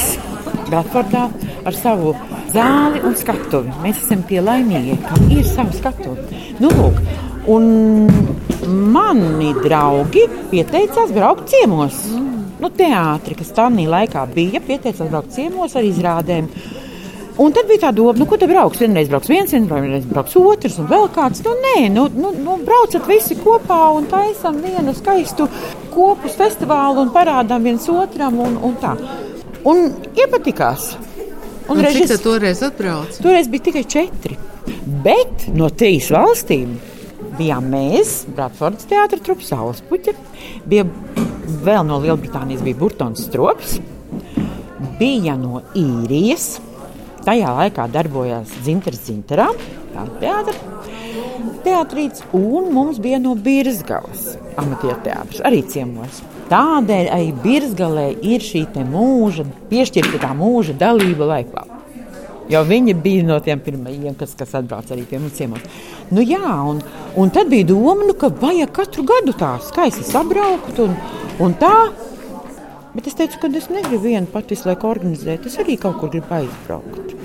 Bratfordā 0.66 1.28
ar 1.66 1.78
savu 1.78 2.14
zāli 2.54 3.02
un 3.06 3.16
skatuvi. 3.18 3.74
Mēs 3.84 4.02
esam 4.04 4.24
tie 4.30 4.42
laimīgie, 4.44 4.98
kam 5.06 5.30
ir 5.34 5.46
sava 5.48 5.74
skatuve. 5.76 6.26
Nu, 6.62 6.72
lūk, 6.74 7.02
un 7.52 8.08
mani 8.94 9.52
draugi 9.64 10.26
pieteicās 10.54 11.14
braukt 11.16 11.50
ciemos. 11.54 12.00
Nu, 12.62 12.72
teātri, 12.72 13.36
kas 13.38 13.54
tā 13.54 13.68
laikā 13.70 14.26
bija, 14.34 14.62
pieteicās 14.64 15.10
braukt 15.10 15.34
ciemos 15.36 15.76
ar 15.76 15.86
izrādēm. 15.86 16.50
Un 17.42 17.52
tad 17.52 17.68
bija 17.68 17.82
tā 17.88 17.92
doma, 17.92 18.16
nu, 18.16 18.28
ko 18.30 18.38
te 18.40 18.48
brauks. 18.48 18.80
Vienreiz 18.80 19.10
brauks 19.12 19.28
viens, 19.28 19.52
vienreiz 19.52 20.06
brauks 20.08 20.38
otrs, 20.40 20.78
un 20.80 20.88
vēl 20.88 21.10
kāds. 21.16 21.42
Nu, 21.44 21.56
nē, 21.66 21.90
nu, 21.92 22.06
nu, 22.16 22.32
nu 22.40 22.56
braucat 22.64 23.04
visi 23.10 23.36
kopā 23.42 23.80
un 23.98 24.08
taisam 24.12 24.62
vienu 24.64 24.94
skaistu 24.96 25.50
kopus 25.92 26.38
festivālu 26.40 27.04
un 27.04 27.12
parādām 27.16 27.68
viens 27.68 27.90
otram 27.92 28.40
un, 28.46 28.56
un 28.64 28.78
tā. 28.80 28.96
Un 29.68 29.90
iepatikās. 30.16 30.94
Un, 31.66 31.76
un 31.76 31.84
režis, 31.84 32.14
cik 32.14 32.24
toreiz 32.24 32.62
atbrauc? 32.64 33.20
Toreiz 33.20 33.50
bija 33.52 33.68
tikai 33.68 33.84
četri. 33.90 34.38
Bet 35.04 35.50
no 35.58 35.68
trīs 35.74 36.08
valstīm 36.14 36.78
bijām 37.36 37.68
mēs, 37.74 38.22
Bratfordas 38.36 38.88
teātris, 38.88 39.24
trups 39.26 39.50
Saulespuķa, 39.52 40.14
bija 40.70 40.86
vēl 41.66 41.84
no 41.88 42.00
Lielbritānijas 42.04 42.64
bija 42.64 42.80
Burtons 42.80 43.26
Strops, 43.28 43.76
bija 45.00 45.36
no 45.40 45.64
īrijas, 45.76 46.62
Tajā 47.26 47.52
laikā 47.58 47.88
darbojās 47.90 48.52
Dzintars 48.62 49.00
Zintarā, 49.08 49.48
teātris. 50.22 50.60
un 52.38 52.68
mums 52.74 53.00
bija 53.02 53.18
no 53.18 53.34
Birzgalas 53.34 54.36
amatieru 54.62 55.00
teātris, 55.06 55.42
arī 55.42 55.64
ciemos. 55.66 56.22
Tādēļ 56.52 57.10
arī 57.16 57.32
Birzgalē 57.42 58.12
ir 58.22 58.46
šī 58.46 58.68
mūža, 58.92 59.48
piešķirta 59.72 60.22
tā 60.22 60.32
mūža 60.38 60.78
dalība 60.78 61.32
laikā. 61.32 61.66
Jo 62.50 62.62
viņi 62.62 62.94
bija 63.02 63.26
no 63.26 63.40
tiem 63.42 63.60
pirmajiem, 63.66 64.14
kas, 64.20 64.36
kas 64.38 64.54
atbrauca 64.60 64.94
arī 64.94 65.08
pie 65.10 65.18
mums 65.18 65.34
ciemos. 65.34 65.66
Nu, 66.14 66.22
jā, 66.22 66.46
un, 66.70 66.84
un 67.18 67.34
tad 67.34 67.50
bija 67.50 67.66
doma, 67.72 68.06
nu, 68.06 68.14
ka 68.14 68.30
vajag 68.30 68.70
katru 68.76 69.06
gadu 69.10 69.34
tā 69.34 69.56
skaisti 69.66 70.06
sabraukt 70.06 70.78
un, 70.86 70.94
un 71.42 71.58
tā. 71.58 71.74
Bet 72.96 73.10
es 73.12 73.18
teicu, 73.20 73.40
ka 73.42 73.50
es 73.60 73.68
negribu 73.72 74.06
vienu 74.08 74.30
pati 74.32 74.56
visu 74.56 74.70
laiku 74.70 74.88
organizēt. 74.88 75.48
Es 75.50 75.60
arī 75.60 75.76
kaut 75.82 76.00
kur 76.00 76.12
gribu 76.14 76.32
aizbraukt. 76.38 77.16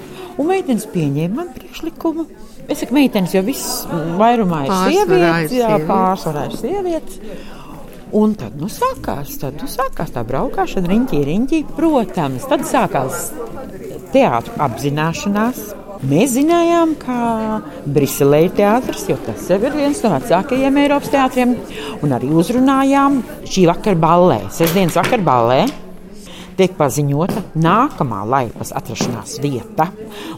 Un 0.41 0.49
meitenes 0.49 0.87
pieņēma 0.91 1.37
man 1.37 1.53
priekšlikumu. 1.55 2.27
Es 2.71 2.83
saku, 2.83 2.95
meitenes, 2.97 3.35
jo 3.35 3.43
viss 3.47 3.87
vairumā 4.19 4.65
ir 4.67 4.75
sievietes, 4.95 5.57
jā, 5.59 5.73
pārsvarā 5.89 6.47
ir 6.51 6.59
sievietes. 6.59 7.19
Un 8.17 8.35
tad 8.39 8.57
nu, 8.59 8.67
sākās, 8.71 9.37
tad, 9.39 9.59
nu, 9.63 9.69
sākās 9.71 10.11
tā 10.15 10.25
braukšana, 10.27 10.91
riņķī, 10.91 11.21
riņķī. 11.29 11.61
Protams, 11.77 12.47
tad 12.51 12.65
sākās 12.67 13.29
teātris 14.15 14.59
apzināšanās. 14.67 15.61
Mēs 16.01 16.33
zinājām, 16.33 16.95
ka 16.97 17.17
Briselē 17.85 18.47
ir 18.47 18.55
teātris, 18.57 19.03
jo 19.11 19.19
tas 19.21 19.43
ir 19.53 19.67
viens 19.75 20.01
no 20.01 20.15
vecākajiem 20.15 20.79
Eiropas 20.81 21.13
teātriem. 21.13 21.53
Un 22.01 22.17
arī 22.17 22.31
uzrunājām 22.33 23.21
šī 23.45 23.67
vakara 23.69 24.01
ballē, 24.01 24.39
sestdienas 24.57 24.97
vakara 24.97 25.27
ballē 25.27 25.61
tiek 26.61 26.75
paziņota 26.77 27.41
nākamā 27.57 28.21
laipas 28.29 28.75
atrašanās 28.77 29.39
vieta, 29.41 29.87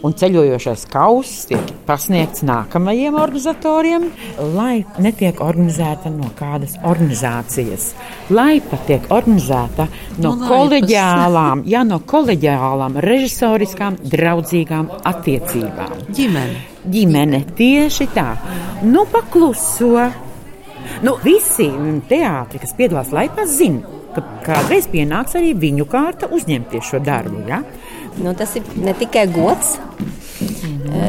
un 0.07 0.14
ceļojošais 0.18 0.85
kauss 0.93 1.49
tiek 1.51 1.73
pasniegts 1.89 2.45
nākamajiem 2.47 3.16
organizatoriem, 3.18 4.07
lai 4.55 4.85
netiek 5.03 5.41
organizēta 5.43 6.12
no 6.14 6.31
kādas 6.39 6.77
organizācijas. 6.87 7.91
Laipa 8.31 8.79
tiek 8.87 9.09
organizēta 9.11 9.89
no, 10.20 10.31
no 10.31 10.35
koleģiālām, 10.47 11.64
jā, 11.70 11.83
no 11.89 11.99
koleģiālām, 12.07 13.01
režisoriskām, 13.03 13.99
draudzīgām 14.12 14.93
attiecībām. 15.11 15.97
Ģimene. 16.14 16.68
Ģimene 16.93 17.43
tieši 17.59 18.07
tā. 18.14 18.29
Nu, 18.87 19.09
pakluso. 19.11 20.07
Nu, 21.03 21.16
visi 21.23 21.68
teātri, 22.11 22.62
kas 22.62 22.75
piedalās 22.79 23.11
laipā, 23.14 23.47
zina, 23.49 24.02
ka 24.15 24.25
kādreiz 24.47 24.89
pienāks 24.93 25.37
arī 25.39 25.53
viņu 25.59 25.89
kārta 25.91 26.31
uzņemties 26.33 26.91
šo 26.93 27.03
darbu. 27.05 27.45
Ja? 27.49 27.63
Nu, 28.23 28.35
tas 28.37 28.57
ir 28.59 28.67
ne 28.77 28.95
tikai 28.97 29.29
gods. 29.33 29.79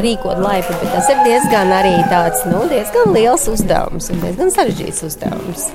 Rīkot 0.04 0.38
laipu, 0.40 0.74
bet 0.80 0.92
tas 0.94 1.08
ir 1.12 1.20
diezgan 1.26 1.72
arī 1.74 1.94
tāds 2.12 2.44
nu, 2.48 2.62
diezgan 2.70 3.14
liels 3.16 3.44
uzdevums 3.50 4.10
un 4.14 4.22
diezgan 4.22 4.52
sarežģīts 4.54 5.02
uzdevums. 5.08 5.66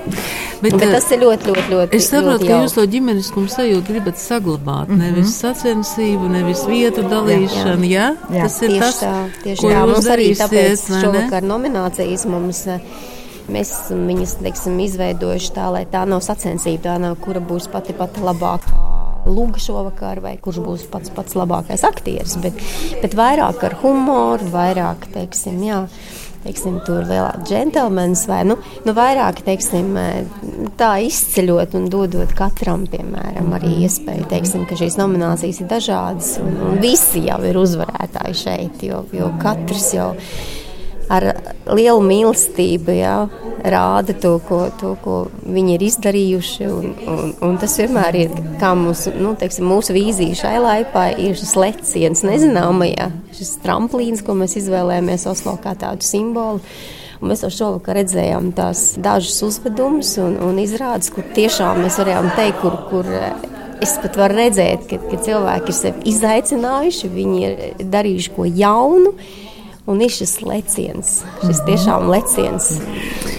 Bet, 0.62 0.76
bet 0.78 0.84
tas 0.94 1.08
ir 1.14 1.20
ļoti, 1.24 1.50
ļoti, 1.50 1.64
ļoti. 1.72 1.98
Es 1.98 2.08
saprotu, 2.12 2.46
ka 2.48 2.60
jūs 2.62 2.76
to 2.76 2.86
ģimeniskumu 2.94 3.50
sajūtu 3.52 3.92
gribat 3.92 4.20
saglabāt. 4.22 4.88
Mm 4.88 4.94
-hmm. 4.94 5.04
Nevis 5.04 5.34
sacensību, 5.42 6.30
nevis 6.32 6.64
vietu 6.70 7.04
dalīšanu. 7.10 7.84
Jā, 7.84 8.08
jā. 8.14 8.38
jā. 8.38 8.42
Tas 8.42 8.62
ir 8.62 8.68
tieši 8.68 8.80
tas, 8.80 9.02
tā, 9.02 9.14
tieši 9.44 9.62
ko 9.62 9.70
tā. 9.74 9.86
Mums 9.92 10.10
arī 10.16 10.32
tāpēc 10.42 10.88
šovakar 11.02 11.42
nominācijas 11.52 12.26
mums. 12.26 12.66
Uh, 12.66 13.16
Mēs 13.48 13.70
esam 13.72 14.04
viņus 14.08 14.34
teiksim, 14.42 14.76
izveidojuši 14.84 15.52
tā, 15.56 15.70
lai 15.72 15.86
tā 15.88 16.04
nav 16.08 16.20
sacensība, 16.24 16.82
tā 16.84 16.96
nav, 17.00 17.16
kura 17.24 17.40
būs 17.40 17.70
pati 17.72 17.96
pati 17.96 18.20
labākā. 18.24 18.84
Lūga 19.28 19.60
šovakar, 19.60 20.20
vai 20.24 20.36
kurš 20.40 20.60
būs 20.64 20.86
pats 20.92 21.12
pats 21.12 21.36
labākais 21.36 21.82
aktieris, 21.84 22.36
bet, 22.40 22.60
bet 23.02 23.16
vairāk 23.18 23.64
ar 23.66 23.74
humoru, 23.80 24.46
vairāk, 24.52 25.08
teiksim, 25.12 25.58
jā, 25.66 25.80
teiksim, 26.44 26.78
tur 26.86 27.02
lielā 27.08 27.32
džentlmenis, 27.42 28.26
vai 28.30 28.42
nu, 28.48 28.56
nu 28.86 28.94
vairāk, 28.96 29.42
teiksim, 29.44 29.90
tā 30.80 30.92
izceļot 31.08 31.76
un 31.76 31.90
dodot 31.92 32.32
katram, 32.38 32.86
piemēram, 32.88 33.50
arī 33.58 33.74
iespēju, 33.88 34.28
teiksim, 34.30 34.68
ka 34.68 34.78
šīs 34.80 34.96
nominācijas 35.00 35.64
ir 35.64 35.72
dažādas, 35.72 36.36
un, 36.44 36.54
un 36.68 36.80
visi 36.84 37.26
jau 37.26 37.40
ir 37.48 37.58
uzvarētāji 37.60 38.40
šeit, 38.44 38.86
jo, 38.88 39.02
jo 39.16 39.32
katrs 39.42 39.92
jau 39.96 40.12
ir 40.14 40.57
ar 41.12 41.24
lielu 41.72 42.02
mīlestību 42.04 42.94
jā, 42.98 43.14
rāda 43.64 44.14
to 44.20 44.34
ko, 44.48 44.60
to, 44.80 44.92
ko 45.02 45.16
viņi 45.44 45.74
ir 45.76 45.84
izdarījuši. 45.88 46.68
Un, 46.68 46.92
un, 47.08 47.32
un 47.48 47.58
tas 47.60 47.78
vienmēr 47.80 48.20
ir 48.20 48.36
mūsu, 48.78 49.14
nu, 49.18 49.34
teiksim, 49.38 49.68
mūsu 49.70 49.96
vīzija 49.96 50.38
šai 50.44 50.54
laikā, 50.62 51.08
ir 51.24 51.36
šis 51.38 51.56
leciens 51.58 52.24
nezināmajā, 52.28 53.10
šis 53.38 53.56
tramplīns, 53.64 54.24
ko 54.26 54.36
mēs 54.38 54.58
izvēlējāmies 54.62 55.28
Oslo 55.32 55.58
kā 55.62 55.74
tādu 55.78 56.06
simbolu. 56.06 56.62
Un 57.18 57.32
mēs 57.32 57.40
jau 57.42 57.50
šovakar 57.50 57.96
redzējām 57.98 58.52
tās 58.54 58.92
dažas 59.02 59.40
uzvedumus 59.42 60.12
un, 60.22 60.36
un 60.44 60.60
izrādes, 60.62 61.10
kur 61.10 61.26
tiešām 61.34 61.82
mēs 61.82 61.98
varējām 61.98 62.28
teikt, 62.36 62.60
kur, 62.62 62.76
kur 62.92 63.08
es 63.82 63.96
pat 64.02 64.18
varu 64.18 64.38
redzēt, 64.38 64.86
ka, 64.86 65.00
ka 65.02 65.18
cilvēki 65.26 65.72
ir 65.72 65.76
sevi 65.76 66.06
izaicinājuši, 66.12 67.10
viņi 67.10 67.44
ir 67.48 67.90
darījuši 67.90 68.34
ko 68.36 68.46
jaunu. 68.46 69.14
Un 69.88 70.02
ir 70.04 70.12
šis 70.12 70.34
leciens, 70.44 71.22
šis 71.40 71.62
tiešām 71.64 72.10
leciens. 72.12 72.74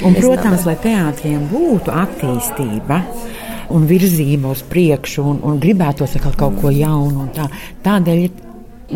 Un, 0.01 0.15
protams, 0.17 0.65
lai 0.65 0.75
teātriem 0.81 1.43
būtu 1.51 1.93
attīstība 1.93 3.03
un 3.69 3.85
virzība 3.89 4.49
uz 4.55 4.63
priekšu, 4.65 5.25
un, 5.29 5.41
un 5.45 5.59
gribētos 5.61 6.17
kaut 6.25 6.57
ko 6.61 6.71
jaunu. 6.73 7.27
Tā. 7.35 7.45
Tādēļ 7.85 8.23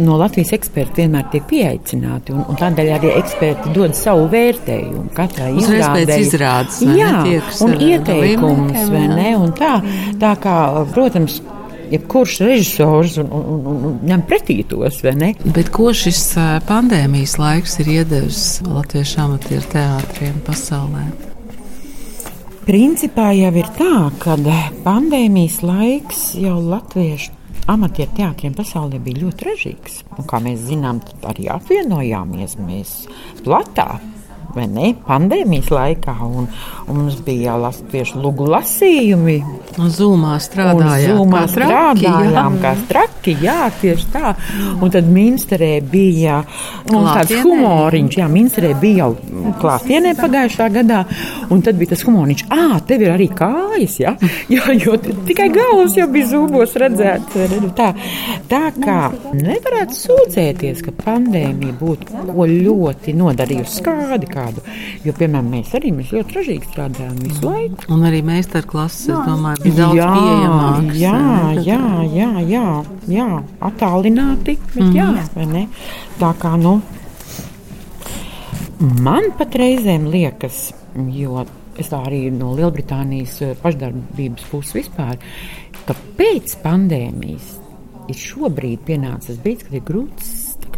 no 0.02 0.18
Latvijas 0.18 0.54
eksperti 0.58 1.04
vienmēr 1.04 1.28
tiek 1.34 1.46
pieaicināti, 1.50 2.34
un, 2.34 2.44
un 2.50 2.58
tādēļ 2.58 2.92
arī 2.96 3.12
eksperti 3.20 3.74
dod 3.76 3.94
savu 3.98 4.26
vērtējumu 4.32 5.14
katrai 5.14 5.52
izrādē. 5.62 6.18
Izrādes, 6.24 6.80
Jā, 6.98 7.12
un 7.66 7.76
ieteikums, 7.78 8.80
vai 8.90 9.08
ne? 9.12 9.34
Un 9.38 9.54
tā, 9.58 9.76
tā 10.22 10.34
kā, 10.42 10.58
protams, 10.96 11.42
jebkurš 11.92 12.40
režisors 12.46 13.18
un, 13.22 13.30
un, 13.34 13.44
un, 13.54 13.84
un 13.90 14.00
ņem 14.08 14.24
pretī 14.30 14.62
tos. 14.68 15.02
Bet 15.04 15.70
ko 15.74 15.92
šis 15.96 16.24
pandēmijas 16.70 17.38
laiks 17.42 17.78
ir 17.84 17.92
iedevis 18.00 18.44
latviešu 18.68 19.22
amatieru 19.28 19.70
teātriem 19.74 20.42
pasaulē? 20.48 21.06
Principā 22.64 23.34
jau 23.36 23.52
ir 23.60 23.68
tā, 23.76 23.96
ka 24.24 24.38
pandēmijas 24.86 25.60
laiks 25.68 26.30
jau 26.40 26.62
latviešu 26.64 27.34
amatieru 27.68 28.16
teātriem 28.18 28.56
pasaulē 28.56 29.00
bija 29.04 29.26
ļoti 29.26 29.48
ražīgs. 29.50 30.00
Un, 30.18 30.28
kā 30.28 30.40
mēs 30.44 30.64
zinām, 30.70 31.02
arī 31.28 31.50
apvienojāmies 31.52 32.58
mēs 32.64 32.96
platā 33.44 33.98
vai 33.98 34.23
ne? 34.56 34.94
Pandēmijas 35.08 35.72
laikā. 35.74 36.16
Un, 36.24 36.48
un 36.88 37.00
mums 37.00 37.20
bija 37.26 37.56
latviešu 37.60 38.22
lugu 38.22 38.48
lasījumi. 38.52 39.38
Un 39.82 39.92
zūmā 39.94 40.36
strādājām. 40.44 41.18
Zūmā 41.18 41.44
kā 41.44 41.52
strādājām, 41.54 42.58
kā 42.62 42.74
traki, 42.90 43.36
jā, 43.42 43.70
tieši 43.82 44.10
tā. 44.14 44.34
Un 44.80 44.94
tad 44.94 45.10
Minsterē 45.10 45.72
bija 45.82 46.42
nu, 46.92 47.02
tāds 47.08 47.34
humoriņš, 47.42 48.20
jā, 48.22 48.30
Minsterē 48.32 48.74
bija 48.82 49.08
jau 49.08 49.54
klātienē 49.62 50.14
pagājušā 50.20 50.70
gadā. 50.78 51.04
Un 51.54 51.64
tad 51.66 51.80
bija 51.80 51.94
tas 51.94 52.06
humoriņš, 52.08 52.46
ā, 52.54 52.80
tev 52.88 53.06
ir 53.06 53.14
arī 53.16 53.30
kājas, 53.34 53.98
jā, 54.04 54.16
jo, 54.54 54.78
jo 54.78 54.98
tikai 55.28 55.50
galvas 55.54 55.98
jau 55.98 56.08
bija 56.14 56.30
zūbos 56.34 56.78
redzēts. 56.84 57.40
Tā, 57.78 57.90
tā 58.52 58.64
kā 58.78 59.00
nevarētu 59.34 59.98
sūdzēties, 59.98 60.84
ka 60.86 60.96
pandēmija 61.04 61.78
būtu 61.82 62.24
ko 62.34 62.48
ļoti 62.50 63.16
nodarījusi 63.18 63.82
skādi. 63.82 64.30
Kā 64.34 64.43
kādu. 64.44 64.64
Jo, 65.04 65.16
piemēram, 65.18 65.50
mēs 65.54 65.74
arī 65.78 65.94
mēs 65.96 66.12
ļoti 66.16 66.38
ražīgi 66.40 66.70
strādājām 66.72 67.16
visu 67.24 67.48
laiku. 67.48 67.88
Un 67.94 68.06
arī 68.10 68.22
meistarklases, 68.28 69.08
es 69.08 69.24
domāju, 69.28 69.64
bija 69.64 69.78
daudz 69.80 70.00
jā, 70.00 70.10
pieejamākas. 70.18 71.00
Jā, 71.02 71.16
jā, 71.70 71.80
jā, 72.18 72.30
jā, 72.52 72.68
jā, 73.12 73.30
attālināti, 73.70 74.58
bet 74.76 74.84
mm. 74.84 74.94
jā, 75.00 75.10
vai 75.38 75.50
ne? 75.50 75.66
Tā 76.20 76.32
kā, 76.42 76.54
nu, 76.62 76.78
man 79.04 79.32
pat 79.40 79.60
reizēm 79.60 80.08
liekas, 80.14 80.66
jo 81.16 81.44
es 81.80 81.90
tā 81.90 82.04
arī 82.06 82.28
no 82.34 82.52
Lielbritānijas 82.58 83.40
eh, 83.42 83.58
pašdarbības 83.62 84.46
puses 84.52 84.78
vispār, 84.78 85.18
ka 85.88 85.96
pēc 86.20 86.58
pandēmijas 86.64 87.56
ir 88.12 88.20
šobrīd 88.20 88.84
pienācis 88.88 89.40
brīdis, 89.42 89.68
kad 89.68 89.80
ir 89.80 89.86
grūts 89.88 90.34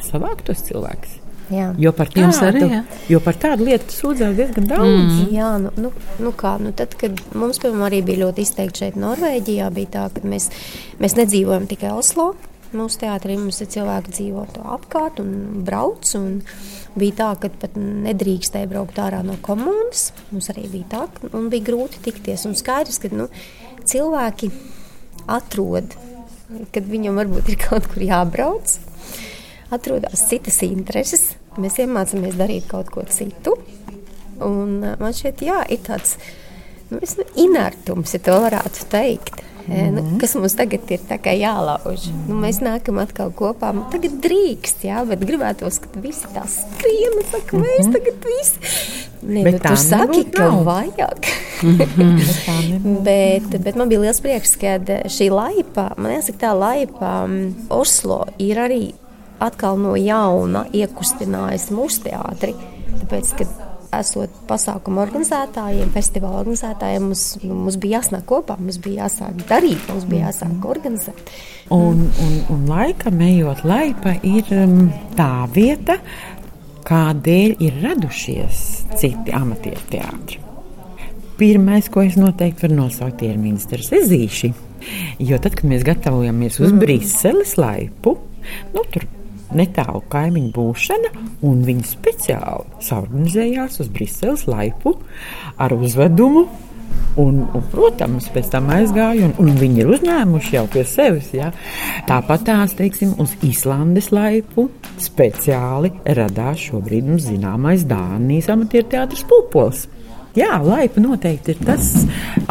savākt 0.06 0.46
tos 0.50 0.64
cilvēkus. 0.68 1.15
Jā. 1.54 1.68
Jo 1.78 1.92
par 1.94 2.10
tādu, 2.10 2.34
arī, 2.48 2.62
jā. 2.72 2.80
jo 3.12 3.20
par 3.22 3.38
tādu 3.38 3.68
lietu 3.68 3.94
sūdzās 3.94 4.34
diezgan 4.38 4.66
daudz. 4.70 4.88
Mm. 4.88 5.28
Jā, 5.36 5.50
nu, 5.62 5.72
nu, 5.78 5.92
nu 6.24 6.32
kā, 6.38 6.56
nu 6.62 6.72
tad, 6.78 6.96
kad 6.98 7.20
mums, 7.38 7.60
piemēram, 7.62 7.86
arī 7.86 8.02
bija 8.08 8.24
ļoti 8.24 8.46
izteikti 8.48 8.82
šeit 8.82 8.98
Norvēģijā, 8.98 9.68
bija 9.76 9.92
tā, 9.94 10.06
ka 10.16 10.26
mēs, 10.26 10.50
mēs 11.02 11.18
nedzīvojam 11.20 11.68
tikai 11.70 11.94
Oslo. 11.94 12.32
Mūsu 12.76 13.04
teātrī 13.04 13.38
mums 13.40 13.62
ir 13.62 13.70
cilvēki 13.72 14.16
dzīvo 14.16 14.48
to 14.56 14.64
apkārt 14.74 15.22
un 15.22 15.62
brauc. 15.68 16.10
Un 16.18 16.42
bija 16.98 17.20
tā, 17.22 17.30
ka 17.44 17.52
pat 17.62 17.78
nedrīkstēja 17.78 18.72
braukt 18.72 18.98
ārā 19.04 19.22
no 19.28 19.38
komunas. 19.46 20.10
Mums 20.34 20.50
arī 20.56 20.66
bija 20.74 20.90
tā, 20.96 21.30
un 21.30 21.52
bija 21.54 21.70
grūti 21.70 22.02
tikties. 22.10 22.48
Un 22.50 22.58
skaidrs, 22.58 22.98
ka 23.04 23.14
nu, 23.14 23.30
cilvēki 23.86 24.50
atrod, 25.32 25.94
kad 26.74 26.90
viņam 26.90 27.22
varbūt 27.22 27.54
ir 27.54 27.62
kaut 27.62 27.88
kur 27.94 28.04
jābrauc 28.06 28.76
atrodas 29.74 30.28
citas 30.30 30.62
intereses. 30.64 31.34
Mēs 31.58 31.80
iemācāmies 31.80 32.38
darīt 32.38 32.68
kaut 32.68 32.92
ko 32.94 33.06
citu. 33.10 33.56
Un 34.44 34.82
uh, 34.84 34.96
man 35.00 35.16
šķiet, 35.16 35.46
jā, 35.48 35.62
ir 35.72 35.80
tāds 35.86 36.18
nu, 36.92 37.00
nu, 37.00 37.28
inertums, 37.48 38.14
ja 38.16 38.20
tā 38.24 38.40
varētu 38.44 38.88
teikt. 38.92 39.44
Mm 39.66 39.74
-hmm. 39.74 39.92
nu, 39.92 40.18
kas 40.20 40.36
mums 40.36 40.54
tagad 40.54 40.92
ir 40.92 41.00
jālauž? 41.40 42.06
Mm 42.08 42.14
-hmm. 42.14 42.28
nu, 42.28 42.36
mēs 42.42 42.62
nākam 42.62 43.02
atkal 43.02 43.32
kopā. 43.32 43.74
Tagad 43.92 44.12
drīkst, 44.12 44.84
jā, 44.84 45.06
bet 45.06 45.20
gribētos, 45.20 45.80
ka 45.80 45.88
visi 46.02 46.28
tā 46.36 46.44
skrien. 46.48 47.24
Saka, 47.32 47.58
mēs 47.58 47.86
mm 47.86 47.86
-hmm. 47.86 47.94
tagad 47.94 48.14
visi. 48.26 48.60
Nē, 49.24 49.44
bet 49.44 49.64
nu, 49.64 49.70
tu 49.70 49.76
saki, 49.76 50.24
ka 50.32 50.44
nav. 50.44 50.64
vajag. 50.64 51.26
Mm 51.64 51.78
-hmm. 51.78 53.04
bet, 53.04 53.62
bet 53.64 53.76
man 53.76 53.90
bija 53.90 54.00
liels 54.00 54.22
prieks, 54.22 54.56
ka 54.56 54.78
šī 55.06 55.32
laipa, 55.32 55.92
man 55.98 56.12
jāsaka, 56.12 56.38
tā 56.38 56.54
laipa 56.60 57.24
um, 57.24 57.56
Oslo 57.70 58.26
ir 58.38 58.58
arī 58.58 58.94
atkal 59.44 59.80
no 59.82 59.96
jauna 60.00 60.66
iekustinājusi 60.76 61.76
mūsu 61.76 62.06
teātri. 62.08 62.56
Tāpēc, 63.02 63.32
kad 63.40 63.56
esot 63.96 64.32
pasākumu 64.50 65.02
organizētājiem, 65.04 65.92
festivāla 65.96 66.42
organizētājiem, 66.42 67.10
mums, 67.10 67.26
mums 67.46 67.78
bija 67.82 68.00
jāsnāk 68.00 68.26
kopā, 68.30 68.58
mums 68.60 68.80
bija 68.84 69.06
jāsāk 69.06 69.44
darīt, 69.50 69.84
mums 69.92 70.08
bija 70.10 70.30
jāsāk 70.30 70.66
organizēt. 70.70 71.36
Un, 71.74 72.06
un, 72.24 72.34
un 72.54 72.66
laikam 72.70 73.22
ejot 73.26 73.64
laipa 73.68 74.16
ir 74.28 74.52
um, 74.56 74.90
tā 75.18 75.46
vieta, 75.56 75.98
kādēļ 76.86 77.56
ir 77.66 77.80
radušies 77.82 78.66
citi 79.00 79.34
amatieru 79.34 79.82
teātri. 79.90 80.42
Pirmais, 81.36 81.90
ko 81.92 82.06
es 82.06 82.16
noteikti 82.16 82.68
varu 82.68 82.78
nosaukt, 82.78 83.26
ir 83.26 83.40
ministrs 83.42 83.92
Ezīši. 83.96 84.54
Jo 85.26 85.40
tad, 85.42 85.58
kad 85.58 85.68
mēs 85.68 85.84
gatavojamies 85.84 86.62
uz 86.62 86.70
mm. 86.70 86.80
Briseles 86.80 87.56
laipu, 87.60 88.14
nu, 88.76 88.84
tur 88.94 89.08
netālu 89.56 90.04
kaimiņu 90.12 90.52
būšana, 90.56 91.12
un 91.46 91.64
viņi 91.68 91.90
speciāli 91.90 92.86
saorganizējās 92.86 93.82
uz 93.84 93.92
Briseles 93.94 94.46
laipu 94.50 94.98
ar 95.58 95.76
uzvedumu. 95.76 96.48
Un, 97.20 97.38
un, 97.56 97.64
protams, 97.72 98.28
pēc 98.32 98.50
tam 98.52 98.68
aizgāju, 98.76 99.30
un, 99.30 99.34
un 99.40 99.56
viņi 99.60 99.82
ir 99.82 99.92
uzņēmuši 99.96 100.56
jau 100.58 100.66
pie 100.72 100.84
sevis. 100.88 101.30
Ja. 101.36 101.50
Tāpat 102.08 102.44
tās, 102.48 102.76
teiksim, 102.76 103.14
uz 103.24 103.34
Īslandes 103.44 104.12
laipu 104.16 104.68
speciāli 105.02 105.94
radās 106.18 106.68
šobrīd 106.68 107.08
mums 107.08 107.28
zināmais 107.30 107.88
Dānijas 107.88 108.52
amatieru 108.52 108.92
teātris 108.92 109.24
Pūpols. 109.28 109.86
Jā, 110.36 110.58
laipa 110.60 111.00
noteikti 111.00 111.54
ir 111.54 111.60
tas 111.64 111.92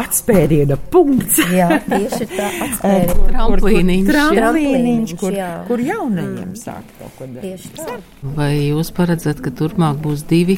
atspēriena 0.01 0.79
punkts. 0.91 1.37
jā, 1.53 1.69
tieši 1.85 2.29
tā, 2.33 2.49
tramplīniņš, 3.29 4.09
tramplīniņš, 4.09 5.15
kur, 5.21 5.37
jā. 5.37 5.51
kur 5.69 5.83
jaunajiem 5.85 6.47
mm. 6.47 6.57
sāk 6.57 6.95
kaut 6.99 7.19
ko 7.19 7.29
darīt. 7.29 7.61
Tieši 7.61 7.75
tā. 7.77 7.99
Vai 8.39 8.51
jūs 8.71 8.93
paredzat, 8.97 9.45
ka 9.45 9.53
turpmāk 9.53 10.01
būs 10.01 10.25
divi 10.31 10.57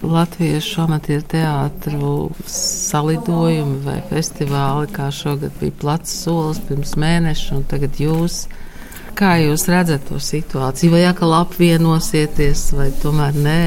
latviešu 0.00 0.86
amatieru 0.86 1.28
teātru 1.34 2.16
salidojumi 2.48 3.78
vai 3.84 4.00
festivāli, 4.08 4.88
kā 4.96 5.12
šogad 5.12 5.54
bija 5.60 5.76
plats 5.84 6.16
solis 6.24 6.62
pirms 6.68 6.96
mēneša, 6.96 7.60
un 7.60 7.68
tagad 7.68 8.00
jūs? 8.00 8.46
Kā 9.12 9.34
jūs 9.42 9.68
redzat 9.68 10.06
to 10.08 10.16
situāciju? 10.16 10.94
Vai 10.94 11.04
atkal 11.04 11.36
apvienosieties, 11.42 12.70
vai 12.78 12.88
tomēr 13.02 13.36
nē? 13.36 13.64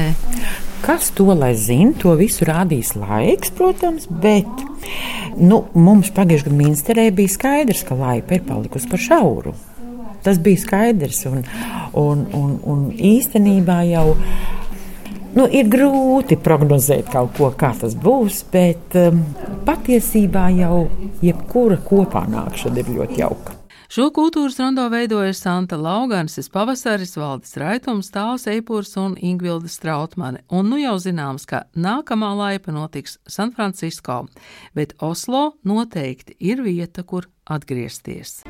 Kas 0.84 1.10
to 1.16 1.24
lai 1.34 1.54
zina, 1.58 1.94
to 1.98 2.12
visu 2.18 2.46
rādīs 2.46 2.92
laiks, 2.98 3.50
protams, 3.56 4.06
bet 4.10 4.48
nu, 5.36 5.64
mums 5.74 6.12
pagājušajā 6.14 6.50
gadā 6.50 6.58
ministrē 6.60 7.06
bija 7.16 7.32
skaidrs, 7.32 7.82
ka 7.88 7.96
laipa 7.98 8.36
ir 8.36 8.44
palikusi 8.46 8.90
par 8.90 9.02
šauru. 9.02 9.54
Tas 10.26 10.38
bija 10.42 10.60
skaidrs, 10.62 11.24
un, 11.30 11.42
un, 11.94 12.24
un, 12.36 12.54
un 12.66 12.86
īstenībā 12.92 13.80
jau 13.90 14.06
nu, 15.36 15.46
ir 15.46 15.68
grūti 15.72 16.38
prognozēt 16.40 17.10
kaut 17.12 17.36
ko, 17.38 17.50
kā 17.58 17.72
tas 17.80 17.96
būs, 17.98 18.42
bet 18.52 18.96
um, 19.00 19.22
patiesībā 19.68 20.48
jau 20.56 20.86
jebkura 21.24 21.78
kopā 21.84 22.26
nākšana 22.32 22.82
ir 22.82 22.92
ļoti 22.98 23.22
jauka. 23.24 23.55
Šo 23.86 24.08
kultūras 24.10 24.56
rondo 24.58 24.82
veidoja 24.90 25.30
Santa 25.36 25.76
Lauganses 25.78 26.48
pavasaris, 26.50 27.12
Valdis 27.20 27.54
Raitums, 27.60 28.08
Tāls 28.10 28.48
Eipurs 28.50 28.96
un 28.98 29.14
Ingvilda 29.14 29.70
Strautmane, 29.70 30.42
un 30.50 30.66
nu 30.72 30.80
jau 30.80 30.96
zināms, 30.98 31.46
ka 31.46 31.62
nākamā 31.78 32.32
laipa 32.34 32.74
notiks 32.74 33.20
San 33.30 33.54
Francisco, 33.54 34.24
bet 34.74 34.96
Oslo 34.98 35.52
noteikti 35.62 36.34
ir 36.40 36.64
vieta, 36.66 37.06
kur 37.06 37.30
atgriezties. 37.46 38.40